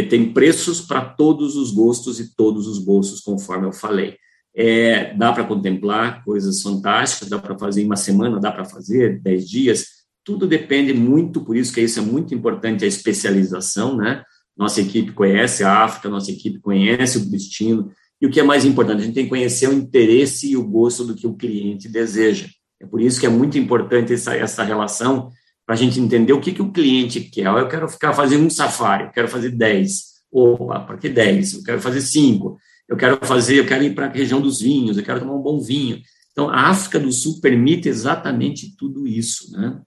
tem 0.09 0.31
preços 0.31 0.81
para 0.81 1.01
todos 1.01 1.55
os 1.55 1.71
gostos 1.71 2.19
e 2.19 2.35
todos 2.35 2.67
os 2.67 2.79
bolsos, 2.79 3.19
conforme 3.19 3.67
eu 3.67 3.73
falei. 3.73 4.15
É, 4.55 5.13
dá 5.15 5.33
para 5.33 5.43
contemplar 5.43 6.23
coisas 6.23 6.61
fantásticas, 6.61 7.27
dá 7.27 7.39
para 7.39 7.57
fazer 7.57 7.81
em 7.81 7.85
uma 7.85 7.95
semana, 7.95 8.39
dá 8.39 8.51
para 8.51 8.63
fazer 8.63 9.19
dez 9.19 9.49
dias, 9.49 9.87
tudo 10.23 10.47
depende 10.47 10.93
muito, 10.93 11.41
por 11.41 11.57
isso 11.57 11.73
que 11.73 11.81
isso 11.81 11.99
é 11.99 12.03
muito 12.03 12.33
importante, 12.35 12.85
a 12.85 12.87
especialização, 12.87 13.97
né? 13.97 14.23
Nossa 14.55 14.79
equipe 14.79 15.11
conhece 15.11 15.63
a 15.63 15.83
África, 15.83 16.07
nossa 16.07 16.31
equipe 16.31 16.59
conhece 16.59 17.17
o 17.17 17.29
destino, 17.29 17.91
e 18.21 18.27
o 18.27 18.29
que 18.29 18.39
é 18.39 18.43
mais 18.43 18.65
importante, 18.65 19.01
a 19.01 19.05
gente 19.05 19.15
tem 19.15 19.25
que 19.25 19.29
conhecer 19.29 19.67
o 19.67 19.73
interesse 19.73 20.51
e 20.51 20.57
o 20.57 20.63
gosto 20.63 21.03
do 21.03 21.15
que 21.15 21.27
o 21.27 21.35
cliente 21.35 21.89
deseja. 21.89 22.47
É 22.79 22.85
por 22.85 23.01
isso 23.01 23.19
que 23.19 23.25
é 23.25 23.29
muito 23.29 23.57
importante 23.57 24.13
essa, 24.13 24.35
essa 24.35 24.63
relação, 24.63 25.31
para 25.65 25.75
a 25.75 25.77
gente 25.77 25.99
entender 25.99 26.33
o 26.33 26.41
que, 26.41 26.51
que 26.51 26.61
o 26.61 26.71
cliente 26.71 27.21
quer. 27.21 27.45
Eu 27.45 27.67
quero 27.67 27.87
ficar 27.87 28.13
fazendo 28.13 28.45
um 28.45 28.49
safari, 28.49 29.05
eu 29.05 29.11
quero 29.11 29.27
fazer 29.27 29.49
10. 29.49 30.13
Opa, 30.31 30.79
para 30.79 30.97
que 30.97 31.09
10? 31.09 31.53
Eu 31.53 31.63
quero 31.63 31.81
fazer 31.81 32.01
5. 32.01 32.57
Eu 32.87 32.97
quero 32.97 33.25
fazer, 33.25 33.59
eu 33.59 33.65
quero 33.65 33.83
ir 33.83 33.95
para 33.95 34.07
a 34.07 34.09
região 34.09 34.41
dos 34.41 34.59
vinhos, 34.59 34.97
eu 34.97 35.03
quero 35.03 35.19
tomar 35.19 35.35
um 35.35 35.41
bom 35.41 35.59
vinho. 35.59 36.01
Então, 36.31 36.49
a 36.49 36.67
África 36.69 36.99
do 36.99 37.11
Sul 37.11 37.39
permite 37.39 37.87
exatamente 37.87 38.75
tudo 38.75 39.07
isso, 39.07 39.51
né? 39.51 39.81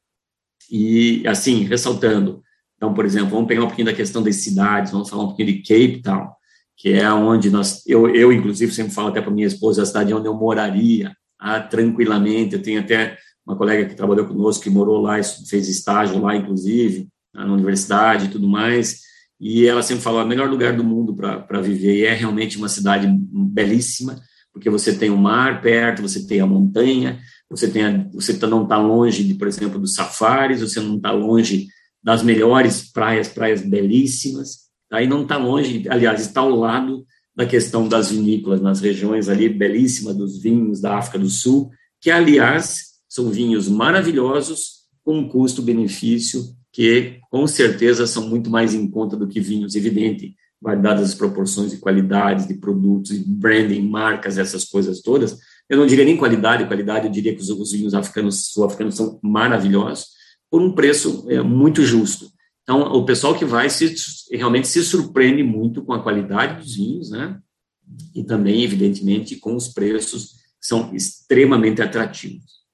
E, 0.70 1.26
assim, 1.26 1.64
ressaltando, 1.64 2.42
então, 2.76 2.94
por 2.94 3.04
exemplo, 3.04 3.30
vamos 3.30 3.46
pegar 3.46 3.62
um 3.62 3.66
pouquinho 3.66 3.86
da 3.86 3.92
questão 3.92 4.22
das 4.22 4.36
cidades, 4.36 4.92
vamos 4.92 5.08
falar 5.08 5.24
um 5.24 5.28
pouquinho 5.28 5.52
de 5.52 5.62
Cape 5.62 6.02
Town, 6.02 6.28
que 6.76 6.92
é 6.92 7.10
onde 7.12 7.50
nós, 7.50 7.82
eu, 7.86 8.14
eu 8.14 8.32
inclusive, 8.32 8.72
sempre 8.72 8.92
falo 8.92 9.08
até 9.08 9.20
para 9.20 9.30
minha 9.30 9.46
esposa, 9.46 9.82
a 9.82 9.86
cidade 9.86 10.12
onde 10.12 10.28
eu 10.28 10.34
moraria, 10.34 11.16
ah, 11.38 11.60
tranquilamente, 11.60 12.54
eu 12.54 12.62
tenho 12.62 12.80
até 12.80 13.16
uma 13.46 13.56
colega 13.56 13.88
que 13.88 13.94
trabalhou 13.94 14.26
conosco, 14.26 14.64
que 14.64 14.70
morou 14.70 15.00
lá, 15.00 15.22
fez 15.48 15.68
estágio 15.68 16.20
lá, 16.20 16.36
inclusive, 16.36 17.08
na 17.32 17.52
universidade 17.52 18.26
e 18.26 18.28
tudo 18.28 18.48
mais, 18.48 19.00
e 19.40 19.66
ela 19.66 19.82
sempre 19.82 20.02
falou, 20.02 20.20
é 20.20 20.24
o 20.24 20.28
melhor 20.28 20.48
lugar 20.48 20.74
do 20.76 20.82
mundo 20.82 21.14
para 21.14 21.60
viver, 21.60 21.96
e 21.96 22.04
é 22.04 22.12
realmente 22.12 22.58
uma 22.58 22.68
cidade 22.68 23.06
belíssima, 23.08 24.20
porque 24.52 24.70
você 24.70 24.96
tem 24.96 25.10
o 25.10 25.18
mar 25.18 25.60
perto, 25.60 26.02
você 26.02 26.26
tem 26.26 26.40
a 26.40 26.46
montanha, 26.46 27.20
você, 27.48 27.70
tem 27.70 27.84
a, 27.84 28.08
você 28.12 28.36
tá, 28.36 28.46
não 28.46 28.64
está 28.64 28.78
longe, 28.78 29.22
de, 29.22 29.34
por 29.34 29.46
exemplo, 29.46 29.78
dos 29.78 29.94
safaris, 29.94 30.60
você 30.60 30.80
não 30.80 30.96
está 30.96 31.12
longe 31.12 31.68
das 32.02 32.22
melhores 32.22 32.90
praias, 32.90 33.28
praias 33.28 33.60
belíssimas, 33.60 34.65
aí 34.90 35.06
não 35.06 35.22
está 35.22 35.36
longe, 35.36 35.84
aliás, 35.88 36.20
está 36.20 36.40
ao 36.40 36.50
lado 36.50 37.04
da 37.34 37.44
questão 37.44 37.88
das 37.88 38.10
vinícolas, 38.10 38.60
nas 38.60 38.80
regiões 38.80 39.28
ali 39.28 39.48
belíssimas 39.48 40.16
dos 40.16 40.38
vinhos 40.38 40.80
da 40.80 40.96
África 40.96 41.18
do 41.18 41.28
Sul, 41.28 41.70
que, 42.00 42.10
aliás, 42.10 42.94
são 43.08 43.30
vinhos 43.30 43.68
maravilhosos, 43.68 44.76
com 45.04 45.18
um 45.18 45.28
custo-benefício 45.28 46.42
que, 46.72 47.20
com 47.30 47.46
certeza, 47.46 48.06
são 48.06 48.28
muito 48.28 48.50
mais 48.50 48.74
em 48.74 48.90
conta 48.90 49.16
do 49.16 49.28
que 49.28 49.40
vinhos, 49.40 49.74
evidente, 49.74 50.34
guardadas 50.62 51.10
as 51.10 51.14
proporções 51.14 51.70
de 51.70 51.78
qualidades 51.78 52.46
de 52.46 52.54
produtos, 52.54 53.16
branding, 53.18 53.88
marcas, 53.88 54.36
essas 54.36 54.64
coisas 54.64 55.00
todas. 55.00 55.38
Eu 55.68 55.78
não 55.78 55.86
diria 55.86 56.04
nem 56.04 56.16
qualidade, 56.16 56.66
qualidade, 56.66 57.06
eu 57.06 57.12
diria 57.12 57.34
que 57.34 57.40
os 57.40 57.72
vinhos 57.72 57.94
africanos, 57.94 58.48
sul-africanos 58.52 58.96
são 58.96 59.18
maravilhosos, 59.22 60.08
por 60.50 60.60
um 60.60 60.72
preço 60.72 61.24
é, 61.28 61.40
muito 61.40 61.82
justo. 61.82 62.26
Então, 62.66 62.80
o 62.80 63.04
pessoal 63.04 63.38
que 63.38 63.44
vai 63.44 63.70
se, 63.70 63.94
realmente 64.32 64.66
se 64.66 64.82
surpreende 64.82 65.40
muito 65.44 65.84
com 65.84 65.92
a 65.92 66.02
qualidade 66.02 66.60
dos 66.60 66.74
vinhos, 66.74 67.10
né? 67.10 67.40
E 68.12 68.24
também, 68.24 68.64
evidentemente, 68.64 69.36
com 69.36 69.54
os 69.54 69.68
preços 69.68 70.32
que 70.60 70.66
são 70.66 70.92
extremamente 70.92 71.80
atrativos. 71.80 72.65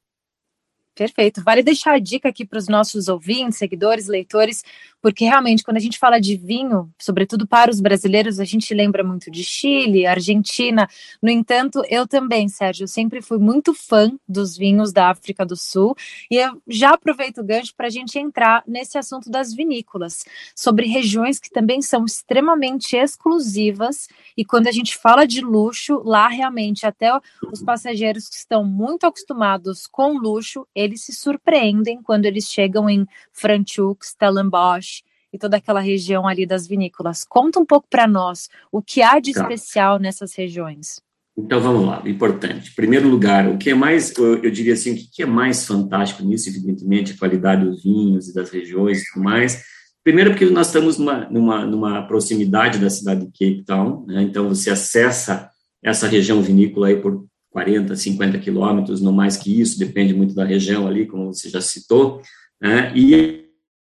Perfeito. 0.95 1.43
Vale 1.43 1.63
deixar 1.63 1.95
a 1.95 1.99
dica 1.99 2.29
aqui 2.29 2.45
para 2.45 2.59
os 2.59 2.69
nossos 2.69 3.09
ouvintes, 3.09 3.57
seguidores, 3.57 4.09
leitores, 4.09 4.63
porque 5.01 5.25
realmente 5.25 5.65
quando 5.65 5.79
a 5.79 5.81
gente 5.81 5.99
fala 5.99 6.21
de 6.21 6.37
vinho, 6.37 6.93
sobretudo 6.99 7.47
para 7.47 7.71
os 7.71 7.81
brasileiros, 7.81 8.39
a 8.39 8.45
gente 8.45 8.75
lembra 8.75 9.03
muito 9.03 9.31
de 9.31 9.43
Chile, 9.43 10.05
Argentina. 10.05 10.87
No 11.23 11.31
entanto, 11.31 11.83
eu 11.89 12.07
também, 12.07 12.47
Sérgio, 12.47 12.87
sempre 12.87 13.23
fui 13.23 13.39
muito 13.39 13.73
fã 13.73 14.13
dos 14.29 14.55
vinhos 14.55 14.93
da 14.93 15.09
África 15.09 15.47
do 15.47 15.57
Sul 15.57 15.97
e 16.31 16.37
eu 16.37 16.61
já 16.69 16.91
aproveito 16.91 17.39
o 17.39 17.45
gancho 17.45 17.75
para 17.75 17.87
a 17.87 17.91
gente 17.91 18.19
entrar 18.19 18.63
nesse 18.67 18.99
assunto 18.99 19.31
das 19.31 19.55
vinícolas, 19.55 20.27
sobre 20.55 20.87
regiões 20.87 21.41
que 21.41 21.51
também 21.51 21.81
são 21.81 22.05
extremamente 22.05 22.97
exclusivas 22.97 24.09
e 24.37 24.45
quando 24.45 24.69
a 24.69 24.73
gente 24.73 24.95
fala 24.95 25.27
de 25.27 25.41
luxo, 25.41 26.03
lá 26.05 26.29
realmente 26.29 26.85
até 26.85 27.11
os 27.51 27.63
passageiros 27.63 28.29
que 28.29 28.37
estão 28.37 28.63
muito 28.63 29.07
acostumados 29.07 29.87
com 29.87 30.19
luxo, 30.19 30.67
eles 30.83 31.03
se 31.05 31.13
surpreendem 31.13 32.03
quando 32.03 32.27
eles 32.27 32.45
chegam 32.45 32.89
em 32.89 33.07
Franschhoek, 33.33 34.07
Stellenbosch 34.07 35.03
e 35.33 35.39
toda 35.39 35.57
aquela 35.57 35.81
região 35.81 36.29
ali 36.29 36.45
das 36.45 36.67
vinícolas. 36.67 37.25
Conta 37.25 37.59
um 37.59 37.65
pouco 37.65 37.87
para 37.89 38.07
nós 38.07 38.49
o 38.71 38.83
que 38.83 39.01
há 39.03 39.19
de 39.19 39.33
tá. 39.33 39.41
especial 39.41 39.99
nessas 39.99 40.35
regiões. 40.35 41.01
Então 41.37 41.61
vamos 41.61 41.87
lá, 41.87 42.03
importante. 42.05 42.71
Em 42.71 42.75
primeiro 42.75 43.09
lugar, 43.09 43.49
o 43.49 43.57
que 43.57 43.71
é 43.71 43.75
mais, 43.75 44.15
eu, 44.17 44.43
eu 44.43 44.51
diria 44.51 44.75
assim, 44.75 44.93
o 44.93 44.97
que 44.97 45.23
é 45.23 45.27
mais 45.27 45.67
fantástico 45.67 46.23
nisso, 46.23 46.49
evidentemente, 46.51 47.13
a 47.13 47.19
qualidade 47.19 47.65
dos 47.65 47.83
vinhos 47.83 48.29
e 48.29 48.35
das 48.35 48.51
regiões 48.51 49.01
e 49.01 49.13
tudo 49.13 49.25
mais. 49.25 49.63
Primeiro, 50.05 50.31
porque 50.31 50.45
nós 50.47 50.67
estamos 50.67 50.99
numa, 50.99 51.31
numa, 51.31 51.65
numa 51.65 52.03
proximidade 52.07 52.79
da 52.79 52.91
cidade 52.91 53.25
de 53.25 53.27
Cape 53.27 53.65
Town, 53.65 54.05
né? 54.07 54.23
então 54.23 54.49
você 54.49 54.69
acessa 54.69 55.49
essa 55.83 56.07
região 56.07 56.43
vinícola 56.43 56.89
aí 56.89 56.97
por 56.97 57.25
40, 57.53 57.95
50 57.95 58.39
quilômetros, 58.39 59.01
não 59.01 59.13
mais 59.13 59.37
que 59.37 59.61
isso, 59.61 59.79
depende 59.79 60.15
muito 60.15 60.35
da 60.35 60.45
região 60.45 60.87
ali, 60.87 61.07
como 61.07 61.33
você 61.33 61.49
já 61.51 61.61
citou, 61.61 62.21
né? 62.61 62.91
e, 62.97 63.45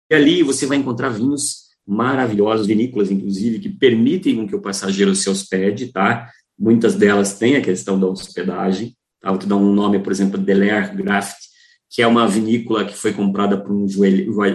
e 0.09 0.15
ali 0.15 0.43
você 0.43 0.65
vai 0.67 0.77
encontrar 0.77 1.09
vinhos 1.09 1.65
maravilhosos, 1.85 2.67
vinícolas, 2.67 3.11
inclusive, 3.11 3.59
que 3.59 3.69
permitem 3.69 4.47
que 4.47 4.55
o 4.55 4.61
passageiro 4.61 5.15
se 5.15 5.29
hospede, 5.29 5.91
tá? 5.91 6.29
Muitas 6.57 6.95
delas 6.95 7.37
têm 7.37 7.57
a 7.57 7.61
questão 7.61 7.99
da 7.99 8.07
hospedagem, 8.07 8.95
tá? 9.21 9.29
Vou 9.29 9.39
te 9.39 9.47
dar 9.47 9.57
um 9.57 9.71
nome, 9.71 9.99
por 9.99 10.11
exemplo, 10.11 10.39
Delair 10.39 10.95
Graft, 10.95 11.37
que 11.89 12.01
é 12.01 12.07
uma 12.07 12.27
vinícola 12.27 12.85
que 12.85 12.95
foi 12.95 13.13
comprada 13.13 13.57
por 13.57 13.71
um 13.71 13.87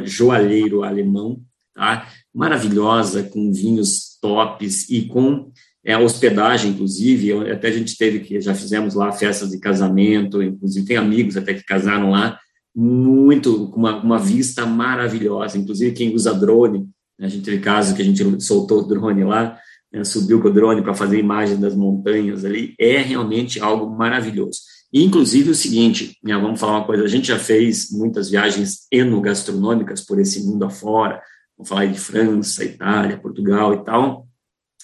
joalheiro 0.04 0.82
alemão, 0.82 1.40
tá? 1.74 2.08
Maravilhosa, 2.34 3.22
com 3.22 3.52
vinhos 3.52 4.18
tops 4.20 4.88
e 4.90 5.02
com 5.02 5.50
é, 5.84 5.96
hospedagem, 5.96 6.72
inclusive, 6.72 7.50
até 7.50 7.68
a 7.68 7.72
gente 7.72 7.96
teve 7.96 8.20
que, 8.20 8.40
já 8.40 8.54
fizemos 8.54 8.94
lá 8.94 9.10
festas 9.12 9.50
de 9.50 9.58
casamento, 9.58 10.42
inclusive 10.42 10.86
tem 10.86 10.96
amigos 10.96 11.36
até 11.36 11.54
que 11.54 11.64
casaram 11.64 12.10
lá, 12.10 12.38
muito, 12.74 13.68
com 13.68 13.80
uma, 13.80 14.00
uma 14.02 14.18
vista 14.18 14.66
maravilhosa, 14.66 15.58
inclusive 15.58 15.92
quem 15.92 16.14
usa 16.14 16.34
drone, 16.34 16.86
né, 17.18 17.26
a 17.26 17.28
gente 17.28 17.44
teve 17.44 17.58
caso 17.58 17.94
que 17.94 18.02
a 18.02 18.04
gente 18.04 18.40
soltou 18.42 18.80
o 18.80 18.86
drone 18.86 19.24
lá, 19.24 19.58
né, 19.92 20.04
subiu 20.04 20.40
com 20.40 20.48
o 20.48 20.52
drone 20.52 20.82
para 20.82 20.94
fazer 20.94 21.18
imagens 21.18 21.58
das 21.58 21.74
montanhas 21.74 22.44
ali, 22.44 22.74
é 22.78 22.98
realmente 22.98 23.58
algo 23.58 23.90
maravilhoso. 23.96 24.60
E, 24.92 25.04
inclusive, 25.04 25.50
o 25.50 25.54
seguinte, 25.54 26.16
né, 26.22 26.36
vamos 26.36 26.60
falar 26.60 26.78
uma 26.78 26.86
coisa, 26.86 27.04
a 27.04 27.08
gente 27.08 27.28
já 27.28 27.38
fez 27.38 27.90
muitas 27.90 28.28
viagens 28.28 28.86
enogastronômicas 28.92 30.00
por 30.00 30.20
esse 30.20 30.44
mundo 30.44 30.64
afora, 30.64 31.20
vamos 31.56 31.68
falar 31.68 31.86
de 31.86 31.98
França, 31.98 32.64
Itália, 32.64 33.16
Portugal 33.18 33.74
e 33.74 33.84
tal, 33.84 34.26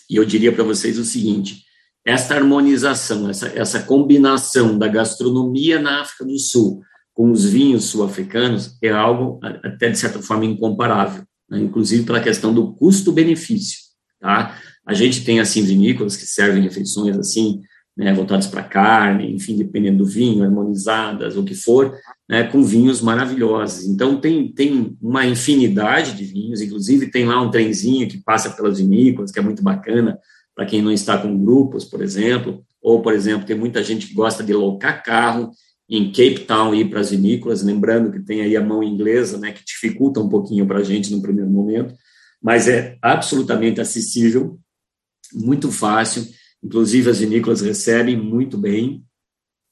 e 0.08 0.16
eu 0.16 0.24
diria 0.24 0.52
para 0.52 0.64
vocês 0.64 0.98
o 0.98 1.04
seguinte: 1.04 1.64
esta 2.04 2.34
harmonização, 2.34 3.28
essa, 3.28 3.48
essa 3.48 3.82
combinação 3.82 4.78
da 4.78 4.88
gastronomia 4.88 5.80
na 5.80 6.02
África 6.02 6.24
do 6.24 6.38
Sul 6.38 6.80
com 7.16 7.30
os 7.30 7.46
vinhos 7.46 7.84
sul-africanos 7.86 8.76
é 8.82 8.90
algo, 8.90 9.40
até 9.42 9.88
de 9.88 9.98
certa 9.98 10.20
forma, 10.20 10.44
incomparável, 10.44 11.24
né? 11.48 11.58
inclusive 11.58 12.04
pela 12.04 12.20
questão 12.20 12.52
do 12.52 12.74
custo-benefício. 12.74 13.78
Tá? 14.20 14.60
A 14.86 14.92
gente 14.92 15.24
tem, 15.24 15.40
assim, 15.40 15.62
vinícolas 15.62 16.14
que 16.14 16.26
servem 16.26 16.62
refeições, 16.62 17.16
assim, 17.16 17.62
né, 17.96 18.12
voltadas 18.12 18.46
para 18.46 18.62
carne, 18.62 19.34
enfim, 19.34 19.56
dependendo 19.56 19.98
do 19.98 20.04
vinho, 20.04 20.44
harmonizadas, 20.44 21.36
o 21.36 21.42
que 21.42 21.54
for, 21.54 21.96
né, 22.28 22.44
com 22.44 22.62
vinhos 22.62 23.00
maravilhosos. 23.00 23.86
Então, 23.86 24.20
tem, 24.20 24.52
tem 24.52 24.96
uma 25.00 25.26
infinidade 25.26 26.12
de 26.12 26.24
vinhos, 26.24 26.60
inclusive 26.60 27.10
tem 27.10 27.24
lá 27.24 27.40
um 27.40 27.50
trenzinho 27.50 28.06
que 28.06 28.18
passa 28.18 28.50
pelas 28.50 28.78
vinícolas, 28.78 29.32
que 29.32 29.38
é 29.38 29.42
muito 29.42 29.62
bacana, 29.62 30.18
para 30.54 30.66
quem 30.66 30.82
não 30.82 30.92
está 30.92 31.16
com 31.16 31.38
grupos, 31.38 31.84
por 31.84 32.02
exemplo, 32.02 32.62
ou, 32.82 33.00
por 33.00 33.14
exemplo, 33.14 33.46
tem 33.46 33.56
muita 33.56 33.82
gente 33.82 34.06
que 34.06 34.14
gosta 34.14 34.44
de 34.44 34.52
locar 34.52 35.02
carro 35.02 35.50
em 35.88 36.08
Cape 36.08 36.40
Town 36.40 36.74
e 36.74 36.80
ir 36.80 36.90
para 36.90 37.00
as 37.00 37.10
vinícolas, 37.10 37.62
lembrando 37.62 38.10
que 38.10 38.20
tem 38.20 38.42
aí 38.42 38.56
a 38.56 38.64
mão 38.64 38.82
inglesa, 38.82 39.38
né, 39.38 39.52
que 39.52 39.64
dificulta 39.64 40.20
um 40.20 40.28
pouquinho 40.28 40.66
para 40.66 40.80
a 40.80 40.82
gente 40.82 41.14
no 41.14 41.22
primeiro 41.22 41.50
momento, 41.50 41.94
mas 42.42 42.68
é 42.68 42.96
absolutamente 43.00 43.80
acessível, 43.80 44.58
muito 45.32 45.70
fácil, 45.70 46.26
inclusive 46.66 47.08
as 47.08 47.20
vinícolas 47.20 47.60
recebem 47.60 48.16
muito 48.16 48.58
bem, 48.58 49.04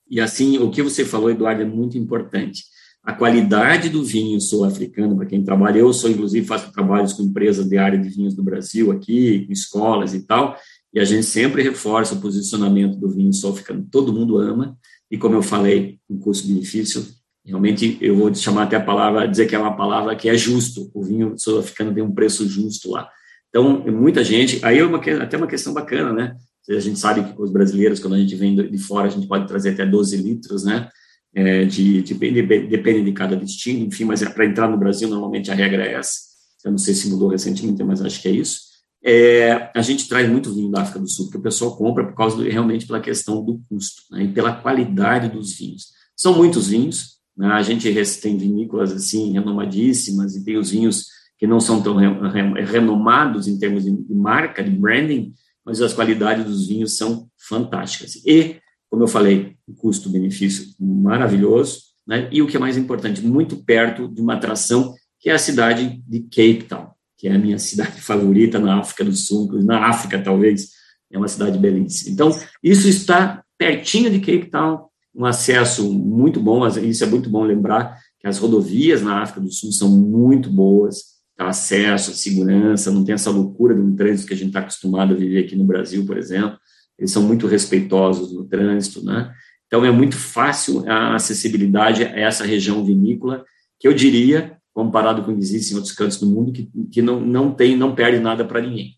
e 0.08 0.20
assim, 0.20 0.58
o 0.58 0.70
que 0.70 0.80
você 0.80 1.04
falou, 1.04 1.28
Eduardo, 1.28 1.62
é 1.62 1.64
muito 1.64 1.98
importante. 1.98 2.62
A 3.02 3.12
qualidade 3.12 3.88
do 3.88 4.04
vinho 4.04 4.40
sul-africano, 4.40 5.16
para 5.16 5.26
quem 5.26 5.42
trabalha, 5.42 5.78
eu 5.78 5.92
sou, 5.92 6.08
inclusive, 6.08 6.46
faço 6.46 6.72
trabalhos 6.72 7.12
com 7.12 7.24
empresas 7.24 7.68
de 7.68 7.76
área 7.76 7.98
de 7.98 8.08
vinhos 8.08 8.34
do 8.34 8.42
Brasil 8.44 8.92
aqui, 8.92 9.44
com 9.44 9.52
escolas 9.52 10.14
e 10.14 10.22
tal, 10.22 10.56
e 10.92 11.00
a 11.00 11.04
gente 11.04 11.26
sempre 11.26 11.62
reforça 11.62 12.14
o 12.14 12.20
posicionamento 12.20 12.96
do 12.96 13.10
vinho 13.10 13.32
sul-africano. 13.32 13.86
Todo 13.90 14.12
mundo 14.12 14.38
ama, 14.38 14.78
e 15.10 15.18
como 15.18 15.34
eu 15.34 15.42
falei, 15.42 15.98
um 16.08 16.16
custo-benefício, 16.16 17.04
realmente 17.44 17.98
eu 18.00 18.16
vou 18.16 18.32
chamar 18.32 18.64
até 18.64 18.76
a 18.76 18.80
palavra, 18.80 19.26
dizer 19.26 19.46
que 19.46 19.56
é 19.56 19.58
uma 19.58 19.76
palavra 19.76 20.14
que 20.14 20.28
é 20.28 20.36
justo. 20.36 20.90
O 20.94 21.02
vinho 21.02 21.34
sul-africano 21.36 21.92
tem 21.92 22.04
um 22.04 22.14
preço 22.14 22.48
justo 22.48 22.90
lá. 22.90 23.10
Então, 23.48 23.84
muita 23.86 24.22
gente, 24.22 24.64
aí 24.64 24.78
é 24.78 24.84
uma, 24.84 24.98
até 24.98 25.36
uma 25.36 25.46
questão 25.48 25.74
bacana, 25.74 26.12
né? 26.12 26.36
A 26.70 26.80
gente 26.80 26.98
sabe 26.98 27.22
que 27.22 27.40
os 27.40 27.50
brasileiros, 27.50 28.00
quando 28.00 28.14
a 28.14 28.18
gente 28.18 28.34
vem 28.36 28.54
de 28.54 28.78
fora, 28.78 29.06
a 29.06 29.10
gente 29.10 29.26
pode 29.26 29.46
trazer 29.46 29.70
até 29.70 29.84
12 29.84 30.16
litros, 30.16 30.64
né? 30.64 30.88
É, 31.34 31.64
de, 31.64 32.00
de, 32.00 32.14
depende 32.14 33.04
de 33.04 33.12
cada 33.12 33.34
destino, 33.36 33.84
enfim, 33.86 34.04
mas 34.04 34.22
é, 34.22 34.30
para 34.30 34.46
entrar 34.46 34.68
no 34.68 34.78
Brasil, 34.78 35.08
normalmente 35.08 35.50
a 35.50 35.54
regra 35.54 35.84
é 35.84 35.94
essa. 35.94 36.20
Eu 36.64 36.70
não 36.70 36.78
sei 36.78 36.94
se 36.94 37.08
mudou 37.08 37.28
recentemente, 37.28 37.82
mas 37.82 38.00
acho 38.00 38.22
que 38.22 38.28
é 38.28 38.30
isso. 38.30 38.74
É, 39.06 39.70
a 39.74 39.82
gente 39.82 40.08
traz 40.08 40.30
muito 40.30 40.54
vinho 40.54 40.70
da 40.70 40.80
África 40.80 40.98
do 40.98 41.08
Sul, 41.08 41.26
porque 41.26 41.36
o 41.36 41.42
pessoal 41.42 41.76
compra 41.76 42.06
por 42.06 42.14
causa 42.14 42.36
do, 42.36 42.42
realmente 42.42 42.86
pela 42.86 43.00
questão 43.00 43.44
do 43.44 43.60
custo 43.68 44.02
né, 44.10 44.24
e 44.24 44.28
pela 44.28 44.52
qualidade 44.54 45.28
dos 45.28 45.58
vinhos. 45.58 45.88
São 46.16 46.34
muitos 46.34 46.68
vinhos, 46.68 47.18
né, 47.36 47.48
a 47.48 47.60
gente 47.60 47.92
tem 48.22 48.38
vinícolas 48.38 48.92
assim 48.92 49.32
renomadíssimas 49.32 50.34
e 50.34 50.42
tem 50.42 50.56
os 50.56 50.70
vinhos 50.70 51.08
que 51.36 51.46
não 51.46 51.60
são 51.60 51.82
tão 51.82 51.96
renomados 51.96 53.46
em 53.46 53.58
termos 53.58 53.84
de 53.84 54.14
marca, 54.14 54.64
de 54.64 54.70
branding, 54.70 55.34
mas 55.64 55.80
as 55.80 55.92
qualidades 55.92 56.44
dos 56.44 56.68
vinhos 56.68 56.96
são 56.96 57.28
fantásticas. 57.48 58.16
E, 58.26 58.56
como 58.90 59.02
eu 59.02 59.08
falei, 59.08 59.56
o 59.66 59.74
custo-benefício 59.74 60.74
maravilhoso, 60.78 61.80
né? 62.06 62.28
e 62.30 62.42
o 62.42 62.46
que 62.46 62.56
é 62.56 62.60
mais 62.60 62.76
importante, 62.76 63.22
muito 63.22 63.56
perto 63.56 64.08
de 64.08 64.20
uma 64.20 64.34
atração 64.34 64.94
que 65.18 65.30
é 65.30 65.32
a 65.32 65.38
cidade 65.38 66.02
de 66.06 66.20
Cape 66.20 66.64
Town, 66.68 66.90
que 67.16 67.28
é 67.28 67.34
a 67.34 67.38
minha 67.38 67.58
cidade 67.60 68.00
favorita 68.00 68.58
na 68.58 68.78
África 68.78 69.04
do 69.04 69.14
Sul, 69.14 69.50
na 69.62 69.88
África 69.88 70.22
talvez, 70.22 70.70
é 71.10 71.18
uma 71.18 71.28
cidade 71.28 71.58
belíssima. 71.58 72.12
Então, 72.12 72.38
isso 72.62 72.88
está 72.88 73.42
pertinho 73.56 74.10
de 74.10 74.18
Cape 74.18 74.50
Town, 74.50 74.86
um 75.14 75.24
acesso 75.24 75.90
muito 75.92 76.40
bom, 76.40 76.66
isso 76.66 77.04
é 77.04 77.06
muito 77.06 77.30
bom 77.30 77.44
lembrar 77.44 77.98
que 78.18 78.26
as 78.26 78.38
rodovias 78.38 79.00
na 79.00 79.22
África 79.22 79.40
do 79.40 79.50
Sul 79.50 79.70
são 79.70 79.88
muito 79.88 80.50
boas, 80.50 81.13
acesso, 81.38 82.14
segurança, 82.14 82.90
não 82.90 83.04
tem 83.04 83.14
essa 83.14 83.30
loucura 83.30 83.74
um 83.74 83.94
trânsito 83.94 84.28
que 84.28 84.34
a 84.34 84.36
gente 84.36 84.48
está 84.48 84.60
acostumado 84.60 85.14
a 85.14 85.16
viver 85.16 85.44
aqui 85.44 85.56
no 85.56 85.64
Brasil, 85.64 86.06
por 86.06 86.16
exemplo. 86.16 86.58
Eles 86.98 87.10
são 87.10 87.22
muito 87.22 87.46
respeitosos 87.46 88.32
no 88.32 88.44
trânsito, 88.44 89.04
né? 89.04 89.34
Então 89.66 89.84
é 89.84 89.90
muito 89.90 90.16
fácil 90.16 90.88
a 90.88 91.16
acessibilidade 91.16 92.04
a 92.04 92.10
essa 92.10 92.44
região 92.44 92.84
vinícola, 92.84 93.44
que 93.80 93.88
eu 93.88 93.92
diria, 93.92 94.56
comparado 94.72 95.24
com 95.24 95.32
o 95.32 95.34
que 95.34 95.40
existe 95.40 95.72
em 95.72 95.76
outros 95.76 95.94
cantos 95.94 96.18
do 96.18 96.26
mundo, 96.26 96.52
que, 96.52 96.70
que 96.92 97.02
não, 97.02 97.20
não 97.20 97.52
tem, 97.52 97.76
não 97.76 97.94
perde 97.94 98.20
nada 98.20 98.44
para 98.44 98.60
ninguém. 98.60 98.96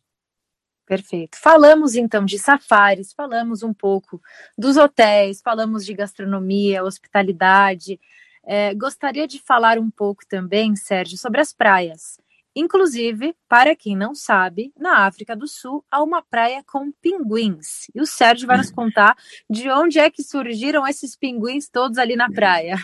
Perfeito. 0.86 1.36
Falamos 1.38 1.96
então 1.96 2.24
de 2.24 2.38
safaris, 2.38 3.12
falamos 3.12 3.62
um 3.62 3.74
pouco 3.74 4.20
dos 4.56 4.76
hotéis, 4.76 5.40
falamos 5.42 5.84
de 5.84 5.94
gastronomia, 5.94 6.84
hospitalidade. 6.84 7.98
É, 8.44 8.72
gostaria 8.74 9.26
de 9.26 9.40
falar 9.40 9.78
um 9.78 9.90
pouco 9.90 10.24
também, 10.28 10.76
Sérgio, 10.76 11.18
sobre 11.18 11.40
as 11.40 11.52
praias. 11.52 12.20
Inclusive, 12.56 13.34
para 13.46 13.76
quem 13.76 13.94
não 13.94 14.14
sabe, 14.14 14.72
na 14.80 15.06
África 15.06 15.36
do 15.36 15.46
Sul 15.46 15.84
há 15.90 16.02
uma 16.02 16.22
praia 16.22 16.62
com 16.66 16.90
pinguins. 17.02 17.90
E 17.94 18.00
o 18.00 18.06
Sérgio 18.06 18.46
vai 18.46 18.56
nos 18.56 18.70
contar 18.72 19.14
de 19.50 19.68
onde 19.68 19.98
é 19.98 20.08
que 20.08 20.22
surgiram 20.22 20.88
esses 20.88 21.14
pinguins 21.14 21.68
todos 21.68 21.98
ali 21.98 22.16
na 22.16 22.30
praia. 22.30 22.78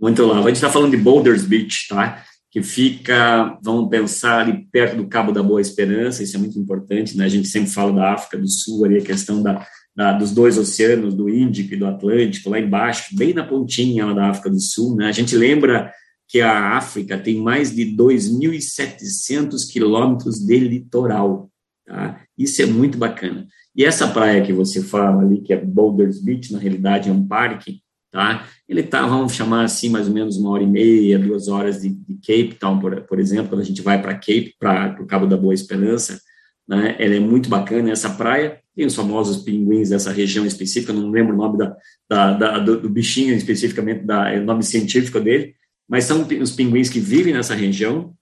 Muito 0.00 0.26
lá. 0.26 0.40
A 0.40 0.42
gente 0.48 0.56
está 0.56 0.68
falando 0.68 0.90
de 0.90 0.96
Boulders 0.96 1.44
Beach, 1.44 1.86
tá? 1.88 2.24
Que 2.50 2.60
fica, 2.60 3.56
vamos 3.62 3.88
pensar, 3.88 4.40
ali 4.40 4.66
perto 4.72 4.96
do 4.96 5.06
Cabo 5.06 5.30
da 5.30 5.42
Boa 5.42 5.60
Esperança, 5.60 6.24
isso 6.24 6.36
é 6.36 6.40
muito 6.40 6.58
importante, 6.58 7.16
né? 7.16 7.24
A 7.24 7.28
gente 7.28 7.46
sempre 7.46 7.70
fala 7.70 7.92
da 7.92 8.14
África 8.14 8.36
do 8.36 8.48
Sul, 8.48 8.84
ali 8.84 8.98
a 8.98 9.04
questão 9.04 9.40
da, 9.40 9.64
da, 9.94 10.12
dos 10.12 10.32
dois 10.32 10.58
oceanos, 10.58 11.14
do 11.14 11.28
Índico 11.28 11.74
e 11.74 11.76
do 11.76 11.86
Atlântico, 11.86 12.50
lá 12.50 12.58
embaixo, 12.58 13.16
bem 13.16 13.32
na 13.32 13.44
pontinha 13.44 14.06
lá 14.06 14.12
da 14.12 14.30
África 14.30 14.50
do 14.50 14.60
Sul, 14.60 14.96
né? 14.96 15.06
A 15.06 15.12
gente 15.12 15.36
lembra 15.36 15.92
que 16.28 16.40
a 16.40 16.76
África 16.76 17.18
tem 17.18 17.40
mais 17.40 17.74
de 17.74 17.84
2.700 17.96 19.70
quilômetros 19.70 20.38
de 20.38 20.58
litoral. 20.58 21.50
Tá? 21.86 22.20
Isso 22.36 22.62
é 22.62 22.66
muito 22.66 22.98
bacana. 22.98 23.46
E 23.76 23.84
essa 23.84 24.08
praia 24.08 24.42
que 24.42 24.52
você 24.52 24.82
fala 24.82 25.22
ali, 25.22 25.40
que 25.40 25.52
é 25.52 25.56
Boulders 25.56 26.20
Beach, 26.20 26.52
na 26.52 26.58
realidade 26.58 27.08
é 27.10 27.12
um 27.12 27.26
parque, 27.26 27.82
tá? 28.10 28.46
Ele 28.68 28.80
está, 28.80 29.04
vamos 29.06 29.34
chamar 29.34 29.64
assim, 29.64 29.88
mais 29.88 30.06
ou 30.06 30.14
menos 30.14 30.36
uma 30.36 30.50
hora 30.50 30.62
e 30.62 30.66
meia, 30.66 31.18
duas 31.18 31.48
horas 31.48 31.82
de, 31.82 31.88
de 31.88 32.14
Cape 32.14 32.56
Town, 32.58 32.78
por, 32.78 33.00
por, 33.02 33.18
exemplo, 33.18 33.48
quando 33.48 33.62
a 33.62 33.64
gente 33.64 33.82
vai 33.82 34.00
para 34.00 34.14
Cape, 34.14 34.54
para 34.58 34.96
o 35.02 35.06
Cabo 35.06 35.26
da 35.26 35.36
Boa 35.36 35.52
Esperança, 35.52 36.20
né? 36.66 36.96
Ela 36.98 37.14
é 37.14 37.20
muito 37.20 37.48
bacana, 37.48 37.90
essa 37.90 38.10
praia, 38.10 38.60
tem 38.74 38.86
os 38.86 38.94
famosos 38.94 39.42
pinguins 39.42 39.90
dessa 39.90 40.10
região 40.10 40.46
específica, 40.46 40.92
não 40.92 41.10
lembro 41.10 41.34
o 41.34 41.36
nome 41.36 41.58
da, 41.58 41.76
da, 42.08 42.32
da 42.32 42.58
do, 42.58 42.80
do, 42.80 42.88
bichinho 42.88 43.34
especificamente, 43.34 44.04
da, 44.04 44.30
é 44.30 44.40
o 44.40 44.44
nome 44.44 44.62
científico 44.62 45.20
dele, 45.20 45.54
mas 45.88 46.04
são 46.04 46.26
os 46.40 46.52
pinguins 46.52 46.88
que 46.88 47.00
vivem 47.00 47.34
nessa 47.34 47.54
região, 47.54 48.14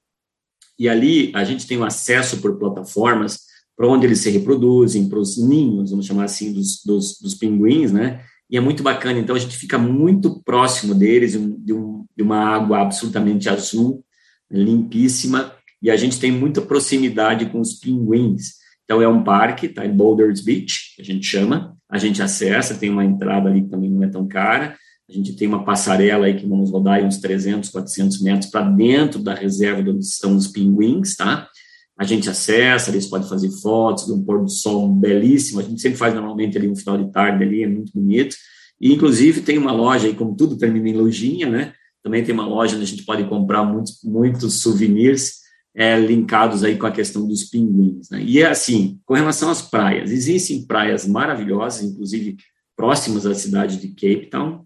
e 0.78 0.88
ali 0.88 1.30
a 1.34 1.44
gente 1.44 1.66
tem 1.66 1.78
o 1.78 1.84
acesso 1.84 2.40
por 2.40 2.58
plataformas 2.58 3.40
para 3.76 3.88
onde 3.88 4.06
eles 4.06 4.18
se 4.18 4.30
reproduzem, 4.30 5.08
para 5.08 5.18
os 5.18 5.36
ninhos, 5.38 5.90
vamos 5.90 6.06
chamar 6.06 6.24
assim, 6.24 6.52
dos, 6.52 6.82
dos, 6.84 7.18
dos, 7.20 7.34
pinguins, 7.34 7.90
né? 7.90 8.22
E 8.50 8.56
é 8.56 8.60
muito 8.60 8.82
bacana, 8.82 9.18
então 9.18 9.34
a 9.34 9.38
gente 9.38 9.56
fica 9.56 9.78
muito 9.78 10.42
próximo 10.44 10.94
deles, 10.94 11.32
de, 11.32 11.72
um, 11.72 12.06
de 12.14 12.22
uma 12.22 12.38
água 12.38 12.80
absolutamente 12.80 13.48
azul, 13.48 14.04
limpíssima, 14.50 15.54
e 15.80 15.90
a 15.90 15.96
gente 15.96 16.20
tem 16.20 16.30
muita 16.30 16.60
proximidade 16.60 17.46
com 17.46 17.60
os 17.60 17.74
pinguins. 17.74 18.54
Então 18.84 19.00
é 19.00 19.08
um 19.08 19.24
parque, 19.24 19.68
tá? 19.68 19.86
Em 19.86 19.96
Boulders 19.96 20.40
Beach, 20.40 20.94
a 21.00 21.02
gente 21.02 21.26
chama, 21.26 21.76
a 21.88 21.98
gente 21.98 22.22
acessa, 22.22 22.74
tem 22.74 22.90
uma 22.90 23.04
entrada 23.04 23.48
ali 23.48 23.62
que 23.62 23.70
também 23.70 23.90
não 23.90 24.02
é 24.02 24.08
tão 24.08 24.26
cara, 24.28 24.76
a 25.12 25.14
gente 25.14 25.34
tem 25.34 25.46
uma 25.46 25.64
passarela 25.64 26.26
aí 26.26 26.34
que 26.34 26.46
vamos 26.46 26.70
rodar 26.70 27.04
uns 27.04 27.18
300, 27.18 27.68
400 27.68 28.22
metros 28.22 28.50
para 28.50 28.68
dentro 28.68 29.22
da 29.22 29.34
reserva 29.34 29.90
onde 29.90 30.04
estão 30.04 30.34
os 30.34 30.46
pinguins, 30.46 31.14
tá? 31.14 31.48
A 31.98 32.04
gente 32.04 32.28
acessa, 32.30 32.90
eles 32.90 33.06
podem 33.06 33.28
fazer 33.28 33.50
fotos 33.60 34.06
de 34.06 34.12
um 34.12 34.24
pôr 34.24 34.42
do 34.42 34.48
sol 34.48 34.88
belíssimo. 34.88 35.60
A 35.60 35.62
gente 35.62 35.80
sempre 35.80 35.98
faz 35.98 36.14
normalmente 36.14 36.56
ali 36.56 36.66
um 36.66 36.74
final 36.74 36.96
de 36.96 37.12
tarde 37.12 37.44
ali, 37.44 37.62
é 37.62 37.68
muito 37.68 37.92
bonito. 37.92 38.34
E 38.80 38.92
inclusive 38.92 39.42
tem 39.42 39.58
uma 39.58 39.70
loja 39.70 40.06
aí, 40.06 40.14
como 40.14 40.34
tudo 40.34 40.56
termina 40.56 40.88
em 40.88 40.94
lojinha, 40.94 41.48
né? 41.48 41.74
Também 42.02 42.24
tem 42.24 42.34
uma 42.34 42.46
loja 42.46 42.74
onde 42.74 42.84
a 42.84 42.88
gente 42.88 43.04
pode 43.04 43.24
comprar 43.28 43.62
muitos, 43.64 44.00
muitos 44.02 44.62
souvenirs 44.62 45.42
é, 45.74 45.98
linkados 45.98 46.64
aí 46.64 46.76
com 46.76 46.86
a 46.86 46.90
questão 46.90 47.26
dos 47.26 47.44
pinguins. 47.44 48.10
Né? 48.10 48.22
E 48.24 48.40
é 48.40 48.46
assim, 48.46 48.98
com 49.04 49.14
relação 49.14 49.50
às 49.50 49.62
praias, 49.62 50.10
existem 50.10 50.66
praias 50.66 51.06
maravilhosas, 51.06 51.82
inclusive 51.82 52.36
próximas 52.76 53.26
à 53.26 53.34
cidade 53.34 53.76
de 53.76 53.88
Cape 53.88 54.28
Town, 54.30 54.64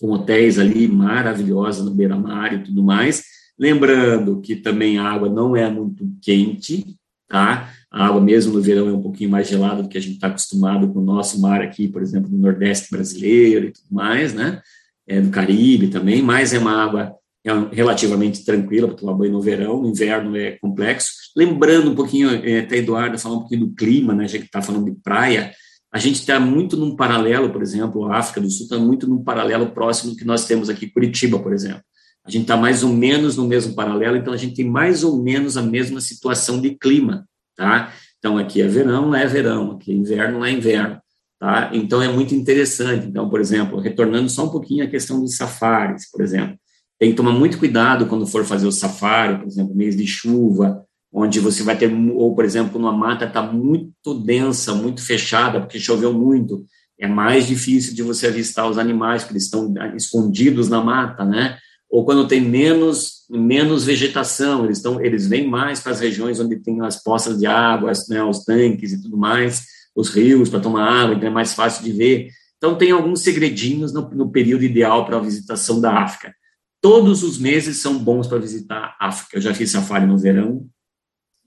com 0.00 0.10
hotéis 0.12 0.58
ali 0.58 0.86
maravilhosos 0.88 1.84
no 1.84 1.94
beira-mar 1.94 2.54
e 2.54 2.62
tudo 2.62 2.82
mais. 2.82 3.22
Lembrando 3.58 4.40
que 4.40 4.56
também 4.56 4.98
a 4.98 5.04
água 5.04 5.28
não 5.28 5.56
é 5.56 5.68
muito 5.70 6.08
quente, 6.20 6.96
tá? 7.28 7.72
A 7.90 8.06
água 8.06 8.20
mesmo 8.20 8.52
no 8.52 8.60
verão 8.60 8.88
é 8.88 8.92
um 8.92 9.00
pouquinho 9.00 9.30
mais 9.30 9.48
gelada 9.48 9.82
do 9.82 9.88
que 9.88 9.96
a 9.96 10.00
gente 10.00 10.14
está 10.14 10.26
acostumado 10.26 10.92
com 10.92 10.98
o 10.98 11.04
nosso 11.04 11.40
mar 11.40 11.62
aqui, 11.62 11.88
por 11.88 12.02
exemplo, 12.02 12.30
no 12.30 12.38
Nordeste 12.38 12.88
brasileiro 12.90 13.66
e 13.66 13.72
tudo 13.72 13.88
mais, 13.90 14.34
né? 14.34 14.60
É, 15.08 15.20
do 15.20 15.30
Caribe 15.30 15.88
também, 15.88 16.20
mas 16.20 16.52
é 16.52 16.58
uma 16.58 16.82
água 16.82 17.16
é 17.46 17.52
relativamente 17.72 18.44
tranquila 18.44 18.88
para 18.88 18.96
tomar 18.96 19.14
banho 19.14 19.32
no 19.32 19.40
verão, 19.40 19.80
no 19.80 19.88
inverno 19.88 20.36
é 20.36 20.58
complexo. 20.60 21.10
Lembrando 21.36 21.92
um 21.92 21.94
pouquinho, 21.94 22.28
é, 22.28 22.58
até 22.58 22.78
Eduardo 22.78 23.16
falou 23.20 23.38
um 23.38 23.40
pouquinho 23.42 23.66
do 23.66 23.74
clima, 23.74 24.12
né? 24.12 24.26
Já 24.26 24.38
que 24.38 24.46
está 24.46 24.60
falando 24.60 24.86
de 24.86 25.00
praia, 25.00 25.52
a 25.96 25.98
gente 25.98 26.16
está 26.16 26.38
muito 26.38 26.76
num 26.76 26.94
paralelo, 26.94 27.50
por 27.50 27.62
exemplo, 27.62 28.04
a 28.04 28.18
África 28.18 28.38
do 28.38 28.50
Sul 28.50 28.64
está 28.64 28.76
muito 28.78 29.08
num 29.08 29.24
paralelo 29.24 29.70
próximo 29.70 30.14
que 30.14 30.26
nós 30.26 30.44
temos 30.44 30.68
aqui, 30.68 30.90
Curitiba, 30.90 31.38
por 31.38 31.54
exemplo. 31.54 31.80
A 32.22 32.30
gente 32.30 32.42
está 32.42 32.54
mais 32.54 32.82
ou 32.82 32.92
menos 32.92 33.34
no 33.38 33.46
mesmo 33.46 33.74
paralelo, 33.74 34.14
então 34.14 34.34
a 34.34 34.36
gente 34.36 34.54
tem 34.54 34.68
mais 34.68 35.02
ou 35.02 35.22
menos 35.22 35.56
a 35.56 35.62
mesma 35.62 35.98
situação 36.02 36.60
de 36.60 36.74
clima, 36.74 37.26
tá? 37.56 37.94
Então 38.18 38.36
aqui 38.36 38.60
é 38.60 38.68
verão, 38.68 39.08
lá 39.08 39.20
é 39.20 39.26
verão, 39.26 39.70
aqui 39.70 39.90
é 39.90 39.94
inverno, 39.94 40.40
lá 40.40 40.50
é 40.50 40.52
inverno, 40.52 41.00
tá? 41.40 41.70
Então 41.72 42.02
é 42.02 42.12
muito 42.12 42.34
interessante. 42.34 43.06
Então, 43.06 43.30
por 43.30 43.40
exemplo, 43.40 43.80
retornando 43.80 44.28
só 44.28 44.44
um 44.44 44.50
pouquinho 44.50 44.84
à 44.84 44.88
questão 44.88 45.18
dos 45.18 45.34
safaris, 45.34 46.10
por 46.10 46.20
exemplo, 46.20 46.58
tem 46.98 47.08
que 47.08 47.16
tomar 47.16 47.32
muito 47.32 47.56
cuidado 47.56 48.04
quando 48.04 48.26
for 48.26 48.44
fazer 48.44 48.66
o 48.66 48.72
safari, 48.72 49.38
por 49.38 49.46
exemplo, 49.46 49.74
mês 49.74 49.96
de 49.96 50.06
chuva, 50.06 50.84
onde 51.18 51.40
você 51.40 51.62
vai 51.62 51.78
ter, 51.78 51.90
ou 52.14 52.34
por 52.34 52.44
exemplo, 52.44 52.78
numa 52.78 52.92
mata 52.92 53.24
está 53.24 53.40
muito 53.40 54.12
densa, 54.22 54.74
muito 54.74 55.02
fechada, 55.02 55.58
porque 55.58 55.80
choveu 55.80 56.12
muito, 56.12 56.66
é 57.00 57.08
mais 57.08 57.46
difícil 57.46 57.94
de 57.94 58.02
você 58.02 58.26
avistar 58.26 58.68
os 58.68 58.76
animais, 58.76 59.22
porque 59.22 59.32
eles 59.32 59.44
estão 59.44 59.72
escondidos 59.96 60.68
na 60.68 60.84
mata, 60.84 61.24
né? 61.24 61.56
Ou 61.88 62.04
quando 62.04 62.28
tem 62.28 62.42
menos, 62.42 63.24
menos 63.30 63.84
vegetação, 63.84 64.66
eles, 64.66 64.76
estão, 64.76 65.02
eles 65.02 65.26
vêm 65.26 65.48
mais 65.48 65.80
para 65.80 65.92
as 65.92 66.00
regiões 66.00 66.38
onde 66.38 66.56
tem 66.56 66.82
as 66.82 67.02
poças 67.02 67.38
de 67.38 67.46
água, 67.46 67.90
né, 68.10 68.22
os 68.22 68.44
tanques 68.44 68.92
e 68.92 69.00
tudo 69.00 69.16
mais, 69.16 69.64
os 69.94 70.10
rios 70.10 70.50
para 70.50 70.60
tomar 70.60 70.86
água, 70.86 71.14
então 71.14 71.28
é 71.28 71.32
mais 71.32 71.54
fácil 71.54 71.82
de 71.82 71.92
ver. 71.92 72.28
Então, 72.58 72.76
tem 72.76 72.90
alguns 72.90 73.20
segredinhos 73.20 73.90
no, 73.90 74.10
no 74.10 74.30
período 74.30 74.64
ideal 74.64 75.06
para 75.06 75.16
a 75.16 75.20
visitação 75.20 75.80
da 75.80 75.98
África. 76.02 76.34
Todos 76.82 77.22
os 77.22 77.38
meses 77.38 77.78
são 77.78 77.98
bons 77.98 78.26
para 78.26 78.38
visitar 78.38 78.94
a 79.00 79.08
África. 79.08 79.38
Eu 79.38 79.40
já 79.40 79.54
fiz 79.54 79.70
safari 79.70 80.06
no 80.06 80.18
verão, 80.18 80.66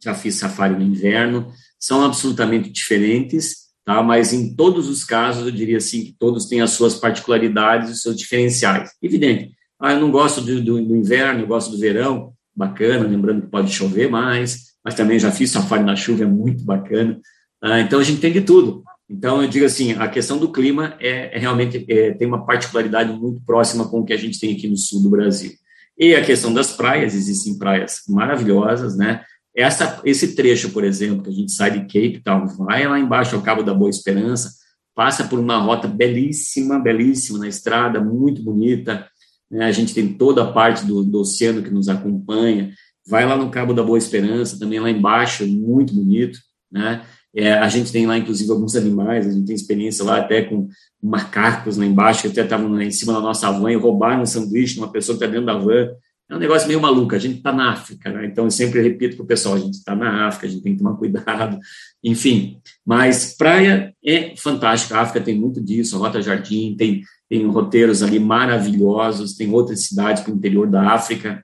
já 0.01 0.13
fiz 0.13 0.35
safari 0.35 0.75
no 0.75 0.83
inverno, 0.83 1.51
são 1.79 2.03
absolutamente 2.03 2.69
diferentes, 2.69 3.69
tá? 3.85 4.01
mas 4.03 4.33
em 4.33 4.55
todos 4.55 4.87
os 4.87 5.03
casos 5.03 5.45
eu 5.45 5.51
diria 5.51 5.77
assim 5.77 6.05
que 6.05 6.15
todos 6.17 6.45
têm 6.45 6.61
as 6.61 6.71
suas 6.71 6.95
particularidades, 6.95 7.91
os 7.91 8.01
seus 8.01 8.17
diferenciais. 8.17 8.91
Evidente, 9.01 9.51
ah, 9.79 9.93
eu 9.93 9.99
não 9.99 10.11
gosto 10.11 10.41
do, 10.41 10.61
do, 10.61 10.81
do 10.85 10.95
inverno, 10.95 11.41
eu 11.41 11.47
gosto 11.47 11.71
do 11.71 11.77
verão, 11.77 12.33
bacana, 12.55 13.07
lembrando 13.07 13.43
que 13.43 13.47
pode 13.47 13.71
chover 13.71 14.09
mais, 14.09 14.69
mas 14.83 14.93
também 14.93 15.17
já 15.17 15.31
fiz 15.31 15.51
safari 15.51 15.83
na 15.83 15.95
chuva, 15.95 16.23
é 16.23 16.27
muito 16.27 16.63
bacana. 16.65 17.19
Ah, 17.61 17.79
então, 17.79 17.99
a 17.99 18.03
gente 18.03 18.19
tem 18.19 18.31
de 18.31 18.41
tudo. 18.41 18.83
Então, 19.09 19.41
eu 19.41 19.47
digo 19.47 19.65
assim, 19.65 19.93
a 19.93 20.07
questão 20.07 20.37
do 20.37 20.51
clima 20.51 20.95
é, 20.99 21.35
é 21.35 21.39
realmente 21.39 21.85
é, 21.89 22.11
tem 22.11 22.27
uma 22.27 22.45
particularidade 22.45 23.11
muito 23.11 23.41
próxima 23.45 23.87
com 23.87 24.01
o 24.01 24.05
que 24.05 24.13
a 24.13 24.17
gente 24.17 24.39
tem 24.39 24.53
aqui 24.53 24.67
no 24.67 24.77
sul 24.77 25.01
do 25.01 25.09
Brasil. 25.09 25.51
E 25.97 26.13
a 26.15 26.23
questão 26.23 26.53
das 26.53 26.71
praias, 26.71 27.15
existem 27.15 27.57
praias 27.57 28.01
maravilhosas, 28.07 28.95
né? 28.95 29.23
Essa, 29.55 30.01
esse 30.05 30.35
trecho, 30.35 30.69
por 30.71 30.83
exemplo, 30.83 31.23
que 31.23 31.29
a 31.29 31.33
gente 31.33 31.51
sai 31.51 31.71
de 31.71 31.79
Cape 31.81 32.21
Town, 32.23 32.45
vai 32.47 32.87
lá 32.87 32.99
embaixo 32.99 33.35
ao 33.35 33.41
Cabo 33.41 33.63
da 33.63 33.73
Boa 33.73 33.89
Esperança, 33.89 34.51
passa 34.95 35.23
por 35.23 35.39
uma 35.39 35.57
rota 35.57 35.87
belíssima, 35.87 36.79
belíssima 36.79 37.39
na 37.39 37.47
estrada, 37.47 37.99
muito 37.99 38.43
bonita. 38.43 39.07
Né? 39.49 39.65
A 39.65 39.71
gente 39.71 39.93
tem 39.93 40.13
toda 40.13 40.43
a 40.43 40.51
parte 40.51 40.85
do, 40.85 41.03
do 41.03 41.19
oceano 41.19 41.63
que 41.63 41.69
nos 41.69 41.89
acompanha. 41.89 42.73
Vai 43.07 43.25
lá 43.25 43.35
no 43.35 43.49
Cabo 43.49 43.73
da 43.73 43.83
Boa 43.83 43.97
Esperança, 43.97 44.59
também 44.59 44.79
lá 44.79 44.89
embaixo, 44.89 45.47
muito 45.47 45.93
bonito, 45.93 46.37
né? 46.71 47.03
É, 47.33 47.53
a 47.53 47.69
gente 47.69 47.91
tem 47.91 48.07
lá, 48.07 48.17
inclusive, 48.17 48.49
alguns 48.51 48.75
animais, 48.75 49.27
a 49.27 49.31
gente 49.31 49.45
tem 49.45 49.55
experiência 49.55 50.03
lá 50.03 50.17
até 50.17 50.41
com 50.41 50.67
macacos 51.01 51.77
lá 51.77 51.85
embaixo, 51.85 52.23
que 52.23 52.27
até 52.27 52.43
estavam 52.43 52.81
em 52.81 52.91
cima 52.91 53.13
da 53.13 53.19
nossa 53.19 53.51
van 53.51 53.71
e 53.71 53.75
roubaram 53.75 54.23
um 54.23 54.25
sanduíche 54.25 54.73
de 54.73 54.79
uma 54.79 54.91
pessoa 54.91 55.17
que 55.17 55.23
está 55.23 55.31
dentro 55.31 55.45
da 55.45 55.57
van. 55.57 55.91
É 56.29 56.35
um 56.35 56.39
negócio 56.39 56.67
meio 56.67 56.79
maluco, 56.79 57.15
a 57.15 57.19
gente 57.19 57.37
está 57.37 57.51
na 57.51 57.71
África, 57.71 58.11
né? 58.11 58.27
então 58.27 58.45
eu 58.45 58.51
sempre 58.51 58.79
repito 58.83 59.15
para 59.15 59.23
o 59.23 59.27
pessoal, 59.27 59.55
a 59.55 59.59
gente 59.59 59.73
está 59.73 59.95
na 59.95 60.27
África, 60.27 60.45
a 60.45 60.49
gente 60.49 60.61
tem 60.61 60.73
que 60.73 60.77
tomar 60.77 60.93
cuidado, 60.97 61.57
enfim. 62.03 62.61
Mas 62.85 63.35
praia 63.35 63.95
é 64.05 64.35
fantástica, 64.37 64.95
a 64.95 65.01
África 65.01 65.25
tem 65.25 65.39
muito 65.39 65.59
disso, 65.59 65.95
a 65.95 65.99
Rota 65.99 66.21
Jardim, 66.21 66.75
tem, 66.77 67.01
tem 67.27 67.47
roteiros 67.47 68.03
ali 68.03 68.19
maravilhosos, 68.19 69.35
tem 69.35 69.51
outras 69.51 69.85
cidades 69.85 70.21
para 70.21 70.31
o 70.31 70.35
interior 70.35 70.69
da 70.69 70.91
África, 70.91 71.43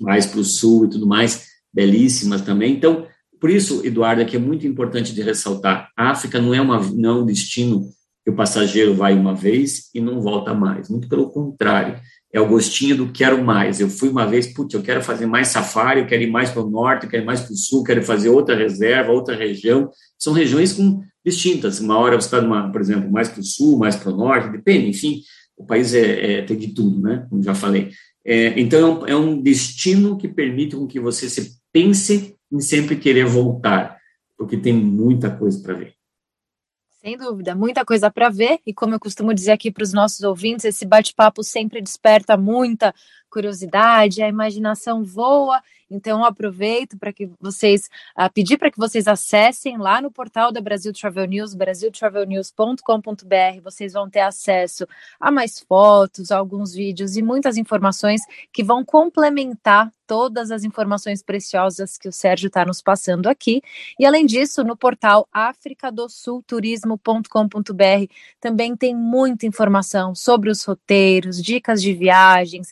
mais 0.00 0.26
para 0.26 0.40
o 0.40 0.44
sul 0.44 0.86
e 0.86 0.90
tudo 0.90 1.06
mais, 1.06 1.46
belíssimas 1.72 2.42
também. 2.42 2.74
Então, 2.74 3.06
por 3.40 3.48
isso, 3.48 3.86
Eduardo, 3.86 4.22
é 4.22 4.24
que 4.24 4.36
é 4.36 4.40
muito 4.40 4.66
importante 4.66 5.14
de 5.14 5.22
ressaltar, 5.22 5.90
a 5.96 6.10
África 6.10 6.40
não 6.40 6.52
é, 6.52 6.60
uma, 6.60 6.80
não 6.80 7.10
é 7.10 7.22
um 7.22 7.26
destino 7.26 7.92
que 8.24 8.30
o 8.30 8.34
passageiro 8.34 8.94
vai 8.94 9.14
uma 9.14 9.34
vez 9.34 9.90
e 9.94 10.00
não 10.00 10.20
volta 10.20 10.52
mais, 10.52 10.88
muito 10.88 11.08
pelo 11.08 11.30
contrário, 11.30 12.00
é 12.34 12.40
o 12.40 12.48
gostinho 12.48 12.96
do 12.96 13.12
quero 13.12 13.44
mais, 13.44 13.78
eu 13.78 13.88
fui 13.88 14.08
uma 14.08 14.26
vez, 14.26 14.48
putz, 14.48 14.74
eu 14.74 14.82
quero 14.82 15.00
fazer 15.00 15.24
mais 15.24 15.48
safari, 15.48 16.00
eu 16.00 16.06
quero 16.06 16.24
ir 16.24 16.30
mais 16.32 16.50
para 16.50 16.62
o 16.62 16.68
norte, 16.68 17.04
eu 17.04 17.10
quero 17.10 17.22
ir 17.22 17.26
mais 17.26 17.40
para 17.40 17.52
o 17.52 17.56
sul, 17.56 17.84
quero 17.84 18.02
fazer 18.02 18.28
outra 18.28 18.56
reserva, 18.56 19.12
outra 19.12 19.36
região, 19.36 19.88
são 20.18 20.32
regiões 20.32 20.72
com 20.72 21.00
distintas, 21.24 21.78
uma 21.78 21.96
hora 21.96 22.20
você 22.20 22.26
está, 22.26 22.40
numa, 22.40 22.72
por 22.72 22.80
exemplo, 22.80 23.08
mais 23.08 23.28
para 23.28 23.40
o 23.40 23.44
sul, 23.44 23.78
mais 23.78 23.94
para 23.94 24.12
o 24.12 24.16
norte, 24.16 24.50
depende, 24.50 24.88
enfim, 24.88 25.22
o 25.56 25.64
país 25.64 25.94
é, 25.94 26.38
é, 26.38 26.42
tem 26.42 26.56
de 26.56 26.74
tudo, 26.74 27.00
né, 27.00 27.24
como 27.30 27.40
já 27.40 27.54
falei. 27.54 27.92
É, 28.26 28.58
então, 28.58 29.06
é 29.06 29.14
um 29.14 29.40
destino 29.40 30.18
que 30.18 30.26
permite 30.26 30.74
com 30.74 30.88
que 30.88 30.98
você 30.98 31.30
se 31.30 31.52
pense 31.72 32.34
em 32.50 32.60
sempre 32.60 32.96
querer 32.96 33.26
voltar, 33.26 33.96
porque 34.36 34.56
tem 34.56 34.72
muita 34.72 35.30
coisa 35.30 35.62
para 35.62 35.74
ver. 35.74 35.92
Sem 37.04 37.18
dúvida, 37.18 37.54
muita 37.54 37.84
coisa 37.84 38.10
para 38.10 38.30
ver, 38.30 38.60
e 38.66 38.72
como 38.72 38.94
eu 38.94 38.98
costumo 38.98 39.34
dizer 39.34 39.52
aqui 39.52 39.70
para 39.70 39.82
os 39.82 39.92
nossos 39.92 40.22
ouvintes, 40.22 40.64
esse 40.64 40.86
bate-papo 40.86 41.42
sempre 41.44 41.82
desperta 41.82 42.34
muita 42.34 42.94
curiosidade, 43.34 44.22
a 44.22 44.28
imaginação 44.28 45.02
voa 45.02 45.60
então, 45.90 46.24
aproveito 46.24 46.96
para 46.98 47.12
que 47.12 47.28
vocês 47.40 47.88
uh, 48.18 48.32
pedir 48.32 48.56
para 48.58 48.70
que 48.70 48.78
vocês 48.78 49.06
acessem 49.06 49.76
lá 49.76 50.00
no 50.00 50.10
portal 50.10 50.50
da 50.50 50.60
Brasil 50.60 50.92
Travel 50.92 51.26
News, 51.26 51.54
brasiltravelnews.com.br. 51.54 53.60
Vocês 53.62 53.92
vão 53.92 54.10
ter 54.10 54.20
acesso 54.20 54.86
a 55.20 55.30
mais 55.30 55.60
fotos, 55.60 56.32
a 56.32 56.38
alguns 56.38 56.72
vídeos 56.74 57.16
e 57.16 57.22
muitas 57.22 57.56
informações 57.56 58.22
que 58.52 58.64
vão 58.64 58.84
complementar 58.84 59.92
todas 60.06 60.50
as 60.50 60.64
informações 60.64 61.22
preciosas 61.22 61.96
que 61.96 62.06
o 62.08 62.12
Sérgio 62.12 62.48
está 62.48 62.62
nos 62.64 62.82
passando 62.82 63.26
aqui. 63.26 63.62
E 63.98 64.04
além 64.04 64.26
disso, 64.26 64.62
no 64.62 64.76
portal 64.76 65.26
africadosulturismo.com.br 65.32 68.12
também 68.40 68.76
tem 68.76 68.94
muita 68.94 69.46
informação 69.46 70.14
sobre 70.14 70.50
os 70.50 70.62
roteiros, 70.64 71.42
dicas 71.42 71.80
de 71.80 71.94
viagens, 71.94 72.70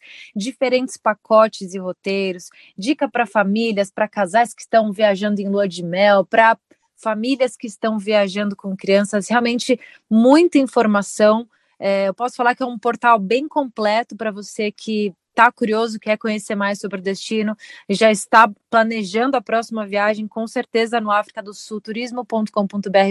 diferentes 0.52 0.96
pacotes 0.96 1.74
e 1.74 1.78
roteiros, 1.78 2.50
dica 2.76 3.08
para 3.08 3.26
famílias, 3.26 3.90
para 3.90 4.06
casais 4.06 4.54
que 4.54 4.62
estão 4.62 4.92
viajando 4.92 5.40
em 5.40 5.48
lua 5.48 5.66
de 5.66 5.82
mel, 5.82 6.24
para 6.24 6.58
famílias 6.94 7.56
que 7.56 7.66
estão 7.66 7.98
viajando 7.98 8.54
com 8.54 8.76
crianças, 8.76 9.28
realmente 9.28 9.80
muita 10.08 10.58
informação. 10.58 11.48
É, 11.78 12.08
eu 12.08 12.14
posso 12.14 12.36
falar 12.36 12.54
que 12.54 12.62
é 12.62 12.66
um 12.66 12.78
portal 12.78 13.18
bem 13.18 13.48
completo 13.48 14.14
para 14.14 14.30
você 14.30 14.70
que 14.70 15.12
está 15.30 15.50
curioso, 15.50 15.98
quer 15.98 16.18
conhecer 16.18 16.54
mais 16.54 16.78
sobre 16.78 17.00
o 17.00 17.02
destino, 17.02 17.56
já 17.88 18.10
está 18.10 18.48
planejando 18.70 19.36
a 19.36 19.40
próxima 19.40 19.86
viagem, 19.86 20.28
com 20.28 20.46
certeza 20.46 21.00
no 21.00 21.10
África 21.10 21.42
do 21.42 21.54
Sul, 21.54 21.80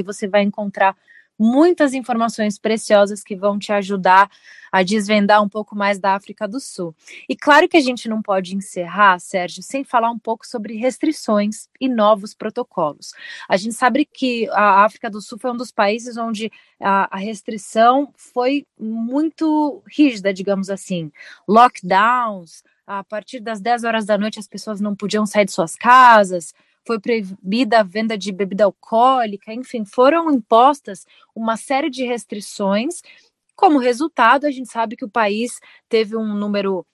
você 0.05 0.27
vai 0.27 0.43
encontrar 0.43 0.95
muitas 1.41 1.95
informações 1.95 2.59
preciosas 2.59 3.23
que 3.23 3.35
vão 3.35 3.57
te 3.57 3.73
ajudar 3.73 4.29
a 4.71 4.83
desvendar 4.83 5.41
um 5.41 5.49
pouco 5.49 5.75
mais 5.75 5.97
da 5.97 6.13
África 6.13 6.47
do 6.47 6.59
Sul. 6.59 6.95
E 7.27 7.35
claro 7.35 7.67
que 7.67 7.75
a 7.75 7.81
gente 7.81 8.07
não 8.07 8.21
pode 8.21 8.55
encerrar, 8.55 9.19
Sérgio, 9.19 9.63
sem 9.63 9.83
falar 9.83 10.11
um 10.11 10.19
pouco 10.19 10.45
sobre 10.45 10.75
restrições 10.75 11.67
e 11.79 11.89
novos 11.89 12.35
protocolos. 12.35 13.13
A 13.49 13.57
gente 13.57 13.73
sabe 13.73 14.05
que 14.05 14.47
a 14.51 14.85
África 14.85 15.09
do 15.09 15.19
Sul 15.19 15.39
foi 15.39 15.49
um 15.51 15.57
dos 15.57 15.71
países 15.71 16.15
onde 16.15 16.51
a, 16.79 17.15
a 17.15 17.17
restrição 17.17 18.13
foi 18.15 18.67
muito 18.79 19.81
rígida, 19.87 20.31
digamos 20.31 20.69
assim. 20.69 21.11
Lockdowns, 21.47 22.63
a 22.85 23.03
partir 23.03 23.39
das 23.39 23.59
10 23.59 23.83
horas 23.83 24.05
da 24.05 24.15
noite 24.15 24.39
as 24.39 24.47
pessoas 24.47 24.79
não 24.79 24.95
podiam 24.95 25.25
sair 25.25 25.45
de 25.45 25.51
suas 25.51 25.75
casas, 25.75 26.53
foi 26.85 26.99
proibida 26.99 27.79
a 27.79 27.83
venda 27.83 28.17
de 28.17 28.31
bebida 28.31 28.65
alcoólica, 28.65 29.53
enfim, 29.53 29.85
foram 29.85 30.31
impostas 30.31 31.05
uma 31.35 31.57
série 31.57 31.89
de 31.89 32.03
restrições. 32.03 33.01
Como 33.55 33.79
resultado, 33.79 34.45
a 34.45 34.51
gente 34.51 34.71
sabe 34.71 34.95
que 34.95 35.05
o 35.05 35.09
país 35.09 35.59
teve 35.87 36.15
um 36.17 36.33
número 36.33 36.85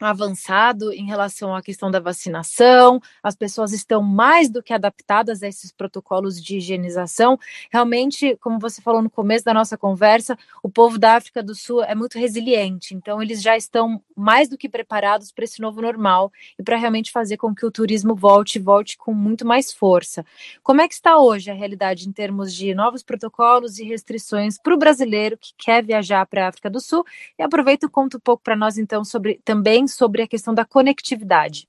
avançado 0.00 0.92
em 0.92 1.06
relação 1.06 1.54
à 1.54 1.62
questão 1.62 1.90
da 1.90 2.00
vacinação, 2.00 3.00
as 3.22 3.34
pessoas 3.34 3.72
estão 3.72 4.02
mais 4.02 4.48
do 4.48 4.62
que 4.62 4.72
adaptadas 4.72 5.42
a 5.42 5.48
esses 5.48 5.72
protocolos 5.72 6.42
de 6.42 6.58
higienização. 6.58 7.38
Realmente, 7.70 8.36
como 8.40 8.58
você 8.58 8.80
falou 8.80 9.02
no 9.02 9.10
começo 9.10 9.44
da 9.44 9.54
nossa 9.54 9.76
conversa, 9.76 10.38
o 10.62 10.68
povo 10.68 10.98
da 10.98 11.16
África 11.16 11.42
do 11.42 11.54
Sul 11.54 11.82
é 11.82 11.94
muito 11.94 12.18
resiliente, 12.18 12.94
então 12.94 13.20
eles 13.22 13.42
já 13.42 13.56
estão 13.56 14.00
mais 14.16 14.48
do 14.48 14.56
que 14.56 14.68
preparados 14.68 15.32
para 15.32 15.44
esse 15.44 15.60
novo 15.60 15.80
normal 15.80 16.32
e 16.58 16.62
para 16.62 16.76
realmente 16.76 17.10
fazer 17.10 17.36
com 17.36 17.54
que 17.54 17.66
o 17.66 17.70
turismo 17.70 18.14
volte, 18.14 18.58
volte 18.58 18.96
com 18.96 19.12
muito 19.12 19.46
mais 19.46 19.72
força. 19.72 20.24
Como 20.62 20.80
é 20.80 20.88
que 20.88 20.94
está 20.94 21.18
hoje 21.18 21.50
a 21.50 21.54
realidade 21.54 22.08
em 22.08 22.12
termos 22.12 22.54
de 22.54 22.74
novos 22.74 23.02
protocolos 23.02 23.78
e 23.78 23.84
restrições 23.84 24.58
para 24.58 24.74
o 24.74 24.78
brasileiro 24.78 25.36
que 25.36 25.52
quer 25.56 25.84
viajar 25.84 26.24
para 26.26 26.44
a 26.44 26.48
África 26.48 26.70
do 26.70 26.80
Sul? 26.80 27.04
E 27.38 27.42
aproveita 27.42 27.86
e 27.86 27.88
conta 27.88 28.16
um 28.16 28.20
pouco 28.20 28.42
para 28.42 28.56
nós 28.56 28.78
então 28.78 29.04
sobre 29.04 29.40
também 29.44 29.87
sobre 29.88 30.22
a 30.22 30.28
questão 30.28 30.54
da 30.54 30.64
conectividade. 30.64 31.66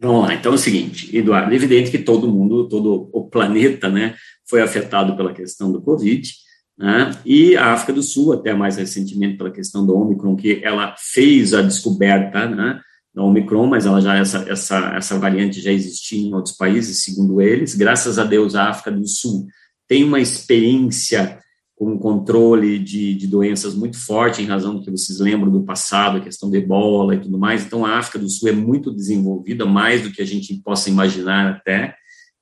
Lá, 0.00 0.34
então 0.34 0.52
é 0.52 0.54
o 0.54 0.58
seguinte, 0.58 1.16
Eduardo, 1.16 1.52
é 1.52 1.56
evidente 1.56 1.90
que 1.90 1.98
todo 1.98 2.30
mundo, 2.30 2.68
todo 2.68 3.08
o 3.12 3.28
planeta, 3.30 3.88
né, 3.88 4.14
foi 4.48 4.60
afetado 4.60 5.16
pela 5.16 5.32
questão 5.32 5.72
do 5.72 5.80
Covid, 5.80 6.30
né, 6.78 7.10
e 7.24 7.56
a 7.56 7.72
África 7.72 7.94
do 7.94 8.02
Sul, 8.02 8.34
até 8.34 8.52
mais 8.52 8.76
recentemente 8.76 9.38
pela 9.38 9.50
questão 9.50 9.86
do 9.86 9.96
Omicron, 9.96 10.36
que 10.36 10.60
ela 10.62 10.94
fez 10.98 11.54
a 11.54 11.62
descoberta, 11.62 12.46
né, 12.46 12.78
da 13.14 13.22
Omicron, 13.22 13.66
mas 13.66 13.86
ela 13.86 13.98
já, 14.02 14.16
essa, 14.16 14.44
essa, 14.46 14.94
essa 14.94 15.18
variante 15.18 15.62
já 15.62 15.72
existia 15.72 16.20
em 16.20 16.34
outros 16.34 16.54
países, 16.54 17.02
segundo 17.02 17.40
eles, 17.40 17.74
graças 17.74 18.18
a 18.18 18.24
Deus 18.24 18.54
a 18.54 18.68
África 18.68 18.92
do 18.92 19.08
Sul 19.08 19.46
tem 19.88 20.04
uma 20.04 20.20
experiência 20.20 21.38
com 21.76 21.92
um 21.92 21.98
controle 21.98 22.78
de, 22.78 23.14
de 23.14 23.26
doenças 23.26 23.74
muito 23.74 23.98
forte, 23.98 24.40
em 24.42 24.46
razão 24.46 24.74
do 24.74 24.82
que 24.82 24.90
vocês 24.90 25.20
lembram 25.20 25.52
do 25.52 25.62
passado, 25.62 26.16
a 26.16 26.22
questão 26.22 26.50
da 26.50 26.56
ebola 26.56 27.14
e 27.14 27.20
tudo 27.20 27.38
mais. 27.38 27.64
Então, 27.64 27.84
a 27.84 27.98
África 27.98 28.18
do 28.18 28.30
Sul 28.30 28.48
é 28.48 28.52
muito 28.52 28.90
desenvolvida, 28.90 29.66
mais 29.66 30.02
do 30.02 30.10
que 30.10 30.22
a 30.22 30.26
gente 30.26 30.54
possa 30.62 30.88
imaginar 30.88 31.52
até. 31.52 31.94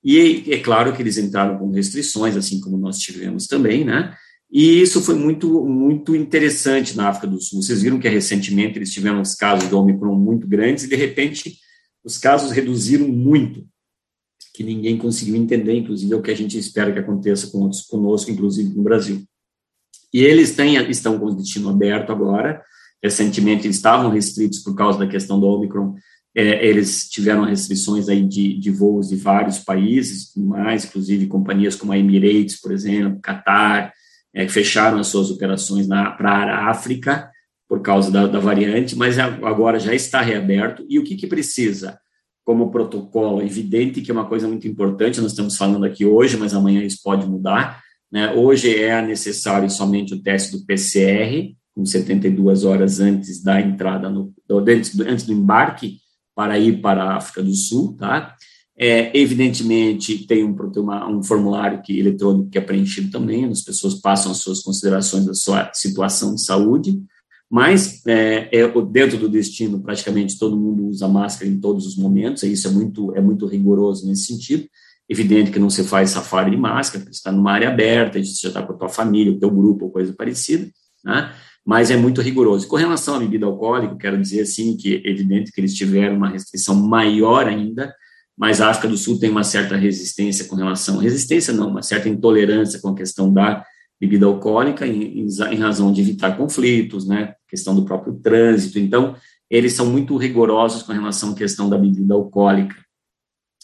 E 0.04 0.44
é 0.52 0.58
claro 0.60 0.92
que 0.92 1.02
eles 1.02 1.18
entraram 1.18 1.58
com 1.58 1.72
restrições, 1.72 2.36
assim 2.36 2.60
como 2.60 2.78
nós 2.78 2.98
tivemos 2.98 3.48
também, 3.48 3.84
né? 3.84 4.14
E 4.52 4.80
isso 4.80 5.02
foi 5.02 5.16
muito, 5.16 5.64
muito 5.64 6.14
interessante 6.14 6.96
na 6.96 7.08
África 7.08 7.26
do 7.26 7.40
Sul. 7.40 7.60
Vocês 7.60 7.82
viram 7.82 7.98
que 7.98 8.08
recentemente 8.08 8.78
eles 8.78 8.92
tiveram 8.92 9.20
os 9.20 9.34
casos 9.34 9.68
do 9.68 9.76
Omicron 9.76 10.14
muito 10.14 10.46
grandes 10.46 10.84
e, 10.84 10.88
de 10.88 10.94
repente, 10.94 11.56
os 12.04 12.18
casos 12.18 12.52
reduziram 12.52 13.08
muito, 13.08 13.66
que 14.54 14.62
ninguém 14.62 14.96
conseguiu 14.96 15.34
entender, 15.34 15.76
inclusive 15.76 16.12
é 16.12 16.16
o 16.16 16.22
que 16.22 16.30
a 16.30 16.36
gente 16.36 16.56
espera 16.56 16.92
que 16.92 16.98
aconteça 17.00 17.50
com 17.50 17.58
outros, 17.58 17.82
conosco, 17.82 18.30
inclusive 18.30 18.72
no 18.72 18.84
Brasil. 18.84 19.20
E 20.12 20.22
eles 20.22 20.54
têm, 20.54 20.76
estão 20.88 21.18
com 21.18 21.26
o 21.26 21.34
destino 21.34 21.68
aberto 21.68 22.12
agora, 22.12 22.62
recentemente 23.02 23.66
eles 23.66 23.76
estavam 23.76 24.10
restritos 24.10 24.60
por 24.60 24.76
causa 24.76 25.00
da 25.00 25.08
questão 25.08 25.40
do 25.40 25.46
Omicron, 25.46 25.96
é, 26.36 26.64
eles 26.66 27.08
tiveram 27.08 27.44
restrições 27.44 28.08
aí 28.08 28.22
de, 28.22 28.56
de 28.58 28.70
voos 28.70 29.08
de 29.08 29.16
vários 29.16 29.58
países, 29.58 30.32
mais, 30.36 30.84
inclusive 30.84 31.26
companhias 31.26 31.74
como 31.74 31.90
a 31.90 31.98
Emirates, 31.98 32.60
por 32.60 32.70
exemplo, 32.70 33.20
Qatar, 33.20 33.92
é, 34.32 34.48
fecharam 34.48 34.98
as 34.98 35.08
suas 35.08 35.30
operações 35.30 35.86
para 35.88 36.20
a 36.22 36.70
África 36.70 37.28
por 37.68 37.82
causa 37.82 38.10
da, 38.10 38.26
da 38.26 38.38
variante, 38.38 38.94
mas 38.94 39.18
agora 39.18 39.80
já 39.80 39.94
está 39.94 40.20
reaberto. 40.20 40.84
E 40.88 40.98
o 40.98 41.04
que, 41.04 41.16
que 41.16 41.26
precisa? 41.26 41.98
Como 42.44 42.70
protocolo, 42.70 43.42
evidente 43.42 44.02
que 44.02 44.10
é 44.10 44.14
uma 44.14 44.28
coisa 44.28 44.46
muito 44.46 44.68
importante, 44.68 45.20
nós 45.20 45.32
estamos 45.32 45.56
falando 45.56 45.84
aqui 45.84 46.04
hoje, 46.04 46.36
mas 46.36 46.52
amanhã 46.52 46.82
isso 46.82 47.00
pode 47.02 47.26
mudar, 47.26 47.82
né? 48.12 48.32
Hoje 48.32 48.78
é 48.78 49.00
necessário 49.00 49.68
somente 49.70 50.14
o 50.14 50.22
teste 50.22 50.56
do 50.56 50.64
PCR, 50.64 51.54
com 51.74 51.84
72 51.84 52.64
horas 52.64 53.00
antes 53.00 53.42
da 53.42 53.60
entrada, 53.60 54.08
no, 54.10 54.32
antes, 54.50 54.98
antes 55.00 55.24
do 55.24 55.32
embarque, 55.32 55.98
para 56.34 56.58
ir 56.58 56.80
para 56.80 57.04
a 57.04 57.16
África 57.16 57.42
do 57.42 57.54
Sul, 57.54 57.96
tá? 57.96 58.34
É, 58.76 59.16
evidentemente, 59.16 60.26
tem 60.26 60.44
um, 60.44 60.54
uma, 60.76 61.08
um 61.08 61.22
formulário 61.22 61.80
que, 61.80 61.98
eletrônico 61.98 62.50
que 62.50 62.58
é 62.58 62.60
preenchido 62.60 63.10
também, 63.10 63.44
as 63.44 63.62
pessoas 63.62 63.94
passam 63.94 64.32
as 64.32 64.38
suas 64.38 64.60
considerações 64.60 65.24
da 65.24 65.34
sua 65.34 65.70
situação 65.72 66.34
de 66.34 66.42
saúde, 66.42 67.00
mas 67.54 68.04
é, 68.04 68.48
é, 68.50 68.82
dentro 68.90 69.16
do 69.16 69.28
destino, 69.28 69.80
praticamente 69.80 70.36
todo 70.36 70.56
mundo 70.56 70.88
usa 70.88 71.06
máscara 71.06 71.48
em 71.48 71.60
todos 71.60 71.86
os 71.86 71.96
momentos, 71.96 72.42
e 72.42 72.50
isso 72.50 72.66
é 72.66 72.70
muito, 72.72 73.14
é 73.14 73.20
muito 73.20 73.46
rigoroso 73.46 74.08
nesse 74.08 74.24
sentido. 74.24 74.66
Evidente 75.08 75.52
que 75.52 75.58
não 75.60 75.70
se 75.70 75.84
faz 75.84 76.10
safari 76.10 76.50
de 76.50 76.56
máscara, 76.56 77.04
porque 77.04 77.14
está 77.14 77.30
numa 77.30 77.52
área 77.52 77.68
aberta, 77.68 78.18
você 78.18 78.42
já 78.42 78.48
está 78.48 78.60
com 78.60 78.72
a 78.72 78.76
tua 78.76 78.88
família, 78.88 79.32
o 79.32 79.38
teu 79.38 79.52
grupo, 79.52 79.84
ou 79.84 79.92
coisa 79.92 80.12
parecida, 80.12 80.68
né? 81.04 81.32
mas 81.64 81.92
é 81.92 81.96
muito 81.96 82.20
rigoroso. 82.20 82.66
Com 82.66 82.74
relação 82.74 83.14
à 83.14 83.18
bebida 83.20 83.46
alcoólica, 83.46 83.94
quero 83.98 84.20
dizer 84.20 84.40
assim 84.40 84.76
que 84.76 84.96
é 84.96 85.08
evidente 85.08 85.52
que 85.52 85.60
eles 85.60 85.76
tiveram 85.76 86.16
uma 86.16 86.30
restrição 86.30 86.74
maior 86.74 87.46
ainda, 87.46 87.94
mas 88.36 88.60
a 88.60 88.68
África 88.68 88.88
do 88.88 88.96
Sul 88.96 89.20
tem 89.20 89.30
uma 89.30 89.44
certa 89.44 89.76
resistência 89.76 90.46
com 90.46 90.56
relação, 90.56 90.98
resistência 90.98 91.54
não, 91.54 91.68
uma 91.68 91.82
certa 91.84 92.08
intolerância 92.08 92.80
com 92.80 92.88
a 92.88 92.96
questão 92.96 93.32
da 93.32 93.64
bebida 94.04 94.26
alcoólica 94.26 94.86
em, 94.86 95.26
em, 95.26 95.56
razão 95.56 95.90
de 95.90 96.00
evitar 96.00 96.36
conflitos, 96.36 97.06
né, 97.06 97.34
questão 97.48 97.74
do 97.74 97.84
próprio 97.84 98.14
trânsito, 98.14 98.78
então 98.78 99.16
eles 99.50 99.72
são 99.72 99.86
muito 99.86 100.16
rigorosos 100.16 100.82
com 100.82 100.92
relação 100.92 101.32
à 101.32 101.34
questão 101.34 101.68
da 101.70 101.78
bebida 101.78 102.12
alcoólica, 102.12 102.76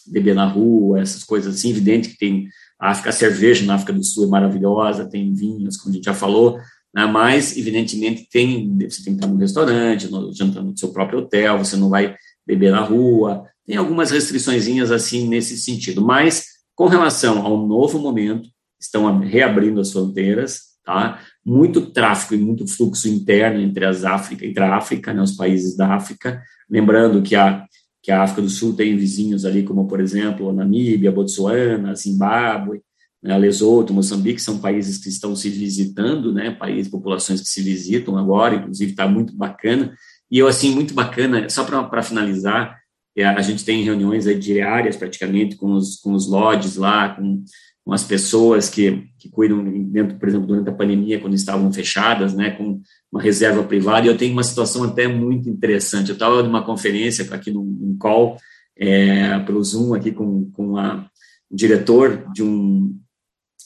beber 0.07 0.33
na 0.33 0.45
rua, 0.45 0.99
essas 0.99 1.23
coisas 1.23 1.55
assim, 1.55 1.69
evidente 1.69 2.09
que 2.09 2.17
tem 2.17 2.47
a 2.79 2.89
África, 2.89 3.09
a 3.09 3.13
cerveja 3.13 3.63
na 3.65 3.75
África 3.75 3.93
do 3.93 4.03
Sul 4.03 4.25
é 4.25 4.27
maravilhosa, 4.27 5.07
tem 5.07 5.31
vinhos, 5.31 5.77
como 5.77 5.91
a 5.91 5.95
gente 5.95 6.05
já 6.05 6.13
falou, 6.13 6.57
né, 6.93 7.05
mas, 7.05 7.55
evidentemente, 7.55 8.27
tem, 8.29 8.75
você 8.77 9.03
tem 9.03 9.13
que 9.13 9.19
estar 9.19 9.27
no 9.27 9.37
restaurante, 9.37 10.09
no, 10.09 10.33
jantando 10.33 10.71
no 10.71 10.77
seu 10.77 10.91
próprio 10.91 11.19
hotel, 11.19 11.59
você 11.59 11.77
não 11.77 11.89
vai 11.89 12.15
beber 12.45 12.71
na 12.71 12.81
rua, 12.81 13.45
tem 13.65 13.77
algumas 13.77 14.09
restrições 14.09 14.67
assim 14.91 15.27
nesse 15.27 15.57
sentido, 15.57 16.01
mas 16.01 16.45
com 16.75 16.87
relação 16.87 17.45
ao 17.45 17.65
novo 17.67 17.99
momento, 17.99 18.49
estão 18.81 19.19
reabrindo 19.19 19.79
as 19.79 19.91
fronteiras, 19.91 20.71
tá? 20.83 21.19
Muito 21.45 21.81
tráfego 21.91 22.41
e 22.41 22.43
muito 22.43 22.67
fluxo 22.67 23.07
interno 23.07 23.59
entre 23.61 23.85
as 23.85 24.03
África, 24.03 24.45
entre 24.45 24.63
a 24.63 24.75
África, 24.75 25.13
né, 25.13 25.21
os 25.21 25.33
países 25.33 25.75
da 25.75 25.93
África, 25.93 26.41
lembrando 26.69 27.21
que 27.21 27.35
a 27.35 27.65
que 28.03 28.11
a 28.11 28.23
África 28.23 28.41
do 28.41 28.49
Sul 28.49 28.75
tem 28.75 28.97
vizinhos 28.97 29.45
ali 29.45 29.61
como 29.61 29.87
por 29.87 29.99
exemplo 29.99 30.49
a 30.49 30.53
Namíbia, 30.53 31.11
Botsuana, 31.11 31.93
Zimbábue, 31.93 32.81
né, 33.21 33.37
Lesoto, 33.37 33.93
Moçambique 33.93 34.41
são 34.41 34.57
países 34.57 34.97
que 34.97 35.09
estão 35.09 35.35
se 35.35 35.49
visitando, 35.49 36.33
né, 36.33 36.51
países, 36.51 36.91
populações 36.91 37.41
que 37.41 37.47
se 37.47 37.61
visitam 37.61 38.17
agora, 38.17 38.55
inclusive 38.55 38.91
está 38.91 39.07
muito 39.07 39.35
bacana. 39.35 39.95
E 40.29 40.39
eu, 40.39 40.47
assim, 40.47 40.73
muito 40.73 40.93
bacana, 40.93 41.47
só 41.49 41.63
para 41.63 42.01
finalizar, 42.01 42.79
é, 43.15 43.25
a 43.25 43.41
gente 43.41 43.65
tem 43.65 43.83
reuniões 43.83 44.25
aí 44.25 44.39
diárias 44.39 44.95
praticamente 44.95 45.55
com 45.55 45.73
os, 45.73 45.97
com 45.97 46.13
os 46.13 46.27
lodges 46.27 46.77
lá, 46.77 47.09
com, 47.09 47.43
com 47.83 47.93
as 47.93 48.03
pessoas 48.03 48.69
que, 48.69 49.07
que 49.17 49.29
cuidam 49.29 49.63
dentro, 49.63 50.17
por 50.17 50.29
exemplo, 50.29 50.47
durante 50.47 50.69
a 50.69 50.73
pandemia, 50.73 51.19
quando 51.19 51.33
estavam 51.33 51.71
fechadas, 51.73 52.33
né, 52.33 52.51
com 52.51 52.79
uma 53.11 53.21
reserva 53.21 53.63
privada, 53.63 54.05
e 54.05 54.09
eu 54.09 54.17
tenho 54.17 54.33
uma 54.33 54.43
situação 54.43 54.83
até 54.83 55.07
muito 55.07 55.49
interessante. 55.49 56.09
Eu 56.09 56.13
estava 56.13 56.43
numa 56.43 56.63
conferência 56.63 57.27
aqui 57.33 57.51
num, 57.51 57.63
num 57.63 57.97
call, 57.97 58.37
é, 58.77 59.39
pelo 59.39 59.63
Zoom, 59.63 59.93
aqui 59.93 60.11
com, 60.11 60.49
com 60.51 60.77
a, 60.77 61.05
o 61.49 61.55
diretor 61.55 62.25
de 62.31 62.43
um, 62.43 62.95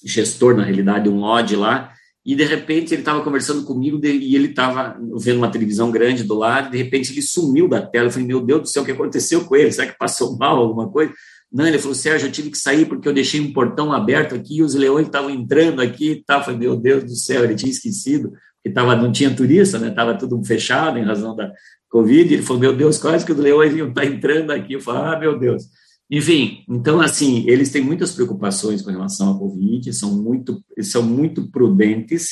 gestor, 0.06 0.56
na 0.56 0.64
realidade, 0.64 1.10
um 1.10 1.20
lodge 1.20 1.56
lá, 1.56 1.92
e 2.24 2.36
de 2.36 2.44
repente 2.44 2.94
ele 2.94 3.02
estava 3.02 3.24
conversando 3.24 3.64
comigo 3.64 4.00
e 4.04 4.36
ele 4.36 4.48
estava 4.48 4.98
vendo 5.18 5.38
uma 5.38 5.52
televisão 5.52 5.92
grande 5.92 6.24
do 6.24 6.34
lado, 6.34 6.72
de 6.72 6.78
repente 6.78 7.12
ele 7.12 7.22
sumiu 7.22 7.68
da 7.68 7.82
tela. 7.82 8.08
Eu 8.08 8.12
falei, 8.12 8.28
meu 8.28 8.42
Deus 8.42 8.62
do 8.62 8.68
céu, 8.68 8.82
o 8.82 8.86
que 8.86 8.92
aconteceu 8.92 9.46
com 9.46 9.56
ele? 9.56 9.72
Será 9.72 9.92
que 9.92 9.98
passou 9.98 10.36
mal 10.38 10.58
alguma 10.58 10.90
coisa? 10.90 11.14
Não, 11.56 11.66
ele 11.66 11.80
falou, 11.80 11.96
Sérgio, 11.96 12.28
eu 12.28 12.32
tive 12.34 12.52
que 12.52 12.58
sair 12.58 12.86
porque 12.86 13.08
eu 13.08 13.14
deixei 13.14 13.40
um 13.40 13.54
portão 13.54 13.94
aberto 13.94 14.36
aqui 14.36 14.58
e 14.58 14.62
os 14.62 14.76
leões 14.76 15.06
estavam 15.06 15.30
entrando 15.30 15.82
aqui 15.82 16.12
e. 16.12 16.24
Eu 16.28 16.44
falei, 16.44 16.60
meu 16.60 16.76
Deus 16.76 17.06
do 17.06 17.16
céu, 17.16 17.46
ele 17.46 17.56
tinha 17.56 17.72
esquecido, 17.72 18.34
porque 18.62 18.74
tava, 18.74 18.94
não 18.94 19.10
tinha 19.10 19.34
turista, 19.34 19.80
né? 19.80 19.88
Estava 19.88 20.18
tudo 20.18 20.44
fechado 20.44 21.00
em 21.00 21.06
razão 21.06 21.34
da 21.34 21.50
Covid. 21.88 22.34
Ele 22.34 22.44
falou, 22.44 22.60
meu 22.60 22.76
Deus, 22.76 22.98
quase 22.98 23.26
que 23.26 23.32
os 23.32 23.38
leões 23.38 23.74
iam 23.74 23.88
estar 23.88 24.04
entrando 24.04 24.52
aqui. 24.52 24.74
Eu 24.74 24.82
falei, 24.82 25.14
ah, 25.14 25.18
meu 25.18 25.40
Deus. 25.40 25.64
Enfim, 26.12 26.66
então, 26.70 27.00
assim, 27.00 27.48
eles 27.48 27.72
têm 27.72 27.82
muitas 27.82 28.12
preocupações 28.12 28.82
com 28.82 28.92
relação 28.92 29.32
à 29.32 29.40
Covid, 29.40 29.94
são 29.94 30.12
muito, 30.12 30.62
são 30.82 31.02
muito 31.02 31.50
prudentes, 31.50 32.32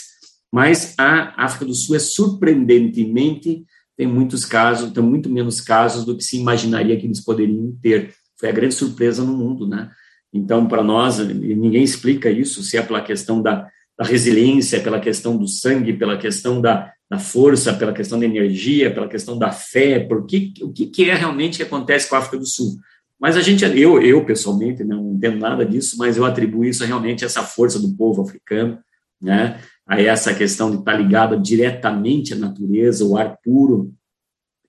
mas 0.52 0.96
a 1.00 1.46
África 1.46 1.64
do 1.64 1.74
Sul 1.74 1.96
é 1.96 2.00
surpreendentemente, 2.00 3.64
tem 3.96 4.06
muitos 4.06 4.44
casos, 4.44 4.92
tem 4.92 5.02
muito 5.02 5.30
menos 5.30 5.62
casos 5.62 6.04
do 6.04 6.18
que 6.18 6.24
se 6.26 6.38
imaginaria 6.38 7.00
que 7.00 7.06
eles 7.06 7.24
poderiam 7.24 7.74
ter. 7.82 8.14
Foi 8.40 8.50
a 8.50 8.54
grande 8.54 8.74
surpresa 8.74 9.24
no 9.24 9.36
mundo, 9.36 9.68
né? 9.68 9.92
Então, 10.34 10.68
para 10.68 10.84
nós, 10.84 11.20
ninguém 11.20 11.84
explica 11.84 12.30
isso, 12.30 12.64
se 12.64 12.76
é 12.76 12.82
pela 12.82 13.02
questão 13.02 13.42
da, 13.42 13.68
da 13.98 14.04
resiliência, 14.04 14.82
pela 14.82 15.00
questão 15.00 15.38
do 15.38 15.48
sangue, 15.48 15.94
pela 15.94 16.18
questão 16.18 16.60
da, 16.60 16.92
da 17.10 17.20
força, 17.20 17.74
pela 17.74 17.94
questão 17.94 18.20
da 18.20 18.26
energia, 18.26 18.92
pela 18.92 19.08
questão 19.08 19.38
da 19.38 19.52
fé, 19.52 20.00
porque 20.00 20.52
o 20.62 20.72
que, 20.72 20.88
que 20.88 21.10
é 21.10 21.16
realmente 21.16 21.58
que 21.58 21.64
acontece 21.64 22.10
com 22.10 22.16
a 22.16 22.20
África 22.20 22.38
do 22.38 22.48
Sul? 22.48 22.78
Mas 23.20 23.38
a 23.38 23.42
gente, 23.42 23.64
eu, 23.64 24.02
eu 24.02 24.26
pessoalmente, 24.26 24.84
não 24.84 25.14
entendo 25.14 25.38
nada 25.38 25.66
disso, 25.66 25.96
mas 25.98 26.18
eu 26.18 26.26
atribuo 26.26 26.66
isso 26.66 26.84
realmente 26.84 27.24
a 27.24 27.28
essa 27.28 27.44
força 27.44 27.80
do 27.80 27.96
povo 27.96 28.24
africano, 28.24 28.80
né? 29.22 29.62
A 29.88 30.02
essa 30.02 30.34
questão 30.34 30.72
de 30.72 30.78
estar 30.80 30.94
ligada 30.96 31.38
diretamente 31.38 32.34
à 32.34 32.36
natureza, 32.36 33.06
o 33.06 33.16
ar 33.16 33.38
puro, 33.44 33.94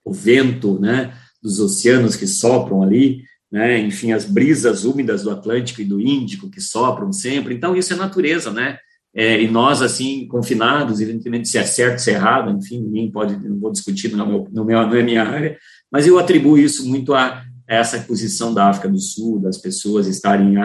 o 0.04 0.12
vento, 0.12 0.78
né? 0.78 1.14
Dos 1.42 1.58
oceanos 1.58 2.14
que 2.14 2.26
sopram 2.26 2.82
ali, 2.82 3.24
né? 3.54 3.78
Enfim, 3.78 4.10
as 4.10 4.24
brisas 4.24 4.84
úmidas 4.84 5.22
do 5.22 5.30
Atlântico 5.30 5.80
e 5.80 5.84
do 5.84 6.00
Índico 6.00 6.50
que 6.50 6.60
sopram 6.60 7.12
sempre. 7.12 7.54
Então, 7.54 7.76
isso 7.76 7.92
é 7.92 7.96
natureza, 7.96 8.50
né? 8.50 8.78
É, 9.14 9.40
e 9.40 9.48
nós, 9.48 9.80
assim, 9.80 10.26
confinados, 10.26 11.00
evidentemente, 11.00 11.48
se 11.48 11.56
é 11.56 11.62
certo, 11.62 12.00
se 12.00 12.10
é 12.10 12.14
errado, 12.14 12.50
enfim, 12.50 12.80
ninguém 12.80 13.08
pode, 13.12 13.36
não 13.48 13.60
vou 13.60 13.70
discutir, 13.70 14.10
não 14.16 14.26
é, 14.26 14.64
meu, 14.64 14.94
é 14.96 15.02
minha 15.04 15.22
área, 15.22 15.56
mas 15.88 16.04
eu 16.04 16.18
atribuo 16.18 16.58
isso 16.58 16.84
muito 16.88 17.14
a 17.14 17.44
essa 17.64 18.00
posição 18.00 18.52
da 18.52 18.68
África 18.68 18.88
do 18.88 18.98
Sul, 18.98 19.38
das 19.38 19.56
pessoas 19.56 20.08
estarem 20.08 20.56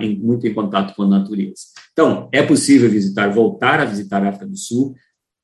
em, 0.00 0.16
muito 0.16 0.46
em 0.46 0.54
contato 0.54 0.94
com 0.94 1.02
a 1.02 1.08
natureza. 1.08 1.62
Então, 1.92 2.28
é 2.30 2.44
possível 2.44 2.88
visitar, 2.88 3.28
voltar 3.28 3.80
a 3.80 3.84
visitar 3.84 4.22
a 4.22 4.28
África 4.28 4.46
do 4.46 4.56
Sul, 4.56 4.94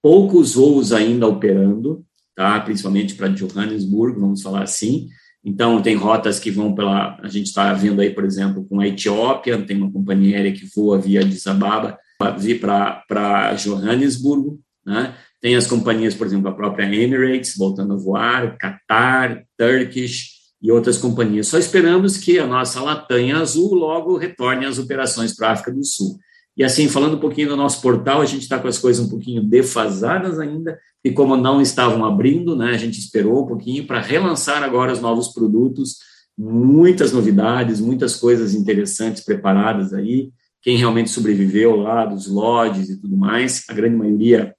poucos 0.00 0.54
voos 0.54 0.92
ainda 0.92 1.26
operando, 1.26 2.04
tá? 2.36 2.60
principalmente 2.60 3.16
para 3.16 3.26
Johannesburg, 3.26 4.20
vamos 4.20 4.40
falar 4.40 4.62
assim. 4.62 5.08
Então, 5.44 5.82
tem 5.82 5.96
rotas 5.96 6.38
que 6.38 6.50
vão 6.50 6.74
pela. 6.74 7.18
A 7.22 7.28
gente 7.28 7.46
está 7.46 7.72
vendo 7.74 8.00
aí, 8.00 8.10
por 8.10 8.24
exemplo, 8.24 8.64
com 8.68 8.80
a 8.80 8.86
Etiópia, 8.86 9.60
tem 9.62 9.76
uma 9.76 9.90
companhia 9.90 10.36
aérea 10.36 10.52
que 10.52 10.68
voa 10.74 10.98
via 10.98 11.20
Addis 11.20 11.46
Ababa, 11.46 11.98
vir 12.38 12.60
para 12.60 13.54
Johannesburg, 13.54 14.58
né? 14.86 15.14
Tem 15.40 15.56
as 15.56 15.66
companhias, 15.66 16.14
por 16.14 16.26
exemplo, 16.26 16.48
a 16.48 16.54
própria 16.54 16.84
Emirates, 16.84 17.56
voltando 17.56 17.94
a 17.94 17.96
voar, 17.96 18.56
Qatar, 18.56 19.42
Turkish, 19.58 20.42
e 20.62 20.70
outras 20.70 20.96
companhias. 20.96 21.48
Só 21.48 21.58
esperamos 21.58 22.16
que 22.16 22.38
a 22.38 22.46
nossa 22.46 22.80
Latanha 22.80 23.38
Azul 23.38 23.74
logo 23.74 24.16
retorne 24.16 24.64
às 24.64 24.78
operações 24.78 25.34
para 25.34 25.48
a 25.48 25.52
África 25.52 25.72
do 25.72 25.84
Sul. 25.84 26.16
E 26.56 26.62
assim, 26.62 26.88
falando 26.88 27.16
um 27.16 27.20
pouquinho 27.20 27.48
do 27.48 27.56
nosso 27.56 27.80
portal, 27.80 28.20
a 28.20 28.26
gente 28.26 28.42
está 28.42 28.58
com 28.58 28.68
as 28.68 28.78
coisas 28.78 29.04
um 29.04 29.08
pouquinho 29.08 29.42
defasadas 29.42 30.38
ainda, 30.38 30.78
e 31.04 31.10
como 31.10 31.36
não 31.36 31.60
estavam 31.60 32.04
abrindo, 32.04 32.54
né, 32.54 32.70
a 32.70 32.78
gente 32.78 32.98
esperou 32.98 33.44
um 33.44 33.46
pouquinho 33.46 33.86
para 33.86 34.00
relançar 34.00 34.62
agora 34.62 34.92
os 34.92 35.00
novos 35.00 35.28
produtos, 35.28 35.96
muitas 36.36 37.12
novidades, 37.12 37.80
muitas 37.80 38.16
coisas 38.16 38.54
interessantes 38.54 39.24
preparadas 39.24 39.92
aí. 39.92 40.30
Quem 40.60 40.76
realmente 40.76 41.10
sobreviveu 41.10 41.76
lá, 41.76 42.04
dos 42.04 42.26
lodges 42.26 42.88
e 42.90 43.00
tudo 43.00 43.16
mais, 43.16 43.64
a 43.68 43.72
grande 43.72 43.96
maioria 43.96 44.54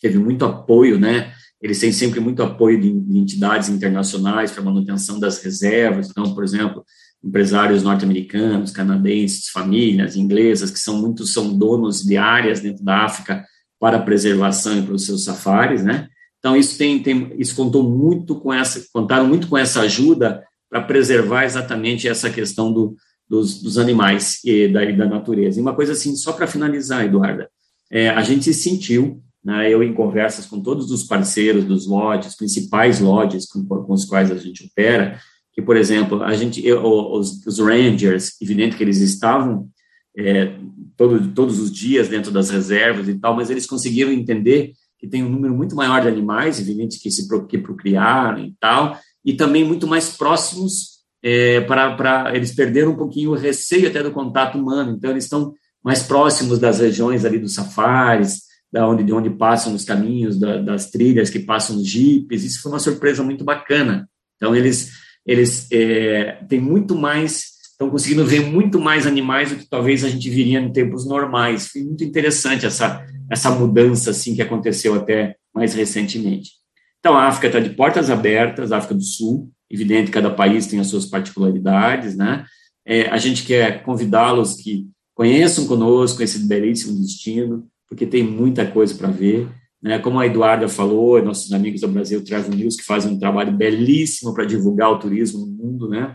teve 0.00 0.18
muito 0.18 0.44
apoio, 0.44 0.98
né? 0.98 1.32
eles 1.60 1.78
têm 1.78 1.92
sempre 1.92 2.20
muito 2.20 2.42
apoio 2.42 2.80
de, 2.80 2.88
entidades 2.88 3.68
internacionais 3.68 4.50
para 4.50 4.62
manutenção 4.62 5.20
das 5.20 5.42
reservas. 5.42 6.08
Então, 6.08 6.34
por 6.34 6.42
exemplo, 6.42 6.84
empresários 7.22 7.82
norte-americanos, 7.82 8.70
canadenses, 8.70 9.48
famílias 9.48 10.16
inglesas 10.16 10.70
que 10.70 10.78
são 10.78 11.00
muitos 11.00 11.32
são 11.32 11.56
donos 11.56 12.02
de 12.02 12.16
áreas 12.16 12.60
dentro 12.60 12.82
da 12.82 13.04
África 13.04 13.44
para 13.78 13.98
preservação 13.98 14.78
e 14.78 14.82
para 14.82 14.94
os 14.94 15.04
seus 15.04 15.24
safaris, 15.24 15.84
né? 15.84 16.08
Então 16.38 16.56
isso 16.56 16.78
tem, 16.78 17.02
tem 17.02 17.32
isso 17.38 17.54
contou 17.54 17.82
muito 17.82 18.34
com 18.36 18.52
essa 18.52 18.82
contaram 18.92 19.26
muito 19.26 19.48
com 19.48 19.58
essa 19.58 19.82
ajuda 19.82 20.42
para 20.70 20.80
preservar 20.80 21.44
exatamente 21.44 22.08
essa 22.08 22.30
questão 22.30 22.72
do, 22.72 22.96
dos, 23.28 23.60
dos, 23.60 23.76
animais 23.76 24.38
e 24.44 24.68
da, 24.68 24.84
e 24.84 24.96
da 24.96 25.06
natureza. 25.06 25.58
E 25.58 25.62
uma 25.62 25.74
coisa 25.74 25.92
assim, 25.92 26.14
só 26.16 26.32
para 26.32 26.46
finalizar, 26.46 27.04
Eduarda, 27.04 27.50
é, 27.90 28.08
a 28.08 28.22
gente 28.22 28.54
sentiu 28.54 29.20
né, 29.44 29.68
eu, 29.68 29.82
em 29.82 29.92
conversas 29.92 30.46
com 30.46 30.60
todos 30.60 30.90
os 30.90 31.04
parceiros 31.04 31.64
dos 31.64 31.86
lodges, 31.86 32.36
principais 32.36 33.00
lodges 33.00 33.46
com, 33.46 33.64
com 33.64 33.92
os 33.92 34.04
quais 34.04 34.30
a 34.30 34.36
gente 34.36 34.64
opera, 34.64 35.18
que, 35.52 35.62
por 35.62 35.76
exemplo, 35.76 36.22
a 36.22 36.34
gente, 36.34 36.64
eu, 36.64 36.82
os, 36.84 37.44
os, 37.46 37.58
Rangers, 37.58 38.40
evidente 38.40 38.76
que 38.76 38.82
eles 38.82 38.98
estavam 38.98 39.68
é, 40.16 40.54
todo, 40.96 41.28
todos 41.32 41.58
os 41.58 41.72
dias 41.72 42.08
dentro 42.08 42.30
das 42.30 42.50
reservas 42.50 43.08
e 43.08 43.18
tal, 43.18 43.34
mas 43.34 43.50
eles 43.50 43.66
conseguiram 43.66 44.12
entender 44.12 44.72
que 44.98 45.08
tem 45.08 45.24
um 45.24 45.30
número 45.30 45.54
muito 45.54 45.74
maior 45.74 46.00
de 46.02 46.08
animais, 46.08 46.60
evidente 46.60 47.00
que 47.00 47.10
se 47.10 47.26
que 47.48 47.58
procriaram 47.58 48.44
e 48.44 48.54
tal, 48.60 48.98
e 49.24 49.32
também 49.32 49.64
muito 49.64 49.86
mais 49.86 50.16
próximos 50.16 51.00
é, 51.22 51.60
para 51.62 52.34
eles 52.34 52.54
perderam 52.54 52.92
um 52.92 52.96
pouquinho 52.96 53.30
o 53.30 53.36
receio 53.36 53.88
até 53.88 54.02
do 54.02 54.10
contato 54.10 54.58
humano, 54.58 54.94
então 54.96 55.10
eles 55.10 55.24
estão 55.24 55.54
mais 55.82 56.02
próximos 56.02 56.58
das 56.58 56.78
regiões 56.78 57.24
ali 57.24 57.38
dos 57.38 57.54
safaris, 57.54 58.42
da 58.72 58.86
onde, 58.86 59.02
de 59.02 59.12
onde 59.12 59.30
passam 59.30 59.74
os 59.74 59.84
caminhos, 59.84 60.38
da, 60.38 60.58
das 60.58 60.90
trilhas 60.90 61.30
que 61.30 61.40
passam 61.40 61.76
os 61.76 61.86
jipes, 61.86 62.44
isso 62.44 62.62
foi 62.62 62.72
uma 62.72 62.78
surpresa 62.78 63.22
muito 63.22 63.44
bacana. 63.44 64.08
Então, 64.36 64.54
eles, 64.54 64.92
eles 65.26 65.70
é, 65.70 66.42
têm 66.48 66.60
muito 66.60 66.94
mais, 66.94 67.44
estão 67.72 67.90
conseguindo 67.90 68.24
ver 68.24 68.40
muito 68.40 68.80
mais 68.80 69.06
animais 69.06 69.50
do 69.50 69.56
que 69.56 69.68
talvez 69.68 70.04
a 70.04 70.08
gente 70.08 70.28
viria 70.28 70.60
em 70.60 70.72
tempos 70.72 71.06
normais. 71.06 71.68
Foi 71.68 71.82
muito 71.82 72.04
interessante 72.04 72.66
essa, 72.66 73.04
essa 73.30 73.50
mudança, 73.50 74.10
assim, 74.10 74.34
que 74.34 74.42
aconteceu 74.42 74.94
até 74.94 75.36
mais 75.54 75.74
recentemente. 75.74 76.52
Então, 76.98 77.14
a 77.14 77.26
África 77.26 77.46
está 77.46 77.60
de 77.60 77.70
portas 77.70 78.10
abertas, 78.10 78.72
a 78.72 78.78
África 78.78 78.94
do 78.94 79.02
Sul, 79.02 79.50
evidente, 79.70 80.10
cada 80.10 80.30
país 80.30 80.66
tem 80.66 80.80
as 80.80 80.88
suas 80.88 81.06
particularidades, 81.06 82.16
né? 82.16 82.44
É, 82.84 83.08
a 83.08 83.16
gente 83.16 83.44
quer 83.44 83.82
convidá-los 83.82 84.54
que 84.54 84.86
conheçam 85.14 85.66
conosco 85.66 86.22
esse 86.22 86.46
belíssimo 86.46 86.98
destino, 87.00 87.66
porque 87.88 88.06
tem 88.06 88.22
muita 88.22 88.66
coisa 88.66 88.94
para 88.94 89.08
ver. 89.08 89.48
Né? 89.82 89.98
Como 89.98 90.18
a 90.18 90.26
Eduarda 90.26 90.68
falou, 90.68 91.22
nossos 91.22 91.52
amigos 91.52 91.80
do 91.80 91.88
Brasil 91.88 92.22
Travel 92.24 92.54
News, 92.54 92.76
que 92.76 92.84
fazem 92.84 93.12
um 93.12 93.18
trabalho 93.18 93.52
belíssimo 93.52 94.34
para 94.34 94.44
divulgar 94.44 94.90
o 94.90 94.98
turismo 94.98 95.46
no 95.46 95.46
mundo. 95.46 95.88
Né? 95.88 96.14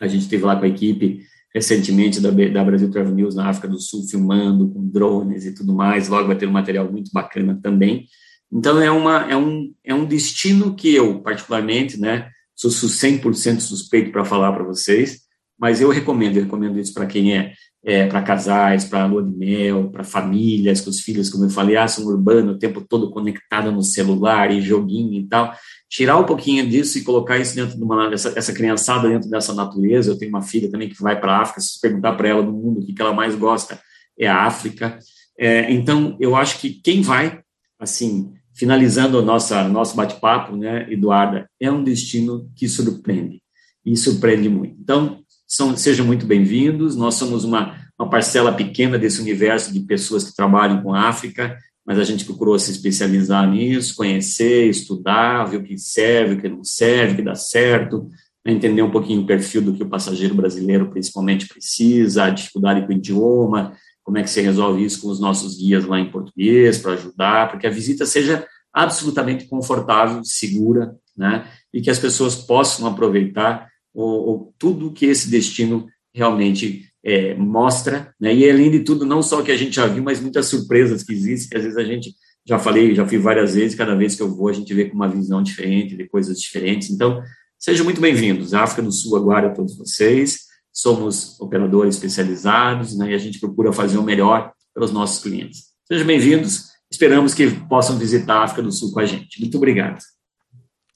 A 0.00 0.06
gente 0.06 0.22
esteve 0.22 0.44
lá 0.44 0.56
com 0.56 0.64
a 0.64 0.68
equipe 0.68 1.20
recentemente 1.54 2.20
da, 2.20 2.30
da 2.30 2.64
Brasil 2.64 2.90
Travel 2.90 3.14
News 3.14 3.34
na 3.34 3.48
África 3.48 3.68
do 3.68 3.78
Sul, 3.78 4.06
filmando 4.08 4.68
com 4.70 4.88
drones 4.88 5.44
e 5.44 5.54
tudo 5.54 5.74
mais. 5.74 6.08
Logo 6.08 6.26
vai 6.26 6.36
ter 6.36 6.46
um 6.46 6.52
material 6.52 6.90
muito 6.90 7.10
bacana 7.12 7.58
também. 7.62 8.06
Então, 8.50 8.80
é, 8.80 8.90
uma, 8.90 9.30
é, 9.30 9.36
um, 9.36 9.72
é 9.84 9.94
um 9.94 10.04
destino 10.04 10.74
que 10.74 10.94
eu, 10.94 11.20
particularmente, 11.22 11.98
né, 11.98 12.28
sou 12.54 12.70
100% 12.70 13.60
suspeito 13.60 14.12
para 14.12 14.24
falar 14.24 14.52
para 14.52 14.64
vocês, 14.64 15.22
mas 15.58 15.80
eu 15.80 15.88
recomendo, 15.88 16.36
eu 16.36 16.44
recomendo 16.44 16.78
isso 16.78 16.92
para 16.92 17.06
quem 17.06 17.36
é 17.36 17.52
é, 17.84 18.06
para 18.06 18.22
casais, 18.22 18.84
para 18.84 19.06
lua 19.06 19.22
de 19.22 19.36
mel, 19.36 19.90
para 19.90 20.04
famílias, 20.04 20.80
com 20.80 20.90
os 20.90 21.00
filhos, 21.00 21.28
como 21.28 21.44
eu 21.44 21.50
falei, 21.50 21.76
ah, 21.76 21.88
são 21.88 22.06
urbanos, 22.06 22.54
o 22.54 22.58
tempo 22.58 22.80
todo 22.80 23.10
conectado 23.10 23.72
no 23.72 23.82
celular 23.82 24.52
e 24.52 24.60
joguinho 24.60 25.14
e 25.14 25.26
tal. 25.26 25.52
Tirar 25.88 26.16
um 26.16 26.24
pouquinho 26.24 26.66
disso 26.68 26.96
e 26.96 27.02
colocar 27.02 27.38
isso 27.38 27.54
dentro 27.54 27.76
de 27.76 27.82
uma, 27.82 28.12
essa, 28.12 28.32
essa 28.36 28.52
criançada 28.52 29.08
dentro 29.08 29.28
dessa 29.28 29.52
natureza. 29.52 30.10
Eu 30.10 30.18
tenho 30.18 30.30
uma 30.30 30.42
filha 30.42 30.70
também 30.70 30.88
que 30.88 31.02
vai 31.02 31.20
para 31.20 31.36
a 31.36 31.42
África, 31.42 31.60
se 31.60 31.80
perguntar 31.80 32.12
para 32.12 32.28
ela 32.28 32.42
no 32.42 32.52
mundo 32.52 32.80
o 32.80 32.86
que, 32.86 32.92
que 32.92 33.02
ela 33.02 33.12
mais 33.12 33.34
gosta, 33.34 33.80
é 34.18 34.28
a 34.28 34.44
África. 34.44 34.98
É, 35.38 35.70
então, 35.72 36.16
eu 36.20 36.36
acho 36.36 36.60
que 36.60 36.70
quem 36.70 37.02
vai, 37.02 37.40
assim, 37.80 38.32
finalizando 38.54 39.18
o 39.18 39.22
nossa, 39.22 39.68
nosso 39.68 39.96
bate-papo, 39.96 40.56
né, 40.56 40.86
Eduarda, 40.90 41.48
é 41.58 41.70
um 41.70 41.82
destino 41.82 42.50
que 42.54 42.68
surpreende, 42.68 43.42
e 43.84 43.96
surpreende 43.96 44.48
muito. 44.48 44.76
Então, 44.78 45.21
são, 45.52 45.76
sejam 45.76 46.06
muito 46.06 46.24
bem-vindos. 46.24 46.96
Nós 46.96 47.16
somos 47.16 47.44
uma, 47.44 47.76
uma 47.98 48.08
parcela 48.08 48.50
pequena 48.50 48.98
desse 48.98 49.20
universo 49.20 49.70
de 49.70 49.80
pessoas 49.80 50.24
que 50.24 50.34
trabalham 50.34 50.82
com 50.82 50.94
África, 50.94 51.58
mas 51.84 51.98
a 51.98 52.04
gente 52.04 52.24
procurou 52.24 52.58
se 52.58 52.70
especializar 52.70 53.46
nisso, 53.50 53.94
conhecer, 53.94 54.70
estudar, 54.70 55.44
ver 55.44 55.58
o 55.58 55.62
que 55.62 55.76
serve, 55.76 56.34
o 56.34 56.40
que 56.40 56.48
não 56.48 56.64
serve, 56.64 57.12
o 57.12 57.16
que 57.16 57.22
dá 57.22 57.34
certo, 57.34 58.08
né, 58.42 58.50
entender 58.50 58.80
um 58.80 58.90
pouquinho 58.90 59.20
o 59.20 59.26
perfil 59.26 59.60
do 59.60 59.74
que 59.74 59.82
o 59.82 59.88
passageiro 59.88 60.34
brasileiro 60.34 60.88
principalmente 60.88 61.46
precisa, 61.46 62.24
a 62.24 62.30
dificuldade 62.30 62.86
com 62.86 62.88
o 62.94 62.96
idioma, 62.96 63.76
como 64.02 64.16
é 64.16 64.22
que 64.22 64.30
se 64.30 64.40
resolve 64.40 64.82
isso 64.82 65.02
com 65.02 65.08
os 65.08 65.20
nossos 65.20 65.58
guias 65.58 65.84
lá 65.84 66.00
em 66.00 66.10
português 66.10 66.78
para 66.78 66.94
ajudar, 66.94 67.50
para 67.50 67.58
que 67.58 67.66
a 67.66 67.70
visita 67.70 68.06
seja 68.06 68.46
absolutamente 68.72 69.46
confortável, 69.46 70.24
segura, 70.24 70.96
né, 71.14 71.46
e 71.74 71.82
que 71.82 71.90
as 71.90 71.98
pessoas 71.98 72.36
possam 72.36 72.86
aproveitar 72.86 73.70
ou 73.94 74.54
tudo 74.58 74.92
que 74.92 75.06
esse 75.06 75.28
destino 75.30 75.86
realmente 76.14 76.88
é, 77.04 77.34
mostra, 77.34 78.14
né? 78.20 78.34
E 78.34 78.48
além 78.48 78.70
de 78.70 78.80
tudo, 78.80 79.04
não 79.04 79.22
só 79.22 79.40
o 79.40 79.44
que 79.44 79.50
a 79.50 79.56
gente 79.56 79.74
já 79.74 79.86
viu, 79.86 80.02
mas 80.02 80.20
muitas 80.20 80.46
surpresas 80.46 81.02
que 81.02 81.12
existem, 81.12 81.50
que 81.50 81.56
às 81.56 81.62
vezes 81.62 81.78
a 81.78 81.84
gente 81.84 82.14
já 82.46 82.58
falei, 82.58 82.94
já 82.94 83.06
fui 83.06 83.18
várias 83.18 83.54
vezes, 83.54 83.76
cada 83.76 83.94
vez 83.94 84.14
que 84.14 84.22
eu 84.22 84.34
vou 84.34 84.48
a 84.48 84.52
gente 84.52 84.72
vê 84.74 84.86
com 84.86 84.94
uma 84.94 85.08
visão 85.08 85.42
diferente, 85.42 85.96
de 85.96 86.08
coisas 86.08 86.40
diferentes. 86.40 86.90
Então, 86.90 87.22
sejam 87.58 87.84
muito 87.84 88.00
bem-vindos. 88.00 88.54
A 88.54 88.62
África 88.62 88.82
do 88.82 88.92
Sul 88.92 89.16
aguarda 89.16 89.54
todos 89.54 89.76
vocês. 89.76 90.52
Somos 90.72 91.38
operadores 91.40 91.96
especializados, 91.96 92.96
né? 92.96 93.12
E 93.12 93.14
a 93.14 93.18
gente 93.18 93.38
procura 93.38 93.72
fazer 93.72 93.98
o 93.98 94.02
melhor 94.02 94.52
para 94.74 94.84
os 94.84 94.92
nossos 94.92 95.22
clientes. 95.22 95.66
Sejam 95.86 96.06
bem-vindos. 96.06 96.72
Esperamos 96.90 97.34
que 97.34 97.50
possam 97.68 97.98
visitar 97.98 98.36
a 98.36 98.44
África 98.44 98.62
do 98.62 98.72
Sul 98.72 98.92
com 98.92 99.00
a 99.00 99.06
gente. 99.06 99.40
Muito 99.40 99.56
obrigado. 99.56 100.00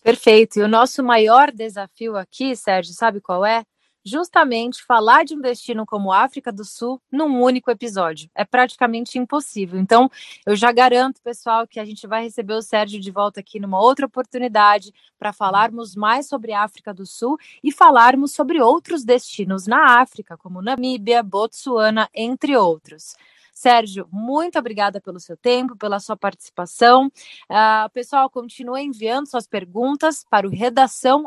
Perfeito. 0.06 0.60
E 0.60 0.62
o 0.62 0.68
nosso 0.68 1.02
maior 1.02 1.50
desafio 1.50 2.16
aqui, 2.16 2.54
Sérgio, 2.54 2.94
sabe 2.94 3.20
qual 3.20 3.44
é? 3.44 3.64
Justamente 4.04 4.84
falar 4.84 5.24
de 5.24 5.34
um 5.34 5.40
destino 5.40 5.84
como 5.84 6.12
África 6.12 6.52
do 6.52 6.64
Sul 6.64 7.02
num 7.10 7.42
único 7.42 7.72
episódio. 7.72 8.30
É 8.32 8.44
praticamente 8.44 9.18
impossível. 9.18 9.80
Então, 9.80 10.08
eu 10.46 10.54
já 10.54 10.70
garanto, 10.70 11.20
pessoal, 11.20 11.66
que 11.66 11.80
a 11.80 11.84
gente 11.84 12.06
vai 12.06 12.22
receber 12.22 12.54
o 12.54 12.62
Sérgio 12.62 13.00
de 13.00 13.10
volta 13.10 13.40
aqui 13.40 13.58
numa 13.58 13.80
outra 13.80 14.06
oportunidade 14.06 14.94
para 15.18 15.32
falarmos 15.32 15.96
mais 15.96 16.28
sobre 16.28 16.52
África 16.52 16.94
do 16.94 17.04
Sul 17.04 17.36
e 17.60 17.72
falarmos 17.72 18.30
sobre 18.32 18.62
outros 18.62 19.02
destinos 19.04 19.66
na 19.66 20.00
África, 20.00 20.36
como 20.36 20.62
Namíbia, 20.62 21.20
Botsuana, 21.20 22.08
entre 22.14 22.56
outros. 22.56 23.16
Sérgio, 23.56 24.06
muito 24.12 24.58
obrigada 24.58 25.00
pelo 25.00 25.18
seu 25.18 25.34
tempo, 25.34 25.74
pela 25.74 25.98
sua 25.98 26.14
participação. 26.14 27.06
Uh, 27.50 27.88
pessoal, 27.94 28.28
continue 28.28 28.82
enviando 28.82 29.30
suas 29.30 29.46
perguntas 29.46 30.26
para 30.28 30.46
o 30.46 30.50
redação 30.50 31.24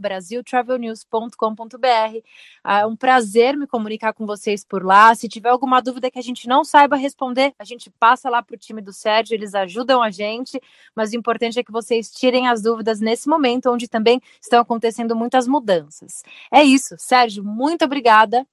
brasiltravelnews.com.br. 0.00 2.16
Uh, 2.16 2.68
é 2.68 2.84
um 2.84 2.96
prazer 2.96 3.56
me 3.56 3.64
comunicar 3.64 4.12
com 4.12 4.26
vocês 4.26 4.64
por 4.64 4.84
lá. 4.84 5.14
Se 5.14 5.28
tiver 5.28 5.50
alguma 5.50 5.80
dúvida 5.80 6.10
que 6.10 6.18
a 6.18 6.22
gente 6.22 6.48
não 6.48 6.64
saiba 6.64 6.96
responder, 6.96 7.54
a 7.56 7.64
gente 7.64 7.88
passa 7.90 8.28
lá 8.28 8.42
para 8.42 8.56
o 8.56 8.58
time 8.58 8.82
do 8.82 8.92
Sérgio, 8.92 9.36
eles 9.36 9.54
ajudam 9.54 10.02
a 10.02 10.10
gente, 10.10 10.60
mas 10.96 11.12
o 11.12 11.16
importante 11.16 11.60
é 11.60 11.62
que 11.62 11.70
vocês 11.70 12.10
tirem 12.10 12.48
as 12.48 12.60
dúvidas 12.60 12.98
nesse 12.98 13.28
momento, 13.28 13.70
onde 13.70 13.86
também 13.86 14.20
estão 14.42 14.60
acontecendo 14.60 15.14
muitas 15.14 15.46
mudanças. 15.46 16.24
É 16.52 16.64
isso, 16.64 16.96
Sérgio, 16.98 17.44
muito 17.44 17.84
obrigada. 17.84 18.44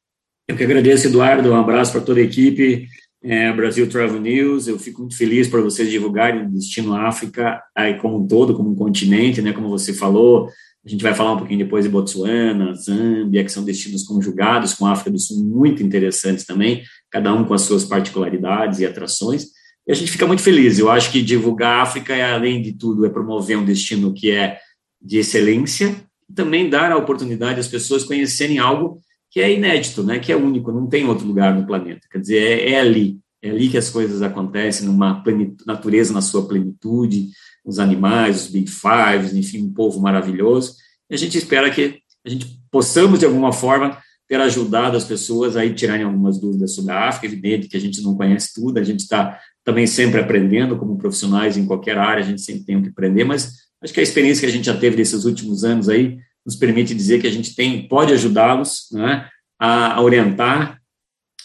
Eu 0.47 0.55
que 0.55 0.63
agradeço, 0.63 1.07
Eduardo. 1.07 1.51
Um 1.51 1.59
abraço 1.59 1.91
para 1.91 2.01
toda 2.01 2.19
a 2.19 2.23
equipe 2.23 2.87
é, 3.25 3.51
Brasil 3.51 3.89
Travel 3.89 4.21
News. 4.21 4.67
Eu 4.67 4.77
fico 4.77 5.01
muito 5.01 5.17
feliz 5.17 5.47
para 5.47 5.61
vocês 5.61 5.89
divulgarem 5.89 6.43
o 6.43 6.51
destino 6.51 6.93
África 6.93 7.61
aí 7.75 7.97
como 7.97 8.19
um 8.19 8.27
todo, 8.27 8.53
como 8.53 8.69
um 8.69 8.75
continente, 8.75 9.41
né? 9.41 9.51
Como 9.51 9.67
você 9.67 9.93
falou, 9.93 10.47
a 10.85 10.89
gente 10.89 11.01
vai 11.01 11.15
falar 11.15 11.33
um 11.33 11.37
pouquinho 11.37 11.59
depois 11.59 11.83
de 11.83 11.89
Botsuana, 11.89 12.75
Zâmbia, 12.75 13.43
que 13.43 13.51
são 13.51 13.63
destinos 13.63 14.03
conjugados 14.03 14.75
com 14.75 14.85
a 14.85 14.91
África 14.91 15.09
do 15.09 15.17
Sul 15.17 15.43
muito 15.43 15.81
interessantes 15.81 16.45
também, 16.45 16.83
cada 17.09 17.33
um 17.33 17.43
com 17.43 17.55
as 17.55 17.63
suas 17.63 17.83
particularidades 17.83 18.79
e 18.79 18.85
atrações. 18.85 19.47
E 19.87 19.91
a 19.91 19.95
gente 19.95 20.11
fica 20.11 20.27
muito 20.27 20.43
feliz. 20.43 20.77
Eu 20.77 20.91
acho 20.91 21.11
que 21.11 21.21
divulgar 21.21 21.79
a 21.79 21.81
África, 21.81 22.13
é, 22.13 22.31
além 22.31 22.61
de 22.61 22.73
tudo, 22.73 23.05
é 23.05 23.09
promover 23.09 23.57
um 23.57 23.65
destino 23.65 24.13
que 24.13 24.29
é 24.31 24.59
de 25.01 25.17
excelência 25.17 25.95
e 26.29 26.33
também 26.33 26.69
dar 26.69 26.91
a 26.91 26.97
oportunidade 26.97 27.59
às 27.59 27.67
pessoas 27.67 28.03
conhecerem 28.03 28.59
algo 28.59 28.99
que 29.35 29.41
é 29.41 29.53
inédito, 29.53 30.01
né, 30.01 30.17
que 30.17 30.31
é 30.31 30.35
único, 30.37 30.71
não 30.71 30.87
tem 30.87 31.05
outro 31.05 31.27
lugar 31.27 31.53
no 31.53 31.67
planeta. 31.67 32.07
Quer 32.09 32.19
dizer, 32.19 32.37
é, 32.37 32.71
é 32.71 32.79
ali, 32.79 33.19
é 33.41 33.49
ali 33.49 33.67
que 33.67 33.77
as 33.77 33.89
coisas 33.89 34.21
acontecem, 34.21 34.87
numa 34.87 35.21
natureza 35.67 36.13
na 36.13 36.21
sua 36.21 36.47
plenitude, 36.47 37.31
os 37.65 37.77
animais, 37.77 38.43
os 38.43 38.47
Big 38.47 38.71
Fives, 38.71 39.33
enfim, 39.35 39.63
um 39.63 39.73
povo 39.73 39.99
maravilhoso. 39.99 40.75
E 41.09 41.15
a 41.15 41.17
gente 41.17 41.37
espera 41.37 41.69
que 41.69 41.99
a 42.25 42.29
gente 42.29 42.61
possamos, 42.71 43.19
de 43.19 43.25
alguma 43.25 43.51
forma, 43.51 43.97
ter 44.25 44.39
ajudado 44.39 44.95
as 44.95 45.03
pessoas 45.03 45.57
a 45.57 45.69
tirarem 45.69 46.05
algumas 46.05 46.39
dúvidas 46.39 46.73
sobre 46.73 46.93
a 46.93 47.09
África. 47.09 47.27
Evidente 47.27 47.67
que 47.67 47.75
a 47.75 47.81
gente 47.81 48.01
não 48.01 48.15
conhece 48.15 48.53
tudo, 48.53 48.79
a 48.79 48.83
gente 48.83 49.01
está 49.01 49.37
também 49.65 49.85
sempre 49.85 50.21
aprendendo, 50.21 50.77
como 50.77 50.97
profissionais 50.97 51.57
em 51.57 51.65
qualquer 51.65 51.97
área, 51.97 52.23
a 52.23 52.25
gente 52.25 52.39
sempre 52.39 52.63
tem 52.63 52.81
que 52.81 52.87
aprender, 52.87 53.25
mas 53.25 53.51
acho 53.83 53.93
que 53.93 53.99
a 53.99 54.03
experiência 54.03 54.47
que 54.47 54.53
a 54.53 54.55
gente 54.55 54.65
já 54.65 54.77
teve 54.77 54.95
nesses 54.95 55.25
últimos 55.25 55.65
anos 55.65 55.89
aí 55.89 56.19
nos 56.45 56.55
permite 56.55 56.93
dizer 56.93 57.19
que 57.19 57.27
a 57.27 57.31
gente 57.31 57.55
tem, 57.55 57.87
pode 57.87 58.13
ajudá-los 58.13 58.89
né, 58.91 59.27
a, 59.59 59.99
orientar 60.01 60.79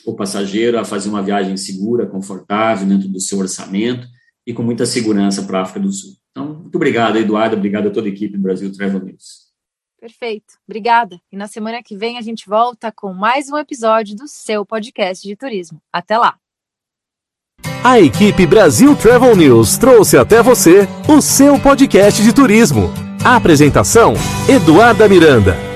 o 0.04 0.14
passageiro 0.14 0.78
a 0.78 0.84
fazer 0.84 1.08
uma 1.08 1.22
viagem 1.22 1.56
segura, 1.56 2.06
confortável, 2.06 2.86
dentro 2.86 3.08
do 3.08 3.20
seu 3.20 3.38
orçamento 3.38 4.06
e 4.46 4.52
com 4.52 4.62
muita 4.62 4.86
segurança 4.86 5.42
para 5.42 5.60
a 5.60 5.62
África 5.62 5.80
do 5.80 5.92
Sul. 5.92 6.12
Então, 6.30 6.60
muito 6.60 6.74
obrigado, 6.74 7.18
Eduardo, 7.18 7.56
obrigado 7.56 7.88
a 7.88 7.90
toda 7.90 8.06
a 8.06 8.10
equipe 8.10 8.36
do 8.36 8.42
Brasil 8.42 8.72
Travel 8.72 9.04
News. 9.04 9.50
Perfeito, 10.00 10.54
obrigada. 10.66 11.20
E 11.30 11.36
na 11.36 11.46
semana 11.46 11.82
que 11.82 11.96
vem 11.96 12.16
a 12.16 12.22
gente 12.22 12.48
volta 12.48 12.90
com 12.90 13.12
mais 13.12 13.50
um 13.50 13.58
episódio 13.58 14.16
do 14.16 14.26
seu 14.26 14.64
podcast 14.64 15.26
de 15.26 15.36
turismo. 15.36 15.80
Até 15.92 16.16
lá! 16.16 16.38
A 17.84 18.00
equipe 18.00 18.46
Brasil 18.46 18.96
Travel 18.96 19.36
News 19.36 19.76
trouxe 19.76 20.16
até 20.16 20.42
você 20.42 20.88
o 21.08 21.20
seu 21.20 21.58
podcast 21.60 22.22
de 22.22 22.32
turismo. 22.34 23.09
Apresentação: 23.24 24.14
Eduarda 24.48 25.06
Miranda. 25.06 25.69